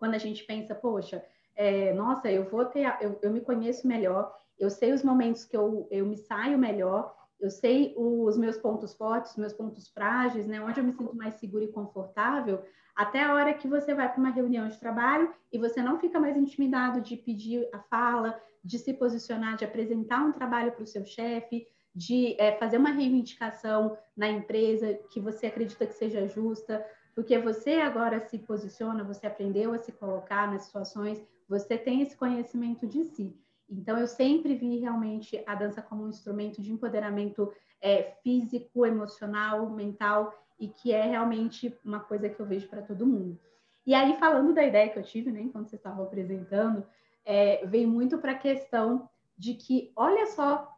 Quando 0.00 0.14
a 0.14 0.18
gente 0.18 0.42
pensa, 0.44 0.74
poxa, 0.74 1.22
é, 1.54 1.92
nossa, 1.92 2.32
eu 2.32 2.48
vou 2.48 2.64
ter, 2.64 2.92
eu, 3.02 3.18
eu 3.22 3.30
me 3.30 3.42
conheço 3.42 3.86
melhor, 3.86 4.34
eu 4.58 4.70
sei 4.70 4.94
os 4.94 5.04
momentos 5.04 5.44
que 5.44 5.56
eu, 5.56 5.86
eu 5.90 6.06
me 6.06 6.16
saio 6.16 6.58
melhor, 6.58 7.14
eu 7.38 7.50
sei 7.50 7.94
os 7.96 8.36
meus 8.36 8.56
pontos 8.56 8.94
fortes, 8.94 9.32
os 9.32 9.36
meus 9.36 9.52
pontos 9.52 9.88
frágeis, 9.88 10.46
né? 10.46 10.60
Onde 10.60 10.80
eu 10.80 10.84
me 10.84 10.92
sinto 10.92 11.14
mais 11.14 11.34
segura 11.34 11.64
e 11.64 11.72
confortável, 11.72 12.64
até 12.96 13.22
a 13.22 13.34
hora 13.34 13.54
que 13.54 13.68
você 13.68 13.94
vai 13.94 14.10
para 14.10 14.18
uma 14.18 14.30
reunião 14.30 14.68
de 14.68 14.80
trabalho 14.80 15.32
e 15.52 15.58
você 15.58 15.82
não 15.82 15.98
fica 15.98 16.18
mais 16.18 16.36
intimidado 16.36 17.00
de 17.02 17.16
pedir 17.16 17.68
a 17.72 17.78
fala, 17.78 18.40
de 18.64 18.78
se 18.78 18.94
posicionar, 18.94 19.56
de 19.56 19.64
apresentar 19.64 20.22
um 20.22 20.32
trabalho 20.32 20.72
para 20.72 20.82
o 20.82 20.86
seu 20.86 21.04
chefe, 21.04 21.66
de 21.94 22.36
é, 22.38 22.52
fazer 22.56 22.78
uma 22.78 22.90
reivindicação 22.90 23.96
na 24.16 24.28
empresa 24.28 24.98
que 25.10 25.20
você 25.20 25.46
acredita 25.46 25.86
que 25.86 25.94
seja 25.94 26.26
justa, 26.26 26.84
porque 27.14 27.38
você 27.38 27.74
agora 27.74 28.20
se 28.20 28.38
posiciona, 28.38 29.04
você 29.04 29.26
aprendeu 29.26 29.72
a 29.72 29.78
se 29.78 29.92
colocar 29.92 30.50
nas 30.50 30.64
situações, 30.64 31.20
você 31.48 31.76
tem 31.76 32.02
esse 32.02 32.16
conhecimento 32.16 32.86
de 32.86 33.04
si. 33.04 33.36
Então, 33.68 33.98
eu 33.98 34.06
sempre 34.06 34.54
vi 34.54 34.78
realmente 34.78 35.42
a 35.46 35.54
dança 35.54 35.80
como 35.80 36.04
um 36.04 36.08
instrumento 36.08 36.60
de 36.60 36.72
empoderamento 36.72 37.52
é, 37.80 38.14
físico, 38.22 38.84
emocional, 38.84 39.70
mental 39.70 40.34
e 40.58 40.68
que 40.68 40.92
é 40.92 41.02
realmente 41.02 41.76
uma 41.84 42.00
coisa 42.00 42.28
que 42.28 42.40
eu 42.40 42.46
vejo 42.46 42.68
para 42.68 42.82
todo 42.82 43.06
mundo. 43.06 43.38
E 43.86 43.94
aí, 43.94 44.16
falando 44.18 44.52
da 44.52 44.64
ideia 44.64 44.90
que 44.90 44.98
eu 44.98 45.02
tive, 45.02 45.32
né, 45.32 45.40
enquanto 45.40 45.68
vocês 45.68 45.80
estavam 45.80 46.04
apresentando, 46.04 46.86
é, 47.24 47.64
veio 47.66 47.88
muito 47.88 48.18
para 48.18 48.32
a 48.32 48.38
questão 48.38 49.08
de 49.36 49.54
que, 49.54 49.92
olha 49.96 50.26
só 50.26 50.70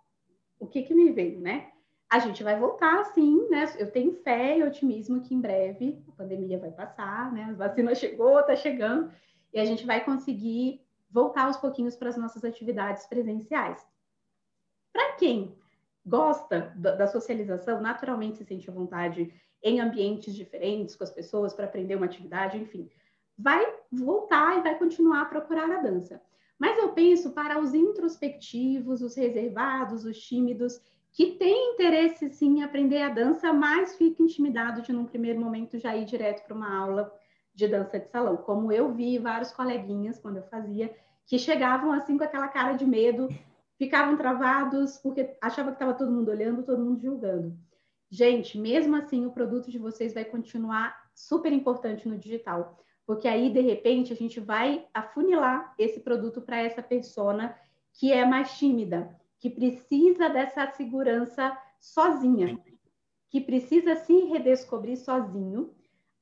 o 0.58 0.66
que, 0.66 0.82
que 0.82 0.94
me 0.94 1.10
veio, 1.10 1.40
né? 1.40 1.71
A 2.12 2.18
gente 2.18 2.44
vai 2.44 2.60
voltar, 2.60 3.02
sim, 3.06 3.48
né? 3.48 3.64
Eu 3.78 3.90
tenho 3.90 4.12
fé 4.12 4.58
e 4.58 4.62
otimismo 4.62 5.22
que 5.22 5.34
em 5.34 5.40
breve 5.40 6.04
a 6.06 6.12
pandemia 6.12 6.58
vai 6.58 6.70
passar, 6.70 7.32
né? 7.32 7.44
A 7.44 7.54
vacina 7.54 7.94
chegou, 7.94 8.38
está 8.38 8.54
chegando, 8.54 9.10
e 9.50 9.58
a 9.58 9.64
gente 9.64 9.86
vai 9.86 10.04
conseguir 10.04 10.82
voltar 11.10 11.46
aos 11.46 11.56
pouquinhos 11.56 11.96
para 11.96 12.10
as 12.10 12.18
nossas 12.18 12.44
atividades 12.44 13.06
presenciais. 13.06 13.82
Para 14.92 15.12
quem 15.12 15.56
gosta 16.04 16.74
da, 16.76 17.06
socialização, 17.06 17.80
naturalmente 17.80 18.36
se 18.36 18.44
sente 18.44 18.68
à 18.68 18.74
vontade 18.74 19.32
em 19.62 19.80
ambientes 19.80 20.34
diferentes 20.34 20.94
com 20.94 21.04
as 21.04 21.10
pessoas 21.10 21.54
para 21.54 21.64
aprender 21.64 21.96
uma 21.96 22.04
atividade, 22.04 22.58
enfim, 22.58 22.90
vai 23.38 23.64
voltar 23.90 24.58
e 24.58 24.62
vai 24.62 24.78
continuar 24.78 25.22
a 25.22 25.26
procurar 25.26 25.70
a 25.70 25.80
dança. 25.80 26.20
Mas 26.58 26.76
eu 26.76 26.92
penso 26.92 27.30
para 27.30 27.58
os 27.58 27.72
introspectivos, 27.72 29.00
os 29.00 29.16
reservados, 29.16 30.04
os 30.04 30.20
tímidos, 30.20 30.78
que 31.12 31.32
têm 31.32 31.74
interesse 31.74 32.30
sim 32.30 32.58
em 32.58 32.62
aprender 32.62 33.02
a 33.02 33.10
dança, 33.10 33.52
mas 33.52 33.96
fica 33.96 34.22
intimidado 34.22 34.80
de 34.80 34.92
num 34.92 35.04
primeiro 35.04 35.38
momento 35.38 35.78
já 35.78 35.94
ir 35.94 36.06
direto 36.06 36.44
para 36.44 36.56
uma 36.56 36.74
aula 36.74 37.12
de 37.54 37.68
dança 37.68 37.98
de 37.98 38.08
salão, 38.08 38.38
como 38.38 38.72
eu 38.72 38.92
vi 38.92 39.18
vários 39.18 39.52
coleguinhas 39.52 40.18
quando 40.18 40.38
eu 40.38 40.42
fazia, 40.44 40.94
que 41.26 41.38
chegavam 41.38 41.92
assim 41.92 42.16
com 42.16 42.24
aquela 42.24 42.48
cara 42.48 42.72
de 42.72 42.86
medo, 42.86 43.28
ficavam 43.76 44.16
travados 44.16 44.96
porque 44.96 45.36
achava 45.40 45.70
que 45.70 45.76
estava 45.76 45.92
todo 45.92 46.10
mundo 46.10 46.30
olhando, 46.30 46.62
todo 46.62 46.82
mundo 46.82 47.00
julgando. 47.00 47.54
Gente, 48.10 48.58
mesmo 48.58 48.96
assim, 48.96 49.26
o 49.26 49.32
produto 49.32 49.70
de 49.70 49.78
vocês 49.78 50.14
vai 50.14 50.24
continuar 50.24 50.96
super 51.14 51.52
importante 51.52 52.08
no 52.08 52.18
digital, 52.18 52.78
porque 53.06 53.28
aí 53.28 53.50
de 53.50 53.60
repente 53.60 54.12
a 54.12 54.16
gente 54.16 54.40
vai 54.40 54.86
afunilar 54.94 55.74
esse 55.78 56.00
produto 56.00 56.40
para 56.40 56.58
essa 56.58 56.82
persona 56.82 57.54
que 57.92 58.12
é 58.12 58.24
mais 58.24 58.56
tímida, 58.56 59.14
que 59.42 59.50
precisa 59.50 60.28
dessa 60.28 60.70
segurança 60.70 61.58
sozinha, 61.80 62.56
que 63.28 63.40
precisa 63.40 63.96
se 63.96 64.16
redescobrir 64.26 64.96
sozinho 64.96 65.74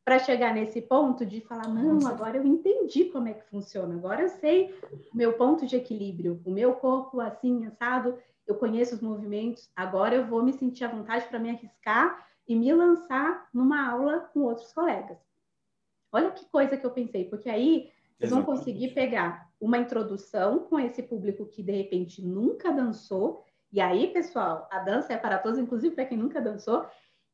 para 0.02 0.18
chegar 0.18 0.54
nesse 0.54 0.80
ponto 0.80 1.26
de 1.26 1.42
falar, 1.42 1.68
não, 1.68 2.08
agora 2.08 2.38
eu 2.38 2.46
entendi 2.46 3.04
como 3.04 3.28
é 3.28 3.34
que 3.34 3.44
funciona, 3.50 3.94
agora 3.94 4.22
eu 4.22 4.30
sei 4.30 4.74
o 5.12 5.14
meu 5.14 5.34
ponto 5.34 5.66
de 5.66 5.76
equilíbrio, 5.76 6.40
o 6.46 6.50
meu 6.50 6.72
corpo 6.76 7.20
assim, 7.20 7.66
assado, 7.66 8.16
eu 8.46 8.54
conheço 8.54 8.94
os 8.94 9.02
movimentos, 9.02 9.70
agora 9.76 10.14
eu 10.14 10.26
vou 10.26 10.42
me 10.42 10.54
sentir 10.54 10.84
à 10.84 10.88
vontade 10.88 11.28
para 11.28 11.38
me 11.38 11.50
arriscar 11.50 12.26
e 12.48 12.56
me 12.56 12.72
lançar 12.72 13.50
numa 13.52 13.86
aula 13.86 14.30
com 14.32 14.40
outros 14.40 14.72
colegas. 14.72 15.18
Olha 16.10 16.30
que 16.30 16.46
coisa 16.46 16.74
que 16.74 16.86
eu 16.86 16.90
pensei, 16.90 17.26
porque 17.26 17.50
aí 17.50 17.90
vocês 18.20 18.32
vão 18.32 18.44
conseguir 18.44 18.88
pegar 18.88 19.48
uma 19.58 19.78
introdução 19.78 20.58
com 20.58 20.78
esse 20.78 21.02
público 21.02 21.46
que 21.46 21.62
de 21.62 21.72
repente 21.72 22.22
nunca 22.22 22.70
dançou, 22.70 23.42
e 23.72 23.80
aí, 23.80 24.08
pessoal, 24.08 24.68
a 24.70 24.80
dança 24.80 25.14
é 25.14 25.16
para 25.16 25.38
todos, 25.38 25.58
inclusive 25.58 25.94
para 25.94 26.04
quem 26.04 26.18
nunca 26.18 26.38
dançou, 26.38 26.86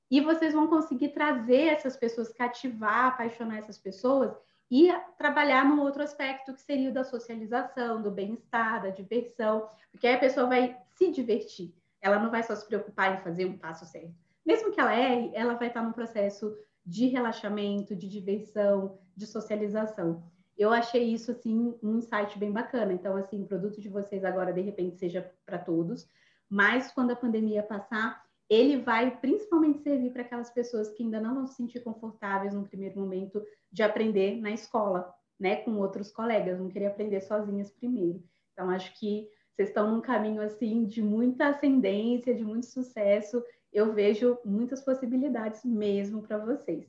e 0.08 0.20
vocês 0.20 0.54
vão 0.54 0.68
conseguir 0.68 1.08
trazer 1.08 1.68
essas 1.68 1.96
pessoas, 1.96 2.32
cativar, 2.32 3.06
apaixonar 3.06 3.58
essas 3.58 3.78
pessoas 3.78 4.32
e 4.70 4.88
trabalhar 5.18 5.64
num 5.64 5.80
outro 5.80 6.04
aspecto 6.04 6.54
que 6.54 6.62
seria 6.62 6.90
o 6.90 6.94
da 6.94 7.02
socialização, 7.02 8.00
do 8.00 8.12
bem-estar, 8.12 8.82
da 8.82 8.90
diversão, 8.90 9.68
porque 9.90 10.06
aí 10.06 10.14
a 10.14 10.20
pessoa 10.20 10.46
vai 10.46 10.76
se 10.94 11.10
divertir. 11.10 11.74
Ela 12.00 12.20
não 12.20 12.30
vai 12.30 12.44
só 12.44 12.54
se 12.54 12.64
preocupar 12.64 13.14
em 13.14 13.22
fazer 13.22 13.44
um 13.44 13.58
passo 13.58 13.84
certo. 13.86 14.14
Mesmo 14.44 14.70
que 14.70 14.80
ela 14.80 14.94
erre, 14.94 15.32
ela 15.34 15.54
vai 15.54 15.66
estar 15.66 15.82
num 15.82 15.92
processo 15.92 16.56
de 16.84 17.08
relaxamento, 17.08 17.96
de 17.96 18.08
diversão, 18.08 18.96
de 19.16 19.26
socialização. 19.26 20.22
Eu 20.56 20.72
achei 20.72 21.04
isso 21.04 21.30
assim 21.30 21.74
um 21.82 21.98
insight 21.98 22.38
bem 22.38 22.50
bacana. 22.50 22.92
Então, 22.92 23.16
assim, 23.16 23.42
o 23.42 23.46
produto 23.46 23.80
de 23.80 23.88
vocês 23.88 24.24
agora 24.24 24.52
de 24.52 24.60
repente 24.60 24.96
seja 24.96 25.30
para 25.44 25.58
todos, 25.58 26.08
mas 26.48 26.90
quando 26.92 27.10
a 27.10 27.16
pandemia 27.16 27.62
passar, 27.62 28.24
ele 28.48 28.78
vai 28.78 29.18
principalmente 29.18 29.80
servir 29.80 30.12
para 30.12 30.22
aquelas 30.22 30.50
pessoas 30.50 30.90
que 30.90 31.02
ainda 31.02 31.20
não 31.20 31.34
vão 31.34 31.46
se 31.46 31.56
sentir 31.56 31.80
confortáveis 31.80 32.54
no 32.54 32.66
primeiro 32.66 32.98
momento 32.98 33.44
de 33.70 33.82
aprender 33.82 34.40
na 34.40 34.50
escola, 34.50 35.12
né, 35.38 35.56
com 35.56 35.76
outros 35.76 36.10
colegas, 36.10 36.58
vão 36.58 36.68
querer 36.68 36.86
aprender 36.86 37.20
sozinhas 37.20 37.70
primeiro. 37.70 38.22
Então, 38.52 38.70
acho 38.70 38.98
que 38.98 39.28
vocês 39.54 39.68
estão 39.68 39.90
num 39.90 40.00
caminho 40.00 40.42
assim 40.42 40.84
de 40.84 41.02
muita 41.02 41.48
ascendência, 41.48 42.34
de 42.34 42.44
muito 42.44 42.66
sucesso. 42.66 43.42
Eu 43.72 43.92
vejo 43.92 44.38
muitas 44.44 44.82
possibilidades 44.82 45.64
mesmo 45.64 46.22
para 46.22 46.38
vocês. 46.38 46.86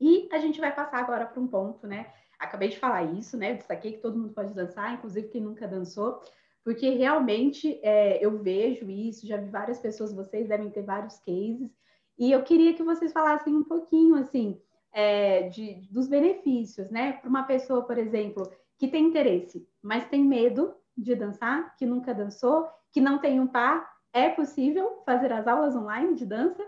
E 0.00 0.28
a 0.32 0.38
gente 0.38 0.60
vai 0.60 0.74
passar 0.74 0.98
agora 0.98 1.26
para 1.26 1.40
um 1.40 1.46
ponto, 1.46 1.86
né? 1.86 2.12
Acabei 2.38 2.68
de 2.68 2.78
falar 2.78 3.04
isso, 3.04 3.36
né? 3.36 3.52
Eu 3.52 3.56
destaquei 3.56 3.92
que 3.92 4.00
todo 4.00 4.18
mundo 4.18 4.32
pode 4.32 4.54
dançar, 4.54 4.94
inclusive 4.94 5.28
quem 5.28 5.40
nunca 5.40 5.66
dançou 5.66 6.20
porque 6.66 6.90
realmente 6.90 7.78
é, 7.80 8.18
eu 8.20 8.42
vejo 8.42 8.90
isso, 8.90 9.24
já 9.24 9.36
vi 9.36 9.48
várias 9.48 9.78
pessoas, 9.78 10.12
vocês 10.12 10.48
devem 10.48 10.68
ter 10.68 10.82
vários 10.82 11.16
cases, 11.20 11.70
e 12.18 12.32
eu 12.32 12.42
queria 12.42 12.74
que 12.74 12.82
vocês 12.82 13.12
falassem 13.12 13.54
um 13.54 13.62
pouquinho, 13.62 14.16
assim, 14.16 14.60
é, 14.92 15.48
de, 15.48 15.74
dos 15.92 16.08
benefícios, 16.08 16.90
né? 16.90 17.12
Para 17.12 17.30
uma 17.30 17.44
pessoa, 17.44 17.84
por 17.84 17.96
exemplo, 17.96 18.50
que 18.76 18.88
tem 18.88 19.04
interesse, 19.04 19.64
mas 19.80 20.08
tem 20.08 20.24
medo 20.24 20.74
de 20.98 21.14
dançar, 21.14 21.76
que 21.76 21.86
nunca 21.86 22.12
dançou, 22.12 22.68
que 22.90 23.00
não 23.00 23.20
tem 23.20 23.38
um 23.38 23.46
par, 23.46 23.88
é 24.12 24.28
possível 24.30 25.04
fazer 25.06 25.30
as 25.32 25.46
aulas 25.46 25.76
online 25.76 26.16
de 26.16 26.26
dança? 26.26 26.66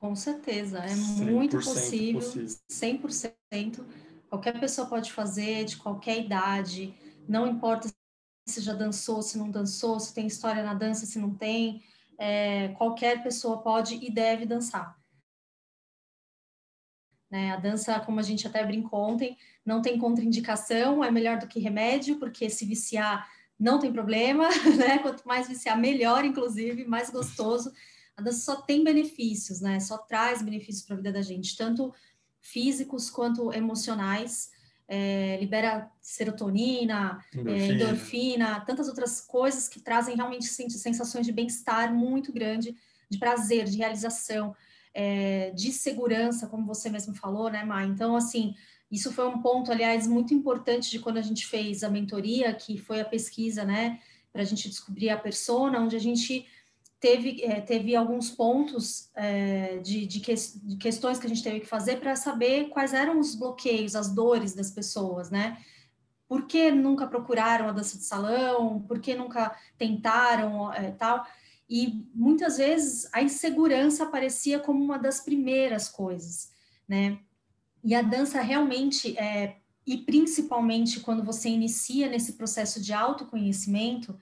Com 0.00 0.16
certeza, 0.16 0.78
é 0.78 0.94
muito 0.94 1.58
possível, 1.58 2.22
possível, 2.22 2.56
100%. 2.70 3.84
Qualquer 4.32 4.58
pessoa 4.58 4.86
pode 4.86 5.12
fazer, 5.12 5.66
de 5.66 5.76
qualquer 5.76 6.18
idade, 6.18 6.94
não 7.28 7.46
importa 7.46 7.92
se 8.48 8.62
já 8.62 8.72
dançou, 8.72 9.20
se 9.20 9.36
não 9.36 9.50
dançou, 9.50 10.00
se 10.00 10.14
tem 10.14 10.26
história 10.26 10.64
na 10.64 10.72
dança, 10.72 11.04
se 11.04 11.18
não 11.18 11.34
tem. 11.34 11.84
É, 12.16 12.68
qualquer 12.68 13.22
pessoa 13.22 13.60
pode 13.60 13.96
e 14.02 14.10
deve 14.10 14.46
dançar. 14.46 14.98
Né? 17.30 17.50
A 17.50 17.56
dança, 17.56 18.00
como 18.00 18.20
a 18.20 18.22
gente 18.22 18.46
até 18.46 18.64
brincou 18.64 19.00
ontem, 19.00 19.36
não 19.66 19.82
tem 19.82 19.98
contraindicação, 19.98 21.04
é 21.04 21.10
melhor 21.10 21.38
do 21.38 21.46
que 21.46 21.60
remédio, 21.60 22.18
porque 22.18 22.48
se 22.48 22.64
viciar 22.64 23.30
não 23.60 23.78
tem 23.78 23.92
problema, 23.92 24.48
né? 24.78 24.98
Quanto 25.00 25.28
mais 25.28 25.46
viciar, 25.46 25.78
melhor, 25.78 26.24
inclusive, 26.24 26.86
mais 26.86 27.10
gostoso. 27.10 27.70
A 28.16 28.22
dança 28.22 28.38
só 28.38 28.62
tem 28.62 28.82
benefícios, 28.82 29.60
né? 29.60 29.78
Só 29.78 29.98
traz 29.98 30.40
benefícios 30.40 30.86
para 30.86 30.94
a 30.94 30.96
vida 30.96 31.12
da 31.12 31.20
gente, 31.20 31.54
tanto 31.54 31.92
físicos 32.42 33.08
quanto 33.08 33.52
emocionais 33.52 34.50
é, 34.94 35.38
libera 35.40 35.90
serotonina, 36.02 37.24
é, 37.34 37.38
endorfina. 37.38 37.62
É, 37.62 37.66
endorfina, 37.72 38.60
tantas 38.60 38.88
outras 38.88 39.22
coisas 39.22 39.66
que 39.66 39.80
trazem 39.80 40.14
realmente 40.14 40.44
sensações 40.44 41.24
de 41.24 41.32
bem-estar 41.32 41.94
muito 41.94 42.30
grande, 42.30 42.76
de 43.08 43.18
prazer, 43.18 43.64
de 43.64 43.78
realização, 43.78 44.54
é, 44.92 45.50
de 45.52 45.72
segurança, 45.72 46.46
como 46.46 46.66
você 46.66 46.90
mesmo 46.90 47.14
falou, 47.14 47.48
né, 47.48 47.64
Mai? 47.64 47.86
Então, 47.86 48.14
assim, 48.14 48.54
isso 48.90 49.10
foi 49.12 49.26
um 49.26 49.40
ponto, 49.40 49.72
aliás, 49.72 50.06
muito 50.06 50.34
importante 50.34 50.90
de 50.90 50.98
quando 50.98 51.16
a 51.16 51.22
gente 51.22 51.46
fez 51.46 51.82
a 51.82 51.88
mentoria, 51.88 52.52
que 52.52 52.76
foi 52.76 53.00
a 53.00 53.04
pesquisa, 53.06 53.64
né, 53.64 53.98
para 54.30 54.42
a 54.42 54.44
gente 54.44 54.68
descobrir 54.68 55.08
a 55.08 55.16
persona, 55.16 55.80
onde 55.80 55.96
a 55.96 56.00
gente 56.00 56.46
teve, 57.02 57.42
é, 57.42 57.60
teve 57.60 57.96
alguns 57.96 58.30
pontos 58.30 59.10
é, 59.16 59.78
de, 59.78 60.06
de, 60.06 60.20
que, 60.20 60.32
de, 60.32 60.76
questões 60.76 61.18
que 61.18 61.26
a 61.26 61.28
gente 61.28 61.42
teve 61.42 61.58
que 61.58 61.66
fazer 61.66 61.96
para 61.96 62.14
saber 62.14 62.68
quais 62.68 62.94
eram 62.94 63.18
os 63.18 63.34
bloqueios, 63.34 63.96
as 63.96 64.08
dores 64.08 64.54
das 64.54 64.70
pessoas, 64.70 65.28
né? 65.28 65.58
Por 66.28 66.46
que 66.46 66.70
nunca 66.70 67.08
procuraram 67.08 67.68
a 67.68 67.72
dança 67.72 67.98
de 67.98 68.04
salão? 68.04 68.80
Por 68.82 69.00
que 69.00 69.16
nunca 69.16 69.52
tentaram 69.76 70.72
é, 70.72 70.92
tal? 70.92 71.26
E 71.68 72.06
muitas 72.14 72.58
vezes 72.58 73.08
a 73.12 73.20
insegurança 73.20 74.04
aparecia 74.04 74.60
como 74.60 74.82
uma 74.82 74.96
das 74.96 75.18
primeiras 75.18 75.88
coisas, 75.88 76.52
né? 76.88 77.18
E 77.82 77.96
a 77.96 78.02
dança 78.02 78.40
realmente, 78.40 79.16
e 79.84 79.98
principalmente 79.98 81.00
quando 81.00 81.24
você 81.24 81.48
inicia 81.48 82.08
nesse 82.08 82.34
processo 82.34 82.80
de 82.80 82.92
autoconhecimento, 82.92 84.16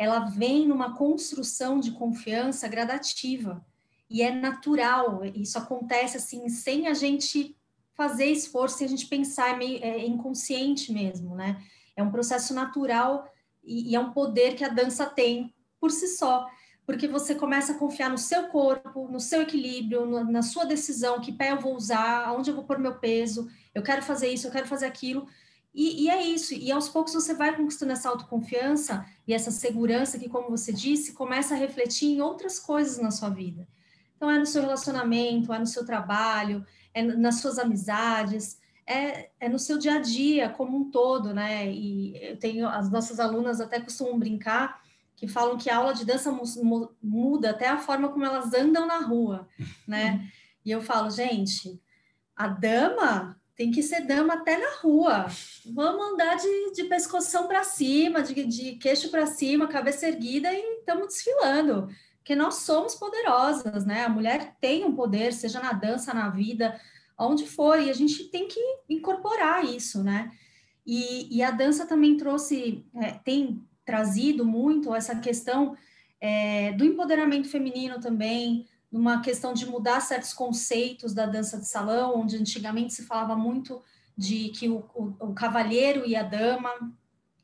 ela 0.00 0.20
vem 0.20 0.66
numa 0.66 0.96
construção 0.96 1.78
de 1.78 1.90
confiança 1.90 2.66
gradativa 2.66 3.62
e 4.08 4.22
é 4.22 4.30
natural. 4.30 5.22
Isso 5.26 5.58
acontece 5.58 6.16
assim 6.16 6.48
sem 6.48 6.88
a 6.88 6.94
gente 6.94 7.54
fazer 7.94 8.24
esforço, 8.24 8.78
sem 8.78 8.86
a 8.86 8.88
gente 8.88 9.06
pensar, 9.08 9.50
é, 9.50 9.56
meio, 9.58 9.84
é 9.84 10.06
inconsciente 10.06 10.90
mesmo, 10.90 11.36
né? 11.36 11.62
É 11.94 12.02
um 12.02 12.10
processo 12.10 12.54
natural 12.54 13.30
e, 13.62 13.90
e 13.90 13.94
é 13.94 14.00
um 14.00 14.10
poder 14.10 14.56
que 14.56 14.64
a 14.64 14.68
dança 14.68 15.04
tem 15.04 15.54
por 15.78 15.90
si 15.90 16.08
só, 16.08 16.48
porque 16.86 17.06
você 17.06 17.34
começa 17.34 17.72
a 17.72 17.78
confiar 17.78 18.08
no 18.08 18.16
seu 18.16 18.44
corpo, 18.48 19.06
no 19.06 19.20
seu 19.20 19.42
equilíbrio, 19.42 20.06
no, 20.06 20.24
na 20.24 20.40
sua 20.40 20.64
decisão, 20.64 21.20
que 21.20 21.30
pé 21.30 21.52
eu 21.52 21.60
vou 21.60 21.76
usar, 21.76 22.24
aonde 22.24 22.48
eu 22.48 22.54
vou 22.54 22.64
pôr 22.64 22.78
meu 22.78 22.98
peso, 22.98 23.50
eu 23.74 23.82
quero 23.82 24.00
fazer 24.00 24.32
isso, 24.32 24.46
eu 24.46 24.50
quero 24.50 24.66
fazer 24.66 24.86
aquilo. 24.86 25.28
E, 25.72 26.04
e, 26.04 26.10
é 26.10 26.22
isso, 26.22 26.52
e 26.52 26.70
aos 26.72 26.88
poucos 26.88 27.14
você 27.14 27.32
vai 27.32 27.56
conquistando 27.56 27.92
essa 27.92 28.08
autoconfiança 28.08 29.06
e 29.26 29.32
essa 29.32 29.50
segurança 29.52 30.18
que, 30.18 30.28
como 30.28 30.50
você 30.50 30.72
disse, 30.72 31.12
começa 31.12 31.54
a 31.54 31.56
refletir 31.56 32.08
em 32.08 32.20
outras 32.20 32.58
coisas 32.58 32.98
na 32.98 33.10
sua 33.10 33.30
vida. 33.30 33.68
Então, 34.16 34.28
é 34.28 34.38
no 34.38 34.46
seu 34.46 34.62
relacionamento, 34.62 35.52
é 35.52 35.58
no 35.58 35.66
seu 35.66 35.84
trabalho, 35.86 36.66
é 36.92 37.02
nas 37.02 37.36
suas 37.36 37.58
amizades, 37.58 38.58
é, 38.84 39.30
é 39.38 39.48
no 39.48 39.58
seu 39.58 39.78
dia 39.78 39.94
a 39.94 40.00
dia 40.00 40.50
como 40.50 40.76
um 40.76 40.90
todo, 40.90 41.32
né? 41.32 41.70
E 41.70 42.16
eu 42.20 42.36
tenho, 42.36 42.68
as 42.68 42.90
nossas 42.90 43.20
alunas 43.20 43.60
até 43.60 43.80
costumam 43.80 44.18
brincar 44.18 44.82
que 45.14 45.28
falam 45.28 45.56
que 45.56 45.70
a 45.70 45.76
aula 45.76 45.94
de 45.94 46.04
dança 46.04 46.36
muda 47.02 47.50
até 47.50 47.68
a 47.68 47.78
forma 47.78 48.08
como 48.08 48.24
elas 48.24 48.52
andam 48.52 48.86
na 48.86 48.98
rua, 48.98 49.48
né? 49.86 50.28
E 50.62 50.70
eu 50.70 50.82
falo, 50.82 51.08
gente, 51.10 51.80
a 52.36 52.46
dama 52.46 53.39
tem 53.60 53.70
que 53.70 53.82
ser 53.82 54.06
dama 54.06 54.32
até 54.32 54.56
na 54.56 54.76
rua. 54.76 55.26
Vamos 55.66 56.14
andar 56.14 56.34
de, 56.36 56.72
de 56.72 56.84
pescoção 56.84 57.46
para 57.46 57.62
cima, 57.62 58.22
de, 58.22 58.42
de 58.46 58.76
queixo 58.76 59.10
para 59.10 59.26
cima, 59.26 59.68
cabeça 59.68 60.08
erguida 60.08 60.50
e 60.50 60.78
estamos 60.78 61.08
desfilando. 61.08 61.86
Porque 62.16 62.34
nós 62.34 62.54
somos 62.54 62.94
poderosas, 62.94 63.84
né? 63.84 64.06
A 64.06 64.08
mulher 64.08 64.56
tem 64.62 64.82
um 64.82 64.94
poder, 64.94 65.34
seja 65.34 65.60
na 65.60 65.74
dança, 65.74 66.14
na 66.14 66.30
vida, 66.30 66.80
onde 67.18 67.46
for, 67.46 67.78
e 67.78 67.90
a 67.90 67.92
gente 67.92 68.24
tem 68.30 68.48
que 68.48 68.58
incorporar 68.88 69.62
isso, 69.62 70.02
né? 70.02 70.32
E, 70.86 71.28
e 71.36 71.42
a 71.42 71.50
dança 71.50 71.84
também 71.84 72.16
trouxe, 72.16 72.86
é, 72.94 73.10
tem 73.10 73.62
trazido 73.84 74.42
muito 74.42 74.94
essa 74.94 75.14
questão 75.16 75.76
é, 76.18 76.72
do 76.72 76.84
empoderamento 76.86 77.50
feminino 77.50 78.00
também, 78.00 78.66
numa 78.90 79.20
questão 79.20 79.52
de 79.52 79.66
mudar 79.66 80.00
certos 80.00 80.32
conceitos 80.32 81.14
da 81.14 81.26
dança 81.26 81.58
de 81.58 81.66
salão, 81.66 82.20
onde 82.20 82.36
antigamente 82.36 82.92
se 82.92 83.04
falava 83.04 83.36
muito 83.36 83.80
de 84.16 84.48
que 84.50 84.68
o, 84.68 84.84
o, 84.94 85.14
o 85.20 85.34
cavalheiro 85.34 86.06
e 86.06 86.16
a 86.16 86.22
dama, 86.22 86.70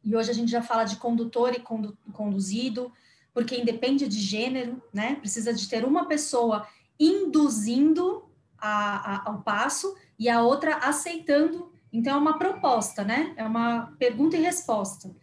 e 0.04 0.14
hoje 0.14 0.30
a 0.30 0.34
gente 0.34 0.50
já 0.50 0.62
fala 0.62 0.84
de 0.84 0.96
condutor 0.96 1.54
e 1.54 1.60
condu, 1.60 1.96
conduzido, 2.12 2.92
porque 3.32 3.56
independe 3.56 4.08
de 4.08 4.20
gênero, 4.20 4.82
né? 4.92 5.16
Precisa 5.16 5.52
de 5.52 5.68
ter 5.68 5.84
uma 5.84 6.06
pessoa 6.06 6.66
induzindo 6.98 8.24
a, 8.58 9.14
a, 9.14 9.30
ao 9.30 9.42
passo 9.42 9.94
e 10.18 10.28
a 10.28 10.42
outra 10.42 10.76
aceitando. 10.76 11.70
Então 11.92 12.14
é 12.14 12.18
uma 12.18 12.38
proposta, 12.38 13.04
né? 13.04 13.34
É 13.36 13.44
uma 13.44 13.92
pergunta 13.98 14.36
e 14.36 14.40
resposta. 14.40 15.14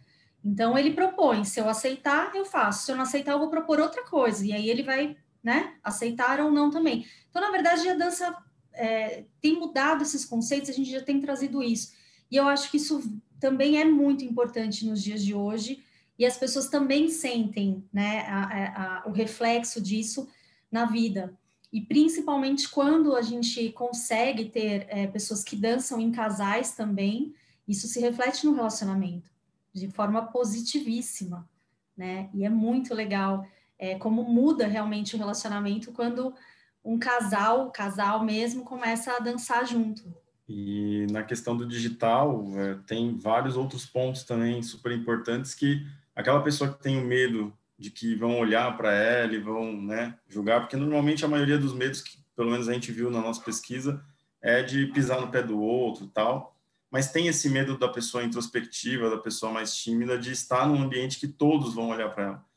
Então 0.44 0.76
ele 0.76 0.92
propõe, 0.92 1.44
se 1.44 1.58
eu 1.58 1.68
aceitar, 1.68 2.34
eu 2.34 2.44
faço. 2.44 2.84
Se 2.84 2.92
eu 2.92 2.96
não 2.96 3.02
aceitar, 3.04 3.32
eu 3.32 3.38
vou 3.38 3.48
propor 3.48 3.80
outra 3.80 4.04
coisa. 4.04 4.44
E 4.44 4.52
aí 4.52 4.68
ele 4.68 4.82
vai 4.82 5.16
né? 5.44 5.74
Aceitar 5.84 6.40
ou 6.40 6.50
não 6.50 6.70
também. 6.70 7.06
Então, 7.28 7.42
na 7.42 7.50
verdade, 7.50 7.86
a 7.88 7.94
dança 7.94 8.34
é, 8.72 9.24
tem 9.40 9.58
mudado 9.58 10.02
esses 10.02 10.24
conceitos, 10.24 10.70
a 10.70 10.72
gente 10.72 10.90
já 10.90 11.02
tem 11.02 11.20
trazido 11.20 11.62
isso. 11.62 11.92
E 12.30 12.36
eu 12.36 12.48
acho 12.48 12.70
que 12.70 12.78
isso 12.78 13.02
também 13.38 13.78
é 13.78 13.84
muito 13.84 14.24
importante 14.24 14.86
nos 14.86 15.02
dias 15.02 15.22
de 15.22 15.34
hoje, 15.34 15.84
e 16.18 16.24
as 16.24 16.36
pessoas 16.36 16.68
também 16.68 17.08
sentem 17.08 17.84
né, 17.92 18.20
a, 18.20 19.02
a, 19.02 19.08
o 19.08 19.12
reflexo 19.12 19.80
disso 19.80 20.28
na 20.70 20.86
vida. 20.86 21.36
E 21.72 21.80
principalmente 21.80 22.68
quando 22.68 23.16
a 23.16 23.22
gente 23.22 23.70
consegue 23.72 24.46
ter 24.46 24.86
é, 24.88 25.06
pessoas 25.08 25.42
que 25.42 25.56
dançam 25.56 26.00
em 26.00 26.12
casais 26.12 26.72
também, 26.72 27.34
isso 27.66 27.88
se 27.88 28.00
reflete 28.00 28.46
no 28.46 28.54
relacionamento 28.54 29.28
de 29.72 29.90
forma 29.90 30.22
positivíssima, 30.22 31.48
né? 31.96 32.30
E 32.32 32.44
é 32.44 32.48
muito 32.48 32.94
legal 32.94 33.44
é, 33.84 33.98
como 33.98 34.24
muda 34.24 34.66
realmente 34.66 35.14
o 35.14 35.18
relacionamento 35.18 35.92
quando 35.92 36.34
um 36.82 36.98
casal, 36.98 37.70
casal 37.70 38.24
mesmo, 38.24 38.64
começa 38.64 39.12
a 39.12 39.18
dançar 39.18 39.66
junto. 39.66 40.02
E 40.48 41.06
na 41.10 41.22
questão 41.22 41.56
do 41.56 41.66
digital, 41.66 42.46
é, 42.56 42.76
tem 42.86 43.16
vários 43.18 43.56
outros 43.56 43.84
pontos 43.84 44.24
também 44.24 44.62
super 44.62 44.92
importantes 44.92 45.54
que 45.54 45.86
aquela 46.14 46.42
pessoa 46.42 46.72
que 46.72 46.82
tem 46.82 46.98
o 46.98 47.04
medo 47.04 47.52
de 47.78 47.90
que 47.90 48.14
vão 48.14 48.38
olhar 48.38 48.74
para 48.76 48.92
ela 48.92 49.34
e 49.34 49.38
vão 49.38 49.72
né, 49.82 50.16
julgar, 50.28 50.60
porque 50.60 50.76
normalmente 50.76 51.24
a 51.24 51.28
maioria 51.28 51.58
dos 51.58 51.74
medos 51.74 52.00
que 52.00 52.18
pelo 52.34 52.50
menos 52.50 52.68
a 52.68 52.72
gente 52.72 52.90
viu 52.90 53.10
na 53.10 53.20
nossa 53.20 53.42
pesquisa 53.42 54.02
é 54.40 54.62
de 54.62 54.86
pisar 54.88 55.20
no 55.20 55.28
pé 55.28 55.42
do 55.42 55.60
outro 55.60 56.06
tal, 56.06 56.56
mas 56.90 57.10
tem 57.10 57.26
esse 57.26 57.48
medo 57.48 57.76
da 57.76 57.88
pessoa 57.88 58.24
introspectiva, 58.24 59.10
da 59.10 59.18
pessoa 59.18 59.52
mais 59.52 59.74
tímida, 59.74 60.18
de 60.18 60.32
estar 60.32 60.66
num 60.66 60.82
ambiente 60.82 61.18
que 61.18 61.28
todos 61.28 61.74
vão 61.74 61.88
olhar 61.88 62.08
para 62.10 62.24
ela. 62.24 62.53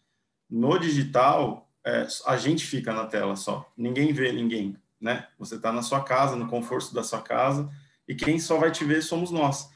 No 0.50 0.78
digital, 0.78 1.70
é, 1.86 2.08
a 2.26 2.38
gente 2.38 2.66
fica 2.66 2.94
na 2.94 3.06
tela 3.06 3.36
só, 3.36 3.72
ninguém 3.78 4.14
vê 4.14 4.32
ninguém, 4.32 4.78
né? 5.00 5.28
Você 5.38 5.56
está 5.56 5.72
na 5.72 5.82
sua 5.82 6.04
casa, 6.04 6.36
no 6.36 6.48
conforto 6.48 6.94
da 6.94 7.04
sua 7.04 7.22
casa, 7.22 7.70
e 8.08 8.16
quem 8.16 8.40
só 8.40 8.58
vai 8.58 8.72
te 8.72 8.86
ver 8.86 9.02
somos 9.02 9.32
nós, 9.32 9.70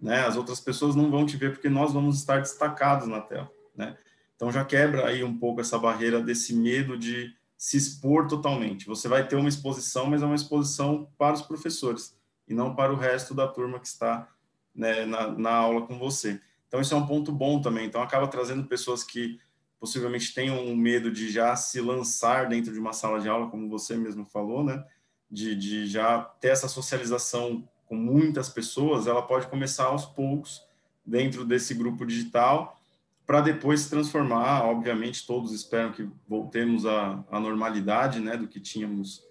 né? 0.00 0.26
As 0.26 0.36
outras 0.36 0.60
pessoas 0.60 0.94
não 0.94 1.10
vão 1.10 1.26
te 1.26 1.36
ver 1.36 1.52
porque 1.52 1.68
nós 1.68 1.92
vamos 1.92 2.18
estar 2.18 2.40
destacados 2.40 3.06
na 3.06 3.20
tela, 3.20 3.50
né? 3.76 3.96
Então 4.36 4.50
já 4.50 4.64
quebra 4.64 5.06
aí 5.06 5.22
um 5.22 5.38
pouco 5.38 5.60
essa 5.60 5.78
barreira 5.78 6.20
desse 6.20 6.54
medo 6.54 6.98
de 6.98 7.34
se 7.56 7.76
expor 7.76 8.26
totalmente. 8.26 8.86
Você 8.86 9.08
vai 9.08 9.26
ter 9.26 9.36
uma 9.36 9.48
exposição, 9.48 10.06
mas 10.06 10.22
é 10.22 10.26
uma 10.26 10.34
exposição 10.34 11.08
para 11.16 11.34
os 11.34 11.42
professores 11.42 12.14
e 12.46 12.52
não 12.52 12.74
para 12.74 12.92
o 12.92 12.96
resto 12.96 13.32
da 13.34 13.48
turma 13.48 13.78
que 13.78 13.86
está 13.86 14.28
né, 14.74 15.06
na, 15.06 15.28
na 15.28 15.50
aula 15.50 15.86
com 15.86 15.98
você. 15.98 16.40
Então 16.68 16.80
isso 16.80 16.92
é 16.92 16.96
um 16.96 17.06
ponto 17.06 17.32
bom 17.32 17.60
também. 17.60 17.86
Então 17.86 18.02
acaba 18.02 18.26
trazendo 18.26 18.64
pessoas 18.64 19.04
que 19.04 19.38
possivelmente 19.84 20.32
tenham 20.32 20.64
um 20.64 20.74
medo 20.74 21.10
de 21.10 21.30
já 21.30 21.54
se 21.54 21.78
lançar 21.78 22.48
dentro 22.48 22.72
de 22.72 22.78
uma 22.78 22.94
sala 22.94 23.20
de 23.20 23.28
aula, 23.28 23.50
como 23.50 23.68
você 23.68 23.94
mesmo 23.94 24.24
falou, 24.24 24.64
né? 24.64 24.82
De, 25.30 25.54
de 25.54 25.86
já 25.86 26.22
ter 26.40 26.48
essa 26.48 26.68
socialização 26.68 27.68
com 27.84 27.94
muitas 27.94 28.48
pessoas, 28.48 29.06
ela 29.06 29.20
pode 29.20 29.46
começar 29.48 29.84
aos 29.84 30.06
poucos 30.06 30.62
dentro 31.04 31.44
desse 31.44 31.74
grupo 31.74 32.06
digital, 32.06 32.80
para 33.26 33.42
depois 33.42 33.80
se 33.80 33.90
transformar. 33.90 34.64
Obviamente, 34.64 35.26
todos 35.26 35.52
esperam 35.52 35.92
que 35.92 36.08
voltemos 36.26 36.86
à, 36.86 37.22
à 37.30 37.38
normalidade, 37.38 38.20
né? 38.20 38.38
Do 38.38 38.48
que 38.48 38.60
tínhamos, 38.60 39.22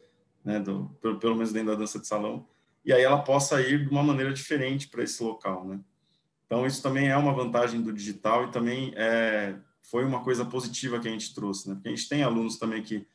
né? 0.45 0.59
Do, 0.59 0.95
pelo, 1.01 1.17
pelo 1.17 1.33
menos 1.33 1.51
dentro 1.51 1.71
da 1.71 1.79
dança 1.79 1.99
de 1.99 2.05
salão. 2.05 2.45
E 2.85 2.93
aí 2.93 3.01
ela 3.01 3.23
possa 3.23 3.59
ir 3.59 3.87
de 3.87 3.89
uma 3.89 4.03
maneira 4.03 4.31
diferente 4.31 4.87
para 4.87 5.01
esse 5.01 5.23
local, 5.23 5.65
né? 5.65 5.79
Então, 6.45 6.63
isso 6.63 6.83
também 6.83 7.07
é 7.07 7.17
uma 7.17 7.33
vantagem 7.33 7.81
do 7.81 7.91
digital 7.91 8.43
e 8.43 8.51
também 8.51 8.93
é, 8.95 9.55
foi 9.83 10.03
uma 10.03 10.23
coisa 10.23 10.45
positiva 10.45 10.99
que 10.99 11.07
a 11.07 11.11
gente 11.11 11.33
trouxe, 11.35 11.69
né? 11.69 11.75
Porque 11.75 11.89
a 11.89 11.95
gente 11.95 12.09
tem 12.09 12.23
alunos 12.23 12.57
também 12.57 12.81
que 12.81 13.05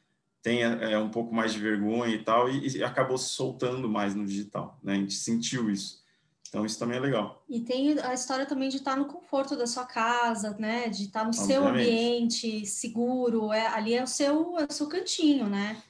têm 0.42 0.62
é, 0.62 0.98
um 0.98 1.10
pouco 1.10 1.34
mais 1.34 1.52
de 1.52 1.58
vergonha 1.58 2.14
e 2.14 2.22
tal, 2.22 2.48
e, 2.48 2.76
e, 2.76 2.84
acabou 2.84 3.18
se 3.18 3.30
soltando 3.30 3.88
mais 3.88 4.14
no 4.14 4.24
digital, 4.24 4.78
né? 4.82 4.92
A 4.92 4.96
gente 4.96 5.14
sentiu 5.14 5.70
isso. 5.70 6.06
Então, 6.48 6.64
isso 6.64 6.78
também 6.78 6.96
é 6.96 7.00
legal. 7.00 7.44
E 7.48 7.60
tem 7.60 7.98
a 8.00 8.14
história 8.14 8.46
também 8.46 8.70
de 8.70 8.76
estar 8.76 8.96
no 8.96 9.04
conforto 9.04 9.54
da 9.54 9.66
sua 9.66 9.84
casa, 9.84 10.56
né? 10.58 10.88
De 10.88 11.04
estar 11.04 11.24
no 11.24 11.30
Obviamente. 11.30 11.52
seu 11.52 11.66
ambiente 11.66 12.66
seguro. 12.66 13.52
É, 13.52 13.66
ali 13.66 13.94
é 13.94 14.02
o, 14.02 14.06
seu, 14.06 14.58
é 14.58 14.64
o 14.64 14.72
seu 14.72 14.88
cantinho, 14.88 15.46
né? 15.46 15.82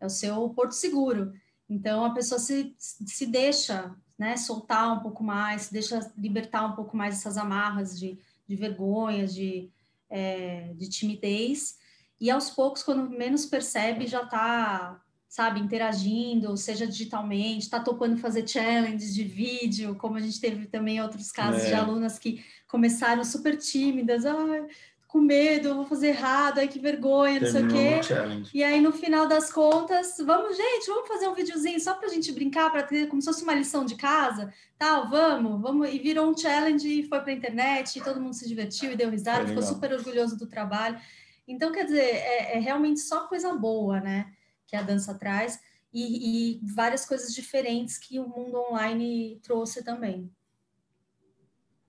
É 0.00 0.06
o 0.06 0.10
seu 0.10 0.48
porto 0.50 0.72
seguro. 0.72 1.32
Então, 1.68 2.04
a 2.04 2.14
pessoa 2.14 2.38
se, 2.38 2.74
se 2.78 3.26
deixa 3.26 3.94
né, 4.18 4.36
soltar 4.36 4.96
um 4.96 5.00
pouco 5.00 5.22
mais, 5.22 5.62
se 5.62 5.72
deixa 5.72 6.10
libertar 6.16 6.64
um 6.64 6.72
pouco 6.74 6.96
mais 6.96 7.16
essas 7.16 7.36
amarras 7.36 7.98
de, 7.98 8.18
de 8.48 8.56
vergonha, 8.56 9.26
de, 9.26 9.70
é, 10.10 10.72
de 10.74 10.88
timidez, 10.88 11.76
e 12.20 12.30
aos 12.30 12.50
poucos, 12.50 12.82
quando 12.82 13.10
menos 13.10 13.44
percebe, 13.44 14.06
já 14.06 14.22
está, 14.22 15.00
sabe, 15.28 15.60
interagindo, 15.60 16.56
seja 16.56 16.86
digitalmente, 16.86 17.64
está 17.64 17.80
topando 17.80 18.16
fazer 18.16 18.48
challenges 18.48 19.14
de 19.14 19.22
vídeo, 19.22 19.94
como 19.96 20.16
a 20.16 20.20
gente 20.20 20.40
teve 20.40 20.66
também 20.66 21.00
outros 21.00 21.30
casos 21.30 21.64
é. 21.64 21.68
de 21.68 21.74
alunas 21.74 22.18
que 22.18 22.42
começaram 22.66 23.22
super 23.22 23.56
tímidas, 23.56 24.24
ah, 24.24 24.66
com 25.16 25.22
medo, 25.22 25.74
vou 25.74 25.86
fazer 25.86 26.08
errado, 26.08 26.58
ai 26.58 26.68
que 26.68 26.78
vergonha, 26.78 27.40
não 27.40 27.50
Terminou 27.50 28.02
sei 28.02 28.02
o 28.02 28.02
quê. 28.02 28.52
E 28.52 28.62
aí, 28.62 28.82
no 28.82 28.92
final 28.92 29.26
das 29.26 29.50
contas, 29.50 30.14
vamos, 30.18 30.54
gente, 30.54 30.86
vamos 30.88 31.08
fazer 31.08 31.26
um 31.26 31.34
videozinho 31.34 31.80
só 31.80 31.94
para 31.94 32.08
a 32.08 32.10
gente 32.10 32.30
brincar, 32.32 32.70
para 32.70 32.82
ter 32.82 33.08
como 33.08 33.22
se 33.22 33.26
fosse 33.26 33.42
uma 33.42 33.54
lição 33.54 33.86
de 33.86 33.94
casa, 33.94 34.52
tal, 34.78 35.08
vamos, 35.08 35.62
vamos. 35.62 35.88
E 35.88 35.98
virou 35.98 36.28
um 36.28 36.36
challenge 36.36 36.86
e 36.86 37.08
foi 37.08 37.18
para 37.20 37.30
a 37.30 37.34
internet, 37.34 37.98
e 37.98 38.04
todo 38.04 38.20
mundo 38.20 38.34
se 38.34 38.46
divertiu 38.46 38.92
e 38.92 38.96
deu 38.96 39.08
risada, 39.08 39.44
é 39.44 39.46
ficou 39.46 39.62
super 39.62 39.90
orgulhoso 39.94 40.36
do 40.36 40.46
trabalho. 40.46 41.00
Então, 41.48 41.72
quer 41.72 41.86
dizer, 41.86 42.02
é, 42.02 42.56
é, 42.56 42.58
realmente 42.58 43.00
só 43.00 43.26
coisa 43.26 43.54
boa, 43.54 43.98
né, 44.00 44.30
que 44.66 44.76
a 44.76 44.82
dança 44.82 45.14
traz, 45.14 45.58
e, 45.94 46.58
e 46.58 46.74
várias 46.74 47.06
coisas 47.06 47.32
diferentes 47.32 47.96
que 47.96 48.18
o 48.18 48.28
mundo 48.28 48.58
online 48.70 49.40
trouxe 49.42 49.82
também. 49.82 50.30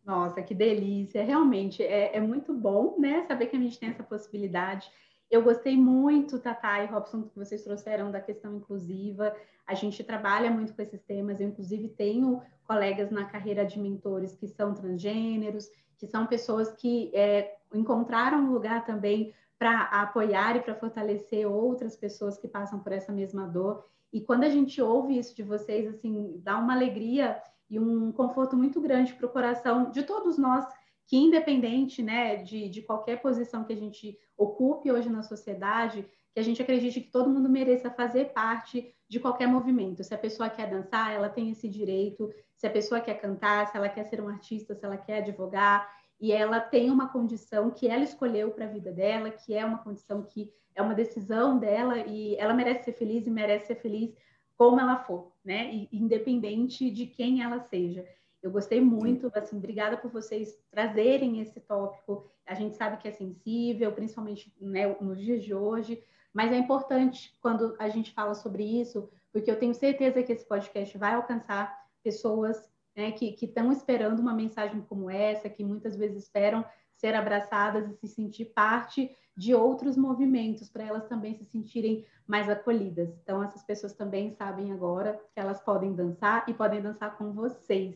Nossa, 0.07 0.41
que 0.41 0.55
delícia! 0.55 1.21
Realmente 1.21 1.83
é, 1.83 2.15
é, 2.15 2.21
muito 2.21 2.53
bom, 2.53 2.95
né? 2.97 3.25
Saber 3.27 3.47
que 3.47 3.57
a 3.57 3.59
gente 3.59 3.77
tem 3.77 3.89
essa 3.89 4.03
possibilidade. 4.03 4.89
Eu 5.29 5.43
gostei 5.43 5.75
muito, 5.75 6.39
Tatá 6.39 6.81
e 6.81 6.87
Robson, 6.87 7.23
que 7.23 7.37
vocês 7.37 7.61
trouxeram 7.61 8.09
da 8.09 8.21
questão 8.21 8.55
inclusiva. 8.55 9.35
A 9.67 9.73
gente 9.73 10.01
trabalha 10.05 10.49
muito 10.49 10.73
com 10.73 10.81
esses 10.81 11.01
temas. 11.01 11.41
Eu, 11.41 11.49
inclusive, 11.49 11.89
tenho 11.89 12.41
colegas 12.65 13.11
na 13.11 13.25
carreira 13.25 13.65
de 13.65 13.77
mentores 13.77 14.33
que 14.33 14.47
são 14.47 14.73
transgêneros, 14.73 15.69
que 15.97 16.07
são 16.07 16.25
pessoas 16.25 16.71
que 16.71 17.11
é, 17.13 17.57
encontraram 17.73 18.37
um 18.45 18.53
lugar 18.53 18.85
também 18.85 19.33
para 19.59 19.81
apoiar 19.81 20.55
e 20.55 20.61
para 20.61 20.73
fortalecer 20.73 21.45
outras 21.45 21.97
pessoas 21.97 22.37
que 22.37 22.47
passam 22.47 22.79
por 22.79 22.93
essa 22.93 23.11
mesma 23.11 23.45
dor. 23.45 23.83
E 24.13 24.21
quando 24.21 24.45
a 24.45 24.49
gente 24.49 24.81
ouve 24.81 25.17
isso 25.17 25.35
de 25.35 25.43
vocês, 25.43 25.85
assim, 25.85 26.39
dá 26.41 26.57
uma 26.57 26.73
alegria 26.73 27.41
e 27.69 27.79
um 27.79 28.11
conforto 28.11 28.55
muito 28.55 28.79
grande 28.79 29.13
para 29.13 29.25
o 29.25 29.31
coração 29.31 29.91
de 29.91 30.03
todos 30.03 30.37
nós 30.37 30.65
que 31.05 31.17
independente 31.17 32.03
né, 32.03 32.35
de, 32.37 32.67
de 32.69 32.81
qualquer 32.81 33.21
posição 33.21 33.63
que 33.63 33.73
a 33.73 33.77
gente 33.77 34.17
ocupe 34.37 34.91
hoje 34.91 35.09
na 35.09 35.23
sociedade, 35.23 36.05
que 36.33 36.39
a 36.39 36.43
gente 36.43 36.61
acredite 36.61 36.99
que 37.01 37.11
todo 37.11 37.29
mundo 37.29 37.49
mereça 37.49 37.89
fazer 37.89 38.33
parte 38.33 38.93
de 39.09 39.19
qualquer 39.19 39.47
movimento. 39.47 40.03
Se 40.03 40.13
a 40.13 40.17
pessoa 40.17 40.49
quer 40.49 40.69
dançar, 40.69 41.13
ela 41.13 41.29
tem 41.29 41.49
esse 41.49 41.69
direito. 41.69 42.29
Se 42.57 42.67
a 42.67 42.69
pessoa 42.69 42.99
quer 42.99 43.15
cantar, 43.15 43.67
se 43.67 43.77
ela 43.77 43.87
quer 43.87 44.03
ser 44.03 44.21
um 44.21 44.27
artista, 44.27 44.75
se 44.75 44.85
ela 44.85 44.97
quer 44.97 45.19
advogar, 45.19 45.89
e 46.19 46.31
ela 46.31 46.59
tem 46.59 46.89
uma 46.91 47.07
condição 47.07 47.69
que 47.71 47.87
ela 47.87 48.03
escolheu 48.03 48.51
para 48.51 48.65
a 48.65 48.69
vida 48.69 48.91
dela, 48.91 49.29
que 49.29 49.53
é 49.53 49.63
uma 49.63 49.77
condição 49.77 50.23
que 50.23 50.51
é 50.75 50.81
uma 50.81 50.93
decisão 50.93 51.57
dela 51.57 51.97
e 51.99 52.35
ela 52.35 52.53
merece 52.53 52.85
ser 52.85 52.93
feliz 52.93 53.25
e 53.25 53.31
merece 53.31 53.67
ser 53.67 53.75
feliz 53.75 54.13
como 54.57 54.79
ela 54.79 54.97
for, 55.03 55.31
né? 55.45 55.73
E, 55.73 55.89
independente 55.91 56.89
de 56.89 57.05
quem 57.05 57.43
ela 57.43 57.59
seja. 57.59 58.05
Eu 58.41 58.51
gostei 58.51 58.81
muito, 58.81 59.31
assim, 59.33 59.57
obrigada 59.57 59.97
por 59.97 60.11
vocês 60.11 60.57
trazerem 60.71 61.39
esse 61.41 61.59
tópico. 61.59 62.25
A 62.45 62.53
gente 62.53 62.75
sabe 62.75 62.97
que 62.97 63.07
é 63.07 63.11
sensível, 63.11 63.91
principalmente 63.91 64.53
né, 64.59 64.87
nos 65.01 65.19
dias 65.19 65.43
de 65.43 65.53
hoje, 65.53 66.03
mas 66.33 66.51
é 66.51 66.57
importante 66.57 67.35
quando 67.41 67.75
a 67.79 67.89
gente 67.89 68.11
fala 68.13 68.33
sobre 68.33 68.63
isso, 68.63 69.09
porque 69.31 69.49
eu 69.49 69.59
tenho 69.59 69.73
certeza 69.73 70.21
que 70.23 70.31
esse 70.31 70.47
podcast 70.47 70.97
vai 70.97 71.13
alcançar 71.13 71.87
pessoas 72.03 72.69
né, 72.95 73.11
que 73.11 73.35
estão 73.41 73.71
esperando 73.71 74.19
uma 74.19 74.33
mensagem 74.33 74.81
como 74.81 75.09
essa, 75.09 75.49
que 75.49 75.63
muitas 75.63 75.95
vezes 75.95 76.23
esperam 76.23 76.65
ser 76.95 77.13
abraçadas 77.13 77.89
e 77.89 77.95
se 77.95 78.07
sentir 78.07 78.45
parte 78.45 79.15
de 79.37 79.53
outros 79.53 79.95
movimentos, 79.95 80.67
para 80.67 80.83
elas 80.83 81.05
também 81.05 81.35
se 81.35 81.45
sentirem 81.45 82.03
mais 82.25 82.49
acolhidas. 82.49 83.09
Então, 83.21 83.43
essas 83.43 83.63
pessoas 83.63 83.93
também 83.93 84.31
sabem 84.31 84.73
agora 84.73 85.21
que 85.31 85.39
elas 85.39 85.61
podem 85.61 85.93
dançar 85.93 86.43
e 86.47 86.53
podem 86.55 86.81
dançar 86.81 87.15
com 87.15 87.31
vocês. 87.31 87.95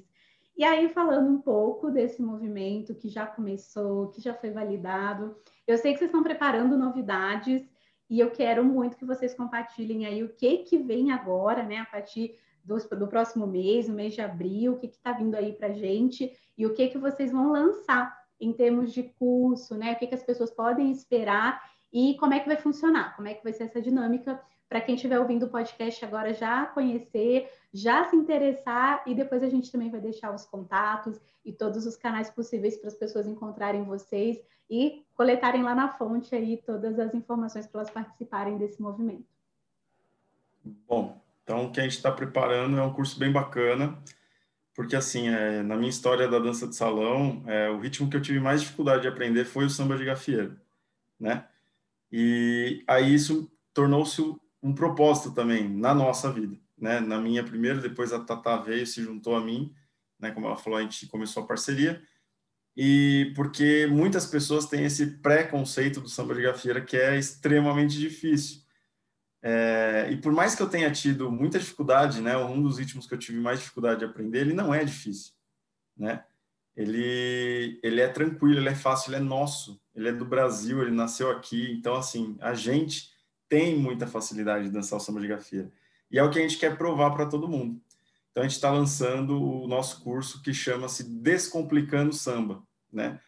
E 0.55 0.63
aí, 0.63 0.87
falando 0.89 1.31
um 1.31 1.41
pouco 1.41 1.89
desse 1.89 2.21
movimento 2.21 2.93
que 2.93 3.09
já 3.09 3.25
começou, 3.25 4.09
que 4.09 4.21
já 4.21 4.35
foi 4.35 4.51
validado, 4.51 5.35
eu 5.65 5.77
sei 5.79 5.93
que 5.93 5.97
vocês 5.97 6.09
estão 6.09 6.21
preparando 6.21 6.77
novidades 6.77 7.67
e 8.07 8.19
eu 8.19 8.29
quero 8.29 8.63
muito 8.63 8.95
que 8.95 9.05
vocês 9.05 9.33
compartilhem 9.33 10.05
aí 10.05 10.23
o 10.23 10.29
que 10.29 10.59
que 10.59 10.77
vem 10.77 11.11
agora, 11.11 11.63
né, 11.63 11.77
a 11.77 11.85
partir 11.85 12.37
do, 12.63 12.77
do 12.77 13.07
próximo 13.07 13.47
mês, 13.47 13.89
o 13.89 13.93
mês 13.93 14.13
de 14.13 14.21
abril, 14.21 14.73
o 14.73 14.77
que 14.77 14.85
está 14.85 15.11
vindo 15.13 15.33
aí 15.33 15.53
para 15.53 15.73
gente 15.73 16.31
e 16.55 16.67
o 16.67 16.73
que 16.73 16.89
que 16.89 16.99
vocês 16.99 17.31
vão 17.31 17.51
lançar 17.51 18.20
em 18.41 18.51
termos 18.51 18.91
de 18.91 19.03
curso, 19.03 19.77
né, 19.77 19.93
o 19.93 19.95
que 19.97 20.07
que 20.07 20.15
as 20.15 20.23
pessoas 20.23 20.51
podem 20.51 20.91
esperar 20.91 21.61
e 21.93 22.17
como 22.19 22.33
é 22.33 22.39
que 22.39 22.47
vai 22.47 22.57
funcionar, 22.57 23.15
como 23.15 23.27
é 23.27 23.33
que 23.33 23.43
vai 23.43 23.53
ser 23.53 23.63
essa 23.63 23.81
dinâmica 23.81 24.41
para 24.67 24.79
quem 24.79 24.95
estiver 24.95 25.19
ouvindo 25.19 25.47
o 25.47 25.49
podcast 25.49 26.03
agora 26.05 26.33
já 26.33 26.65
conhecer, 26.65 27.51
já 27.73 28.05
se 28.05 28.15
interessar 28.15 29.03
e 29.05 29.13
depois 29.13 29.43
a 29.43 29.49
gente 29.49 29.69
também 29.69 29.91
vai 29.91 29.99
deixar 29.99 30.33
os 30.33 30.45
contatos 30.45 31.19
e 31.43 31.51
todos 31.51 31.85
os 31.85 31.97
canais 31.97 32.29
possíveis 32.29 32.77
para 32.77 32.87
as 32.87 32.95
pessoas 32.95 33.27
encontrarem 33.27 33.83
vocês 33.83 34.41
e 34.69 35.05
coletarem 35.13 35.61
lá 35.61 35.75
na 35.75 35.89
fonte 35.89 36.33
aí 36.33 36.55
todas 36.55 36.97
as 36.97 37.13
informações 37.13 37.67
para 37.67 37.81
elas 37.81 37.91
participarem 37.91 38.57
desse 38.57 38.81
movimento. 38.81 39.27
Bom, 40.87 41.21
então 41.43 41.65
o 41.65 41.71
que 41.71 41.81
a 41.81 41.83
gente 41.83 41.97
está 41.97 42.09
preparando 42.09 42.77
é 42.77 42.81
um 42.81 42.93
curso 42.93 43.19
bem 43.19 43.31
bacana, 43.31 44.01
porque 44.73 44.95
assim, 44.95 45.27
é, 45.29 45.61
na 45.61 45.75
minha 45.75 45.89
história 45.89 46.27
da 46.27 46.39
dança 46.39 46.67
de 46.67 46.75
salão, 46.75 47.43
é, 47.47 47.69
o 47.69 47.79
ritmo 47.79 48.09
que 48.09 48.15
eu 48.15 48.21
tive 48.21 48.39
mais 48.39 48.61
dificuldade 48.61 49.03
de 49.03 49.07
aprender 49.07 49.45
foi 49.45 49.65
o 49.65 49.69
samba 49.69 49.97
de 49.97 50.05
gafieira, 50.05 50.55
né? 51.19 51.47
E 52.11 52.83
aí 52.87 53.13
isso 53.13 53.51
tornou-se 53.73 54.21
um 54.61 54.73
propósito 54.73 55.33
também 55.33 55.67
na 55.67 55.93
nossa 55.93 56.31
vida, 56.31 56.57
né? 56.77 56.99
Na 56.99 57.19
minha 57.19 57.43
primeira, 57.43 57.79
depois 57.79 58.13
a 58.13 58.19
Tata 58.19 58.57
veio, 58.57 58.85
se 58.87 59.01
juntou 59.01 59.35
a 59.35 59.41
mim, 59.41 59.73
né? 60.19 60.31
Como 60.31 60.47
ela 60.47 60.57
falou, 60.57 60.79
a 60.79 60.81
gente 60.81 61.07
começou 61.07 61.43
a 61.43 61.47
parceria 61.47 62.01
e 62.75 63.33
porque 63.35 63.85
muitas 63.87 64.25
pessoas 64.25 64.65
têm 64.65 64.85
esse 64.85 65.05
preconceito 65.17 65.99
do 65.99 66.07
samba 66.07 66.33
de 66.33 66.41
gafieira 66.41 66.81
que 66.81 66.95
é 66.95 67.17
extremamente 67.17 67.97
difícil. 67.99 68.60
É, 69.43 70.07
e 70.11 70.17
por 70.17 70.31
mais 70.31 70.53
que 70.53 70.61
eu 70.61 70.69
tenha 70.69 70.91
tido 70.91 71.31
muita 71.31 71.57
dificuldade, 71.57 72.21
né? 72.21 72.37
Um 72.37 72.61
dos 72.61 72.77
ritmos 72.77 73.07
que 73.07 73.13
eu 73.13 73.19
tive 73.19 73.39
mais 73.39 73.59
dificuldade 73.59 73.99
de 73.99 74.05
aprender, 74.05 74.41
ele 74.41 74.53
não 74.53 74.73
é 74.73 74.83
difícil, 74.83 75.33
né? 75.97 76.23
Ele, 76.75 77.79
ele 77.83 78.01
é 78.01 78.07
tranquilo, 78.07 78.59
ele 78.59 78.69
é 78.69 78.75
fácil, 78.75 79.09
ele 79.09 79.17
é 79.17 79.19
nosso, 79.19 79.81
ele 79.93 80.09
é 80.09 80.13
do 80.13 80.25
Brasil, 80.25 80.81
ele 80.81 80.91
nasceu 80.91 81.29
aqui, 81.29 81.71
então 81.71 81.95
assim 81.95 82.37
a 82.39 82.53
gente 82.53 83.11
tem 83.49 83.77
muita 83.77 84.07
facilidade 84.07 84.65
de 84.65 84.71
dançar 84.71 84.97
o 84.97 85.01
samba 85.01 85.19
de 85.19 85.27
gafieira. 85.27 85.69
E 86.09 86.17
é 86.17 86.23
o 86.23 86.29
que 86.29 86.39
a 86.39 86.41
gente 86.41 86.57
quer 86.57 86.77
provar 86.77 87.11
para 87.11 87.25
todo 87.25 87.47
mundo. 87.47 87.81
Então, 88.31 88.43
a 88.43 88.47
gente 88.47 88.55
está 88.55 88.71
lançando 88.71 89.41
o 89.41 89.67
nosso 89.67 90.01
curso 90.01 90.41
que 90.41 90.53
chama-se 90.53 91.03
Descomplicando 91.03 92.13
Samba, 92.13 92.63
né? 92.91 93.19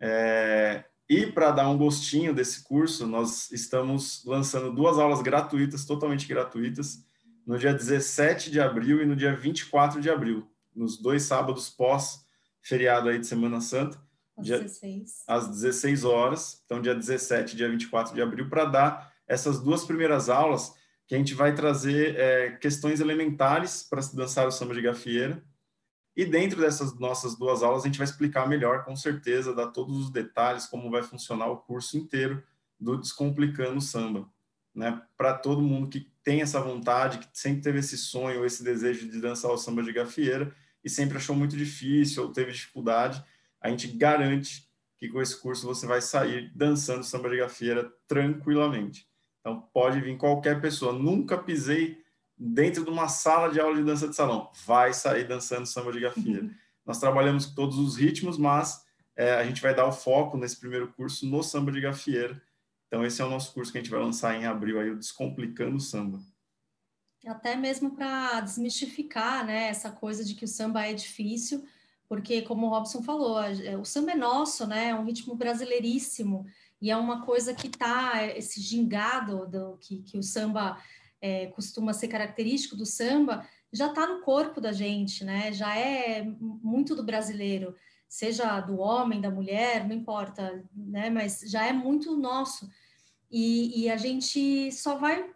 É, 0.00 0.84
e 1.08 1.26
para 1.26 1.52
dar 1.52 1.68
um 1.68 1.78
gostinho 1.78 2.34
desse 2.34 2.64
curso, 2.64 3.06
nós 3.06 3.50
estamos 3.52 4.24
lançando 4.24 4.72
duas 4.72 4.98
aulas 4.98 5.22
gratuitas, 5.22 5.84
totalmente 5.84 6.26
gratuitas, 6.26 7.04
no 7.46 7.56
dia 7.56 7.72
17 7.72 8.50
de 8.50 8.60
abril 8.60 9.00
e 9.00 9.06
no 9.06 9.14
dia 9.14 9.34
24 9.34 10.00
de 10.00 10.10
abril, 10.10 10.50
nos 10.74 10.96
dois 10.96 11.22
sábados 11.22 11.70
pós 11.70 12.26
feriado 12.60 13.08
aí 13.08 13.20
de 13.20 13.26
Semana 13.26 13.60
Santa, 13.60 13.98
às, 14.36 14.44
dia, 14.44 14.58
16. 14.58 15.24
às 15.28 15.48
16 15.48 16.04
horas, 16.04 16.62
então 16.64 16.82
dia 16.82 16.94
17 16.94 17.54
e 17.54 17.56
dia 17.56 17.70
24 17.70 18.12
de 18.12 18.20
abril, 18.20 18.48
para 18.48 18.64
dar 18.64 19.12
essas 19.28 19.60
duas 19.60 19.84
primeiras 19.84 20.28
aulas, 20.28 20.74
que 21.06 21.14
a 21.14 21.18
gente 21.18 21.34
vai 21.34 21.54
trazer 21.54 22.16
é, 22.16 22.50
questões 22.56 23.00
elementares 23.00 23.84
para 23.84 24.02
se 24.02 24.16
dançar 24.16 24.46
o 24.48 24.50
samba 24.50 24.74
de 24.74 24.82
gafieira. 24.82 25.40
E 26.16 26.24
dentro 26.24 26.60
dessas 26.60 26.98
nossas 26.98 27.36
duas 27.36 27.62
aulas, 27.62 27.82
a 27.82 27.86
gente 27.86 27.98
vai 27.98 28.06
explicar 28.06 28.48
melhor, 28.48 28.84
com 28.84 28.96
certeza, 28.96 29.54
dar 29.54 29.66
todos 29.66 29.98
os 29.98 30.10
detalhes, 30.10 30.66
como 30.66 30.90
vai 30.90 31.02
funcionar 31.02 31.48
o 31.48 31.58
curso 31.58 31.98
inteiro 31.98 32.42
do 32.80 32.96
Descomplicando 32.96 33.80
Samba. 33.82 34.26
Né? 34.74 35.02
Para 35.16 35.34
todo 35.34 35.60
mundo 35.60 35.88
que 35.88 36.10
tem 36.24 36.40
essa 36.40 36.60
vontade, 36.60 37.18
que 37.18 37.28
sempre 37.32 37.62
teve 37.62 37.80
esse 37.80 37.98
sonho, 37.98 38.44
esse 38.44 38.64
desejo 38.64 39.08
de 39.08 39.20
dançar 39.20 39.50
o 39.50 39.58
samba 39.58 39.82
de 39.82 39.92
gafieira 39.92 40.54
e 40.82 40.88
sempre 40.88 41.18
achou 41.18 41.36
muito 41.36 41.56
difícil 41.56 42.22
ou 42.22 42.32
teve 42.32 42.52
dificuldade, 42.52 43.22
a 43.60 43.68
gente 43.68 43.88
garante 43.88 44.66
que 44.96 45.08
com 45.08 45.20
esse 45.20 45.38
curso 45.40 45.66
você 45.66 45.86
vai 45.86 46.00
sair 46.00 46.50
dançando 46.54 47.04
samba 47.04 47.28
de 47.28 47.36
gafieira 47.36 47.92
tranquilamente. 48.08 49.06
Então, 49.40 49.60
pode 49.72 50.00
vir 50.00 50.16
qualquer 50.16 50.60
pessoa. 50.60 50.92
Nunca 50.92 51.36
pisei 51.38 52.02
dentro 52.38 52.84
de 52.84 52.90
uma 52.90 53.08
sala 53.08 53.52
de 53.52 53.58
aula 53.58 53.76
de 53.76 53.84
dança 53.84 54.08
de 54.08 54.14
salão. 54.14 54.50
Vai 54.64 54.92
sair 54.92 55.26
dançando 55.26 55.66
samba 55.66 55.92
de 55.92 56.00
gafieira. 56.00 56.50
Nós 56.84 56.98
trabalhamos 56.98 57.46
todos 57.46 57.78
os 57.78 57.96
ritmos, 57.96 58.38
mas 58.38 58.84
é, 59.16 59.34
a 59.34 59.44
gente 59.44 59.62
vai 59.62 59.74
dar 59.74 59.86
o 59.86 59.92
foco 59.92 60.36
nesse 60.36 60.58
primeiro 60.58 60.92
curso 60.92 61.26
no 61.26 61.42
samba 61.42 61.72
de 61.72 61.80
gafieira. 61.80 62.40
Então, 62.86 63.04
esse 63.04 63.20
é 63.20 63.24
o 63.24 63.30
nosso 63.30 63.52
curso 63.52 63.72
que 63.72 63.78
a 63.78 63.80
gente 63.80 63.90
vai 63.90 64.00
lançar 64.00 64.36
em 64.36 64.46
abril, 64.46 64.78
aí, 64.78 64.90
o 64.90 64.96
Descomplicando 64.96 65.76
o 65.76 65.80
Samba. 65.80 66.20
Até 67.26 67.56
mesmo 67.56 67.96
para 67.96 68.40
desmistificar 68.40 69.44
né, 69.44 69.68
essa 69.68 69.90
coisa 69.90 70.24
de 70.24 70.34
que 70.34 70.44
o 70.44 70.48
samba 70.48 70.86
é 70.86 70.94
difícil, 70.94 71.66
porque, 72.08 72.42
como 72.42 72.66
o 72.66 72.70
Robson 72.70 73.02
falou, 73.02 73.38
o 73.80 73.84
samba 73.84 74.12
é 74.12 74.14
nosso, 74.14 74.64
né, 74.64 74.90
é 74.90 74.94
um 74.94 75.04
ritmo 75.04 75.34
brasileiríssimo 75.34 76.46
e 76.80 76.88
é 76.88 76.96
uma 76.96 77.22
coisa 77.22 77.52
que 77.52 77.68
tá 77.68 78.24
esse 78.24 78.60
gingado 78.60 79.44
do 79.48 79.76
que, 79.78 80.02
que 80.02 80.16
o 80.16 80.22
samba 80.22 80.78
é, 81.20 81.46
costuma 81.46 81.92
ser 81.92 82.08
característico 82.08 82.76
do 82.76 82.86
samba 82.86 83.46
já 83.72 83.88
está 83.88 84.06
no 84.06 84.20
corpo 84.20 84.60
da 84.60 84.72
gente, 84.72 85.24
né? 85.24 85.52
Já 85.52 85.76
é 85.76 86.22
muito 86.40 86.94
do 86.94 87.02
brasileiro, 87.02 87.74
seja 88.08 88.60
do 88.60 88.78
homem, 88.78 89.20
da 89.20 89.30
mulher, 89.30 89.86
não 89.86 89.94
importa, 89.94 90.64
né? 90.74 91.10
Mas 91.10 91.40
já 91.46 91.66
é 91.66 91.72
muito 91.72 92.16
nosso 92.16 92.68
e, 93.30 93.82
e 93.82 93.90
a 93.90 93.96
gente 93.96 94.72
só 94.72 94.96
vai 94.96 95.30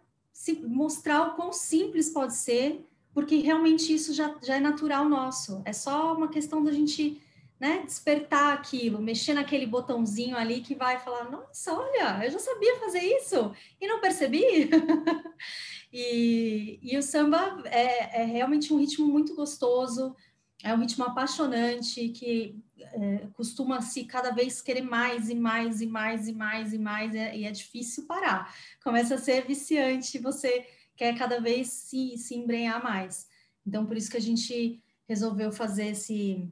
mostrar 0.63 1.27
o 1.27 1.35
quão 1.35 1.53
simples 1.53 2.09
pode 2.09 2.35
ser, 2.35 2.85
porque 3.13 3.37
realmente 3.37 3.93
isso 3.93 4.13
já, 4.13 4.35
já 4.41 4.55
é 4.55 4.59
natural 4.59 5.07
nosso. 5.07 5.61
É 5.65 5.73
só 5.73 6.15
uma 6.15 6.29
questão 6.29 6.63
da 6.63 6.71
gente 6.71 7.21
né, 7.61 7.83
despertar 7.85 8.55
aquilo, 8.55 8.99
mexer 8.99 9.35
naquele 9.35 9.67
botãozinho 9.67 10.35
ali 10.35 10.61
que 10.61 10.73
vai 10.73 10.97
falar, 10.97 11.29
nossa, 11.29 11.71
olha, 11.71 12.25
eu 12.25 12.31
já 12.31 12.39
sabia 12.39 12.79
fazer 12.79 13.01
isso 13.01 13.55
e 13.79 13.85
não 13.85 14.01
percebi. 14.01 14.67
e, 15.93 16.79
e 16.81 16.97
o 16.97 17.03
samba 17.03 17.61
é, 17.65 18.23
é, 18.23 18.25
realmente 18.25 18.73
um 18.73 18.79
ritmo 18.79 19.05
muito 19.05 19.35
gostoso, 19.35 20.15
é 20.63 20.73
um 20.73 20.79
ritmo 20.79 21.05
apaixonante 21.05 22.09
que 22.09 22.59
é, 22.79 23.27
costuma 23.33 23.79
se 23.79 24.05
cada 24.05 24.31
vez 24.31 24.59
querer 24.59 24.81
mais 24.81 25.29
e 25.29 25.35
mais 25.35 25.81
e 25.81 25.85
mais 25.85 26.27
e 26.27 26.33
mais 26.33 26.73
e 26.73 26.79
mais 26.79 27.13
e 27.13 27.17
é, 27.19 27.37
e 27.37 27.45
é 27.45 27.51
difícil 27.51 28.07
parar. 28.07 28.55
Começa 28.83 29.13
a 29.13 29.19
ser 29.19 29.45
viciante, 29.45 30.17
você 30.17 30.65
quer 30.95 31.15
cada 31.15 31.39
vez 31.39 31.67
se, 31.67 32.17
se 32.17 32.33
embrenhar 32.33 32.83
mais. 32.83 33.27
Então, 33.67 33.85
por 33.85 33.95
isso 33.95 34.09
que 34.09 34.17
a 34.17 34.21
gente 34.21 34.81
resolveu 35.07 35.51
fazer 35.51 35.89
esse 35.89 36.51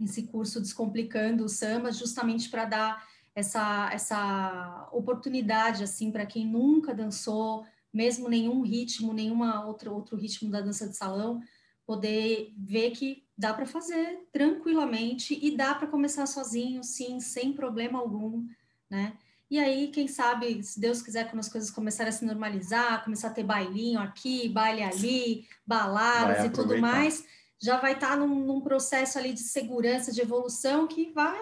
esse 0.00 0.24
curso 0.24 0.60
Descomplicando 0.60 1.44
o 1.44 1.48
Samba, 1.48 1.92
justamente 1.92 2.48
para 2.48 2.64
dar 2.64 3.08
essa, 3.34 3.90
essa 3.92 4.88
oportunidade 4.92 5.84
assim 5.84 6.10
para 6.10 6.26
quem 6.26 6.46
nunca 6.46 6.94
dançou, 6.94 7.64
mesmo 7.92 8.28
nenhum 8.28 8.62
ritmo, 8.62 9.12
nenhuma 9.12 9.64
outra 9.64 9.90
outro 9.90 10.16
ritmo 10.16 10.50
da 10.50 10.60
dança 10.60 10.88
de 10.88 10.96
salão, 10.96 11.40
poder 11.86 12.52
ver 12.56 12.90
que 12.90 13.24
dá 13.36 13.54
para 13.54 13.64
fazer 13.64 14.28
tranquilamente 14.32 15.38
e 15.40 15.56
dá 15.56 15.74
para 15.74 15.86
começar 15.86 16.26
sozinho, 16.26 16.82
sim, 16.84 17.20
sem 17.20 17.52
problema 17.52 17.98
algum, 17.98 18.46
né? 18.90 19.16
E 19.50 19.58
aí, 19.58 19.88
quem 19.88 20.06
sabe, 20.06 20.62
se 20.62 20.78
Deus 20.78 21.00
quiser, 21.00 21.24
quando 21.30 21.40
as 21.40 21.48
coisas 21.48 21.70
começarem 21.70 22.10
a 22.10 22.12
se 22.12 22.24
normalizar, 22.24 23.02
começar 23.02 23.28
a 23.28 23.32
ter 23.32 23.44
bailinho 23.44 23.98
aqui, 23.98 24.46
baile 24.50 24.82
ali, 24.82 25.46
baladas 25.66 26.44
e 26.44 26.50
tudo 26.50 26.76
mais, 26.78 27.24
já 27.60 27.78
vai 27.78 27.94
estar 27.94 28.10
tá 28.10 28.16
num, 28.16 28.46
num, 28.46 28.60
processo 28.60 29.18
ali 29.18 29.32
de 29.32 29.40
segurança, 29.40 30.12
de 30.12 30.20
evolução, 30.20 30.86
que 30.86 31.10
vai 31.12 31.40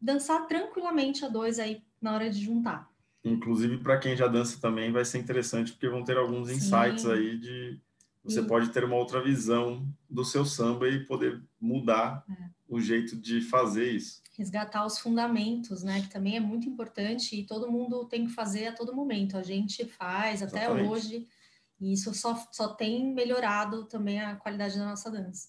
dançar 0.00 0.46
tranquilamente 0.46 1.24
a 1.24 1.28
dois 1.28 1.58
aí 1.58 1.82
na 2.00 2.14
hora 2.14 2.30
de 2.30 2.44
juntar. 2.44 2.90
Inclusive, 3.24 3.78
para 3.78 3.98
quem 3.98 4.16
já 4.16 4.26
dança 4.26 4.60
também, 4.60 4.92
vai 4.92 5.04
ser 5.04 5.18
interessante, 5.18 5.72
porque 5.72 5.88
vão 5.88 6.04
ter 6.04 6.16
alguns 6.16 6.48
insights 6.50 7.02
Sim. 7.02 7.12
aí 7.12 7.38
de 7.38 7.80
você 8.24 8.42
pode 8.42 8.68
ter 8.70 8.84
uma 8.84 8.96
outra 8.96 9.22
visão 9.22 9.86
do 10.08 10.24
seu 10.24 10.44
samba 10.44 10.88
e 10.88 11.04
poder 11.04 11.42
mudar 11.58 12.24
é. 12.28 12.50
o 12.68 12.78
jeito 12.78 13.16
de 13.16 13.40
fazer 13.40 13.90
isso. 13.90 14.22
Resgatar 14.36 14.84
os 14.84 14.98
fundamentos, 14.98 15.82
né? 15.82 16.02
Que 16.02 16.10
também 16.10 16.36
é 16.36 16.40
muito 16.40 16.68
importante 16.68 17.38
e 17.38 17.44
todo 17.44 17.70
mundo 17.70 18.04
tem 18.04 18.26
que 18.26 18.32
fazer 18.32 18.66
a 18.66 18.72
todo 18.72 18.94
momento. 18.94 19.36
A 19.36 19.42
gente 19.42 19.84
faz 19.86 20.42
até 20.42 20.64
Exatamente. 20.64 20.88
hoje 20.88 21.28
e 21.80 21.92
isso 21.92 22.12
só, 22.14 22.36
só 22.52 22.68
tem 22.68 23.14
melhorado 23.14 23.84
também 23.84 24.20
a 24.20 24.36
qualidade 24.36 24.76
da 24.76 24.84
nossa 24.84 25.10
dança. 25.10 25.48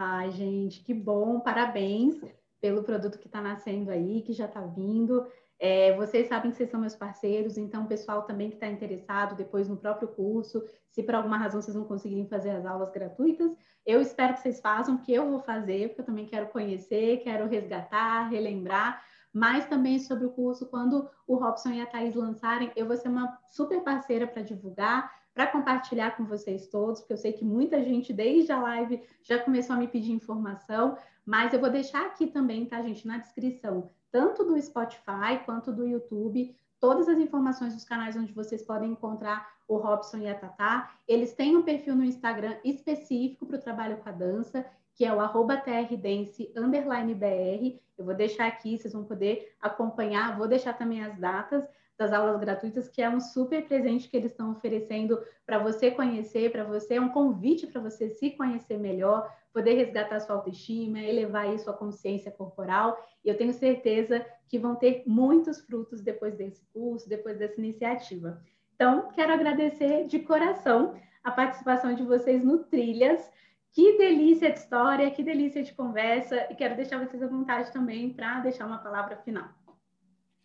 Ai, 0.00 0.30
gente, 0.30 0.84
que 0.84 0.94
bom! 0.94 1.40
Parabéns 1.40 2.14
pelo 2.60 2.84
produto 2.84 3.18
que 3.18 3.26
está 3.26 3.40
nascendo 3.40 3.90
aí, 3.90 4.22
que 4.22 4.32
já 4.32 4.44
está 4.44 4.60
vindo. 4.60 5.26
É, 5.58 5.92
vocês 5.96 6.28
sabem 6.28 6.52
que 6.52 6.56
vocês 6.56 6.70
são 6.70 6.78
meus 6.78 6.94
parceiros, 6.94 7.58
então 7.58 7.82
o 7.82 7.88
pessoal 7.88 8.22
também 8.22 8.48
que 8.48 8.54
está 8.54 8.68
interessado 8.68 9.34
depois 9.34 9.68
no 9.68 9.76
próprio 9.76 10.06
curso, 10.06 10.64
se 10.92 11.02
por 11.02 11.16
alguma 11.16 11.36
razão 11.36 11.60
vocês 11.60 11.76
não 11.76 11.82
conseguirem 11.82 12.28
fazer 12.28 12.50
as 12.50 12.64
aulas 12.64 12.92
gratuitas, 12.92 13.50
eu 13.84 14.00
espero 14.00 14.34
que 14.34 14.40
vocês 14.40 14.60
façam, 14.60 14.98
que 14.98 15.12
eu 15.12 15.28
vou 15.28 15.40
fazer, 15.40 15.88
porque 15.88 16.02
eu 16.02 16.06
também 16.06 16.26
quero 16.26 16.46
conhecer, 16.46 17.16
quero 17.24 17.48
resgatar, 17.48 18.28
relembrar, 18.28 19.02
mas 19.32 19.66
também 19.66 19.98
sobre 19.98 20.26
o 20.26 20.30
curso, 20.30 20.66
quando 20.66 21.10
o 21.26 21.34
Robson 21.34 21.70
e 21.70 21.80
a 21.80 21.86
Thaís 21.86 22.14
lançarem, 22.14 22.70
eu 22.76 22.86
vou 22.86 22.96
ser 22.96 23.08
uma 23.08 23.36
super 23.48 23.82
parceira 23.82 24.28
para 24.28 24.42
divulgar, 24.42 25.12
para 25.38 25.46
compartilhar 25.46 26.16
com 26.16 26.24
vocês 26.24 26.66
todos, 26.66 26.98
porque 26.98 27.12
eu 27.12 27.16
sei 27.16 27.32
que 27.32 27.44
muita 27.44 27.80
gente 27.84 28.12
desde 28.12 28.50
a 28.50 28.60
live 28.60 29.00
já 29.22 29.38
começou 29.38 29.76
a 29.76 29.78
me 29.78 29.86
pedir 29.86 30.10
informação, 30.10 30.98
mas 31.24 31.52
eu 31.52 31.60
vou 31.60 31.70
deixar 31.70 32.06
aqui 32.06 32.26
também, 32.26 32.66
tá, 32.66 32.82
gente, 32.82 33.06
na 33.06 33.18
descrição 33.18 33.88
tanto 34.10 34.42
do 34.42 34.60
Spotify 34.60 35.38
quanto 35.44 35.70
do 35.70 35.86
YouTube, 35.86 36.56
todas 36.80 37.08
as 37.08 37.18
informações 37.18 37.72
dos 37.72 37.84
canais 37.84 38.16
onde 38.16 38.32
vocês 38.32 38.62
podem 38.62 38.90
encontrar 38.90 39.48
o 39.68 39.76
Robson 39.76 40.16
e 40.16 40.28
a 40.28 40.34
Tatá. 40.34 40.90
Eles 41.06 41.32
têm 41.34 41.56
um 41.56 41.62
perfil 41.62 41.94
no 41.94 42.04
Instagram 42.04 42.56
específico 42.64 43.46
para 43.46 43.58
o 43.58 43.62
trabalho 43.62 43.98
com 43.98 44.08
a 44.08 44.12
dança, 44.12 44.66
que 44.92 45.04
é 45.04 45.14
o 45.14 45.20
arroba 45.20 45.56
trdense, 45.56 46.52
BR. 46.52 47.78
Eu 47.96 48.04
vou 48.04 48.14
deixar 48.14 48.48
aqui, 48.48 48.76
vocês 48.76 48.92
vão 48.92 49.04
poder 49.04 49.54
acompanhar, 49.60 50.36
vou 50.36 50.48
deixar 50.48 50.72
também 50.72 51.04
as 51.04 51.16
datas 51.16 51.64
das 51.98 52.12
aulas 52.12 52.38
gratuitas, 52.38 52.88
que 52.88 53.02
é 53.02 53.10
um 53.10 53.20
super 53.20 53.66
presente 53.66 54.08
que 54.08 54.16
eles 54.16 54.30
estão 54.30 54.52
oferecendo 54.52 55.20
para 55.44 55.58
você 55.58 55.90
conhecer, 55.90 56.52
para 56.52 56.62
você, 56.62 56.94
é 56.94 57.00
um 57.00 57.08
convite 57.08 57.66
para 57.66 57.80
você 57.80 58.08
se 58.08 58.30
conhecer 58.30 58.78
melhor, 58.78 59.28
poder 59.52 59.74
resgatar 59.74 60.20
sua 60.20 60.36
autoestima, 60.36 61.00
elevar 61.00 61.46
aí 61.46 61.58
sua 61.58 61.72
consciência 61.72 62.30
corporal. 62.30 62.96
E 63.24 63.28
eu 63.28 63.36
tenho 63.36 63.52
certeza 63.52 64.24
que 64.48 64.60
vão 64.60 64.76
ter 64.76 65.02
muitos 65.06 65.60
frutos 65.60 66.00
depois 66.00 66.36
desse 66.36 66.64
curso, 66.72 67.08
depois 67.08 67.36
dessa 67.36 67.60
iniciativa. 67.60 68.40
Então, 68.76 69.08
quero 69.08 69.32
agradecer 69.32 70.06
de 70.06 70.20
coração 70.20 70.94
a 71.24 71.32
participação 71.32 71.94
de 71.94 72.04
vocês 72.04 72.44
no 72.44 72.58
Trilhas. 72.58 73.28
Que 73.72 73.98
delícia 73.98 74.52
de 74.52 74.60
história, 74.60 75.10
que 75.10 75.22
delícia 75.22 75.62
de 75.64 75.74
conversa, 75.74 76.46
e 76.48 76.54
quero 76.54 76.76
deixar 76.76 77.04
vocês 77.04 77.22
à 77.22 77.26
vontade 77.26 77.72
também 77.72 78.10
para 78.10 78.40
deixar 78.40 78.66
uma 78.66 78.78
palavra 78.78 79.16
final. 79.16 79.57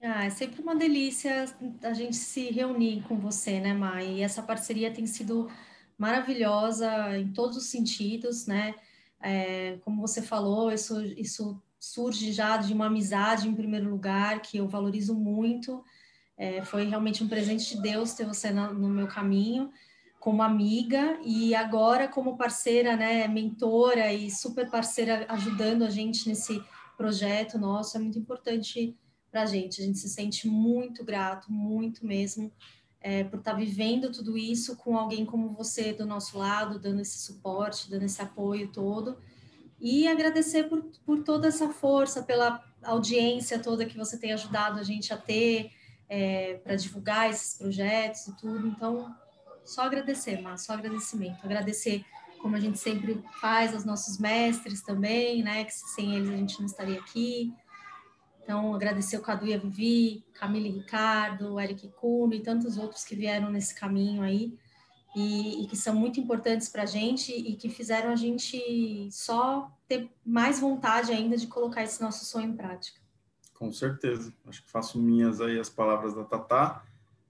Ah, 0.05 0.25
é 0.25 0.29
sempre 0.29 0.61
uma 0.61 0.75
delícia 0.75 1.45
a 1.81 1.93
gente 1.93 2.17
se 2.17 2.51
reunir 2.51 3.03
com 3.07 3.17
você, 3.17 3.61
né, 3.61 3.73
Mai? 3.73 4.15
E 4.15 4.21
essa 4.21 4.43
parceria 4.43 4.91
tem 4.93 5.07
sido 5.07 5.49
maravilhosa 5.97 7.17
em 7.17 7.31
todos 7.31 7.55
os 7.55 7.67
sentidos, 7.67 8.45
né? 8.45 8.75
É, 9.21 9.77
como 9.85 10.01
você 10.01 10.21
falou, 10.21 10.73
isso, 10.73 11.01
isso 11.17 11.57
surge 11.79 12.33
já 12.33 12.57
de 12.57 12.73
uma 12.73 12.87
amizade 12.87 13.47
em 13.47 13.55
primeiro 13.55 13.89
lugar, 13.89 14.41
que 14.41 14.57
eu 14.57 14.67
valorizo 14.67 15.15
muito. 15.15 15.81
É, 16.37 16.61
foi 16.65 16.83
realmente 16.85 17.23
um 17.23 17.29
presente 17.29 17.73
de 17.73 17.81
Deus 17.81 18.13
ter 18.13 18.25
você 18.25 18.51
no, 18.51 18.73
no 18.73 18.89
meu 18.89 19.07
caminho 19.07 19.71
como 20.19 20.43
amiga 20.43 21.17
e 21.23 21.55
agora 21.55 22.09
como 22.09 22.35
parceira, 22.35 22.97
né, 22.97 23.25
mentora 23.29 24.11
e 24.11 24.29
super 24.29 24.69
parceira 24.69 25.25
ajudando 25.29 25.83
a 25.83 25.89
gente 25.89 26.27
nesse 26.27 26.61
projeto 26.97 27.57
nosso. 27.57 27.95
É 27.95 28.01
muito 28.01 28.19
importante 28.19 28.97
para 29.33 29.41
a 29.41 29.45
gente. 29.47 29.81
A 29.81 29.85
gente 29.85 29.97
se 29.97 30.07
sente 30.07 30.47
muito 30.47 31.03
grato, 31.03 31.51
muito 31.51 32.05
mesmo, 32.05 32.51
é, 33.01 33.23
por 33.23 33.39
estar 33.39 33.53
tá 33.53 33.57
vivendo 33.57 34.11
tudo 34.11 34.37
isso 34.37 34.77
com 34.77 34.95
alguém 34.95 35.25
como 35.25 35.49
você 35.49 35.91
do 35.91 36.05
nosso 36.05 36.37
lado, 36.37 36.77
dando 36.77 37.01
esse 37.01 37.17
suporte, 37.17 37.89
dando 37.89 38.03
esse 38.03 38.21
apoio 38.21 38.67
todo. 38.71 39.17
E 39.81 40.07
agradecer 40.07 40.65
por, 40.65 40.83
por 41.03 41.23
toda 41.23 41.47
essa 41.47 41.69
força, 41.69 42.21
pela 42.21 42.63
audiência 42.83 43.57
toda 43.57 43.85
que 43.85 43.97
você 43.97 44.17
tem 44.19 44.31
ajudado 44.31 44.79
a 44.79 44.83
gente 44.83 45.11
a 45.11 45.17
ter, 45.17 45.71
é, 46.07 46.59
para 46.63 46.75
divulgar 46.75 47.29
esses 47.31 47.57
projetos 47.57 48.27
e 48.27 48.37
tudo. 48.37 48.67
Então, 48.67 49.13
só 49.65 49.81
agradecer, 49.81 50.39
mas 50.41 50.63
só 50.63 50.73
agradecimento. 50.73 51.43
Agradecer, 51.43 52.05
como 52.39 52.55
a 52.55 52.59
gente 52.59 52.77
sempre 52.77 53.21
faz, 53.41 53.73
aos 53.73 53.83
nossos 53.83 54.19
mestres 54.19 54.83
também, 54.83 55.41
né? 55.41 55.63
Que 55.65 55.73
sem 55.73 56.15
eles 56.15 56.29
a 56.29 56.37
gente 56.37 56.59
não 56.59 56.67
estaria 56.67 56.99
aqui. 56.99 57.51
Então, 58.43 58.75
agradecer 58.75 59.17
o 59.17 59.21
Cadu 59.21 59.47
e 59.47 59.53
a 59.53 59.57
Vivi, 59.57 60.25
Camila 60.33 60.67
e 60.67 60.71
Ricardo, 60.71 61.59
Eric 61.59 61.87
Cume 61.89 62.37
e 62.37 62.43
tantos 62.43 62.77
outros 62.77 63.05
que 63.05 63.15
vieram 63.15 63.49
nesse 63.49 63.73
caminho 63.73 64.21
aí 64.21 64.57
e, 65.15 65.63
e 65.63 65.67
que 65.67 65.77
são 65.77 65.95
muito 65.95 66.19
importantes 66.19 66.67
para 66.69 66.83
a 66.83 66.87
gente 66.87 67.31
e 67.31 67.55
que 67.55 67.69
fizeram 67.69 68.09
a 68.09 68.15
gente 68.15 69.07
só 69.11 69.71
ter 69.87 70.09
mais 70.25 70.59
vontade 70.59 71.11
ainda 71.11 71.37
de 71.37 71.47
colocar 71.47 71.83
esse 71.83 72.01
nosso 72.01 72.25
sonho 72.25 72.49
em 72.49 72.57
prática. 72.57 72.99
Com 73.53 73.71
certeza. 73.71 74.33
Acho 74.45 74.63
que 74.63 74.71
faço 74.71 74.99
minhas 74.99 75.39
aí 75.39 75.59
as 75.59 75.69
palavras 75.69 76.13
da 76.13 76.23
Tatá. 76.23 76.83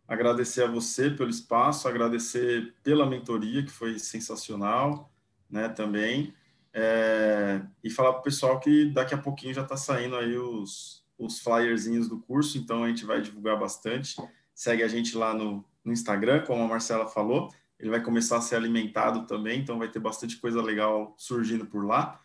Agradecer 0.08 0.64
a 0.64 0.68
você 0.68 1.10
pelo 1.10 1.30
espaço, 1.30 1.88
agradecer 1.88 2.74
pela 2.84 3.06
mentoria, 3.06 3.64
que 3.64 3.72
foi 3.72 4.00
sensacional, 4.00 5.12
né, 5.50 5.70
também. 5.70 6.34
É, 6.74 7.62
e 7.84 7.90
falar 7.90 8.14
para 8.14 8.22
o 8.22 8.24
pessoal 8.24 8.60
que 8.60 8.86
daqui 8.86 9.14
a 9.14 9.18
pouquinho 9.18 9.54
já 9.54 9.62
está 9.62 9.78
saindo 9.78 10.16
aí 10.16 10.36
os, 10.36 11.03
os 11.26 11.40
flyerzinhos 11.40 12.08
do 12.08 12.20
curso, 12.20 12.58
então 12.58 12.84
a 12.84 12.88
gente 12.90 13.06
vai 13.06 13.22
divulgar 13.22 13.60
bastante. 13.60 14.16
Segue 14.54 14.84
a 14.84 14.88
gente 14.88 15.18
lá 15.18 15.34
no, 15.34 15.64
no 15.84 15.92
Instagram, 15.92 16.44
como 16.46 16.64
a 16.64 16.68
Marcela 16.68 17.08
falou. 17.08 17.50
Ele 17.80 17.90
vai 17.90 18.02
começar 18.02 18.38
a 18.38 18.42
ser 18.42 18.56
alimentado 18.56 19.26
também, 19.26 19.60
então 19.60 19.78
vai 19.78 19.90
ter 19.90 20.00
bastante 20.00 20.38
coisa 20.38 20.62
legal 20.62 21.14
surgindo 21.18 21.66
por 21.66 21.86
lá. 21.86 22.22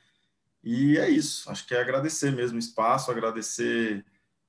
E 0.62 0.98
é 0.98 1.08
isso. 1.08 1.50
Acho 1.50 1.66
que 1.66 1.74
é 1.74 1.80
agradecer 1.80 2.30
mesmo 2.30 2.56
o 2.56 2.60
espaço, 2.60 3.10
agradecer 3.10 4.04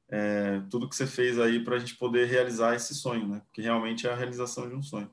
é, 0.09 0.61
tudo 0.69 0.89
que 0.89 0.95
você 0.95 1.07
fez 1.07 1.39
aí 1.39 1.63
para 1.63 1.75
a 1.75 1.79
gente 1.79 1.95
poder 1.95 2.25
realizar 2.25 2.75
esse 2.75 2.93
sonho, 2.93 3.27
né? 3.27 3.41
Porque 3.45 3.61
realmente 3.61 4.07
é 4.07 4.11
a 4.11 4.15
realização 4.15 4.67
de 4.67 4.75
um 4.75 4.81
sonho. 4.81 5.09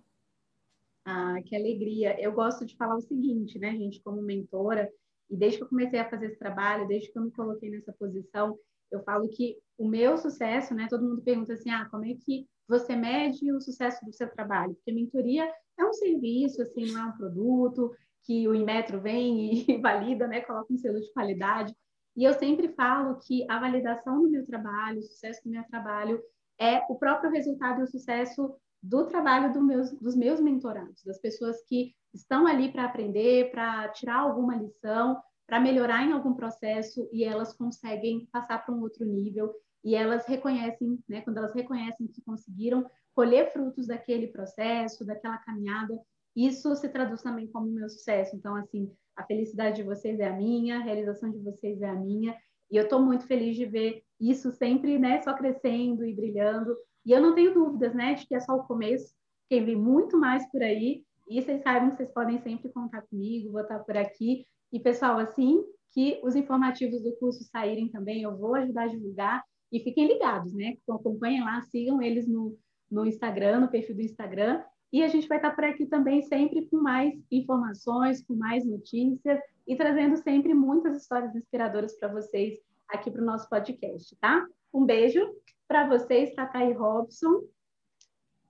Ah, 1.04 1.40
que 1.44 1.54
alegria. 1.54 2.20
Eu 2.20 2.32
gosto 2.32 2.66
de 2.66 2.76
falar 2.76 2.96
o 2.96 3.00
seguinte, 3.00 3.58
né, 3.58 3.70
gente, 3.72 4.00
como 4.02 4.20
mentora, 4.20 4.90
e 5.30 5.36
desde 5.36 5.58
que 5.58 5.64
eu 5.64 5.68
comecei 5.68 5.98
a 5.98 6.08
fazer 6.08 6.26
esse 6.26 6.38
trabalho, 6.38 6.88
desde 6.88 7.12
que 7.12 7.18
eu 7.18 7.22
me 7.22 7.30
coloquei 7.30 7.70
nessa 7.70 7.92
posição, 7.92 8.58
eu 8.90 9.02
falo 9.02 9.28
que 9.28 9.56
o 9.78 9.88
meu 9.88 10.16
sucesso, 10.16 10.74
né? 10.74 10.86
Todo 10.88 11.04
mundo 11.04 11.22
pergunta 11.22 11.52
assim, 11.52 11.70
ah, 11.70 11.86
como 11.90 12.04
é 12.04 12.14
que 12.14 12.46
você 12.68 12.96
mede 12.96 13.52
o 13.52 13.60
sucesso 13.60 14.04
do 14.04 14.12
seu 14.12 14.28
trabalho? 14.30 14.74
Porque 14.74 14.92
mentoria 14.92 15.50
é 15.78 15.84
um 15.84 15.92
serviço, 15.92 16.62
assim, 16.62 16.92
não 16.92 17.02
é 17.02 17.04
um 17.06 17.16
produto 17.16 17.94
que 18.24 18.48
o 18.48 18.54
Inmetro 18.54 19.00
vem 19.00 19.64
e 19.68 19.78
valida, 19.78 20.26
né? 20.26 20.40
Coloca 20.40 20.72
um 20.72 20.78
selo 20.78 21.00
de 21.00 21.12
qualidade. 21.12 21.74
E 22.16 22.24
eu 22.24 22.32
sempre 22.32 22.68
falo 22.72 23.18
que 23.20 23.44
a 23.50 23.60
validação 23.60 24.22
do 24.22 24.30
meu 24.30 24.44
trabalho, 24.44 24.98
o 24.98 25.02
sucesso 25.02 25.42
do 25.44 25.50
meu 25.50 25.62
trabalho 25.64 26.20
é 26.58 26.82
o 26.88 26.96
próprio 26.96 27.30
resultado 27.30 27.80
e 27.80 27.84
o 27.84 27.86
sucesso 27.86 28.56
do 28.82 29.06
trabalho 29.06 29.52
do 29.52 29.62
meus, 29.62 29.92
dos 29.92 30.16
meus 30.16 30.40
mentorados, 30.40 31.02
das 31.04 31.18
pessoas 31.18 31.62
que 31.68 31.94
estão 32.14 32.46
ali 32.46 32.72
para 32.72 32.84
aprender, 32.84 33.50
para 33.50 33.88
tirar 33.90 34.20
alguma 34.20 34.56
lição, 34.56 35.20
para 35.46 35.60
melhorar 35.60 36.04
em 36.04 36.12
algum 36.12 36.34
processo 36.34 37.08
e 37.12 37.24
elas 37.24 37.52
conseguem 37.52 38.26
passar 38.32 38.64
para 38.64 38.74
um 38.74 38.80
outro 38.80 39.04
nível 39.06 39.54
e 39.84 39.94
elas 39.94 40.26
reconhecem, 40.26 40.98
né, 41.08 41.20
quando 41.20 41.38
elas 41.38 41.54
reconhecem 41.54 42.08
que 42.08 42.20
conseguiram 42.22 42.84
colher 43.14 43.52
frutos 43.52 43.86
daquele 43.86 44.26
processo, 44.26 45.06
daquela 45.06 45.38
caminhada, 45.38 45.96
isso 46.34 46.74
se 46.74 46.88
traduz 46.88 47.22
também 47.22 47.46
como 47.46 47.66
meu 47.70 47.88
sucesso. 47.88 48.34
Então, 48.34 48.56
assim, 48.56 48.90
a 49.16 49.24
felicidade 49.24 49.76
de 49.76 49.82
vocês 49.84 50.18
é 50.18 50.26
a 50.26 50.36
minha, 50.36 50.78
a 50.78 50.82
realização 50.82 51.30
de 51.30 51.38
vocês 51.38 51.80
é 51.80 51.88
a 51.88 51.94
minha, 51.94 52.36
e 52.70 52.76
eu 52.76 52.82
estou 52.82 53.00
muito 53.00 53.26
feliz 53.26 53.56
de 53.56 53.64
ver 53.64 54.02
isso 54.20 54.50
sempre, 54.50 54.98
né, 54.98 55.22
só 55.22 55.32
crescendo 55.34 56.04
e 56.04 56.14
brilhando. 56.14 56.76
E 57.04 57.12
eu 57.12 57.22
não 57.22 57.34
tenho 57.34 57.54
dúvidas, 57.54 57.94
né, 57.94 58.14
de 58.14 58.26
que 58.26 58.34
é 58.34 58.40
só 58.40 58.54
o 58.56 58.64
começo, 58.64 59.14
que 59.48 59.60
vem 59.60 59.76
muito 59.76 60.18
mais 60.18 60.44
por 60.50 60.60
aí 60.60 61.04
E 61.28 61.40
vocês 61.42 61.62
saibam 61.62 61.90
que 61.90 61.96
vocês 61.96 62.12
podem 62.12 62.40
sempre 62.40 62.70
contar 62.70 63.02
comigo, 63.02 63.52
vou 63.52 63.60
estar 63.60 63.78
por 63.80 63.96
aqui. 63.96 64.46
E, 64.72 64.80
pessoal, 64.80 65.18
assim 65.18 65.64
que 65.92 66.20
os 66.22 66.36
informativos 66.36 67.02
do 67.02 67.12
curso 67.16 67.42
saírem 67.44 67.88
também, 67.88 68.22
eu 68.22 68.36
vou 68.36 68.54
ajudar 68.54 68.82
a 68.82 68.88
divulgar. 68.88 69.42
E 69.72 69.80
fiquem 69.80 70.06
ligados, 70.06 70.52
né? 70.52 70.76
Acompanhem 70.88 71.42
lá, 71.42 71.60
sigam 71.62 72.00
eles 72.02 72.28
no, 72.28 72.56
no 72.90 73.06
Instagram, 73.06 73.60
no 73.60 73.68
perfil 73.68 73.96
do 73.96 74.02
Instagram. 74.02 74.62
E 74.92 75.02
a 75.02 75.08
gente 75.08 75.26
vai 75.26 75.38
estar 75.38 75.50
por 75.50 75.64
aqui 75.64 75.86
também 75.86 76.22
sempre 76.22 76.66
com 76.66 76.76
mais 76.76 77.14
informações, 77.30 78.22
com 78.22 78.34
mais 78.34 78.64
notícias 78.64 79.40
e 79.66 79.74
trazendo 79.74 80.16
sempre 80.18 80.54
muitas 80.54 80.96
histórias 80.96 81.34
inspiradoras 81.34 81.98
para 81.98 82.08
vocês 82.08 82.58
aqui 82.88 83.10
para 83.10 83.22
o 83.22 83.24
nosso 83.24 83.48
podcast, 83.48 84.14
tá? 84.16 84.46
Um 84.72 84.84
beijo 84.84 85.20
para 85.66 85.88
vocês, 85.88 86.34
Tata 86.34 86.62
e 86.62 86.72
Robson. 86.72 87.42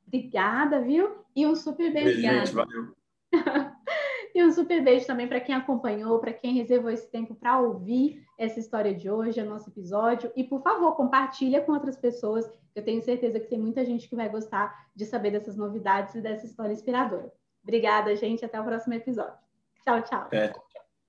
Obrigada, 0.06 0.82
viu? 0.82 1.24
E 1.34 1.46
um 1.46 1.54
super 1.54 1.92
beijo. 1.92 2.20
Gente, 2.20 2.52
valeu. 2.52 2.94
e 4.36 4.44
um 4.44 4.52
super 4.52 4.84
beijo 4.84 5.06
também 5.06 5.26
para 5.26 5.40
quem 5.40 5.54
acompanhou, 5.54 6.18
para 6.18 6.30
quem 6.30 6.52
reservou 6.52 6.90
esse 6.90 7.10
tempo 7.10 7.34
para 7.34 7.58
ouvir 7.58 8.22
essa 8.36 8.60
história 8.60 8.94
de 8.94 9.10
hoje, 9.10 9.40
o 9.40 9.48
nosso 9.48 9.70
episódio. 9.70 10.30
E, 10.36 10.44
por 10.44 10.62
favor, 10.62 10.94
compartilha 10.94 11.62
com 11.62 11.72
outras 11.72 11.96
pessoas. 11.96 12.46
Eu 12.74 12.84
tenho 12.84 13.00
certeza 13.02 13.40
que 13.40 13.48
tem 13.48 13.58
muita 13.58 13.82
gente 13.82 14.06
que 14.06 14.14
vai 14.14 14.28
gostar 14.28 14.88
de 14.94 15.06
saber 15.06 15.30
dessas 15.30 15.56
novidades 15.56 16.14
e 16.14 16.20
dessa 16.20 16.44
história 16.44 16.74
inspiradora. 16.74 17.32
Obrigada, 17.62 18.14
gente. 18.14 18.44
Até 18.44 18.60
o 18.60 18.64
próximo 18.64 18.92
episódio. 18.92 19.38
Tchau, 19.82 20.02
tchau. 20.02 20.28
É. 20.30 20.52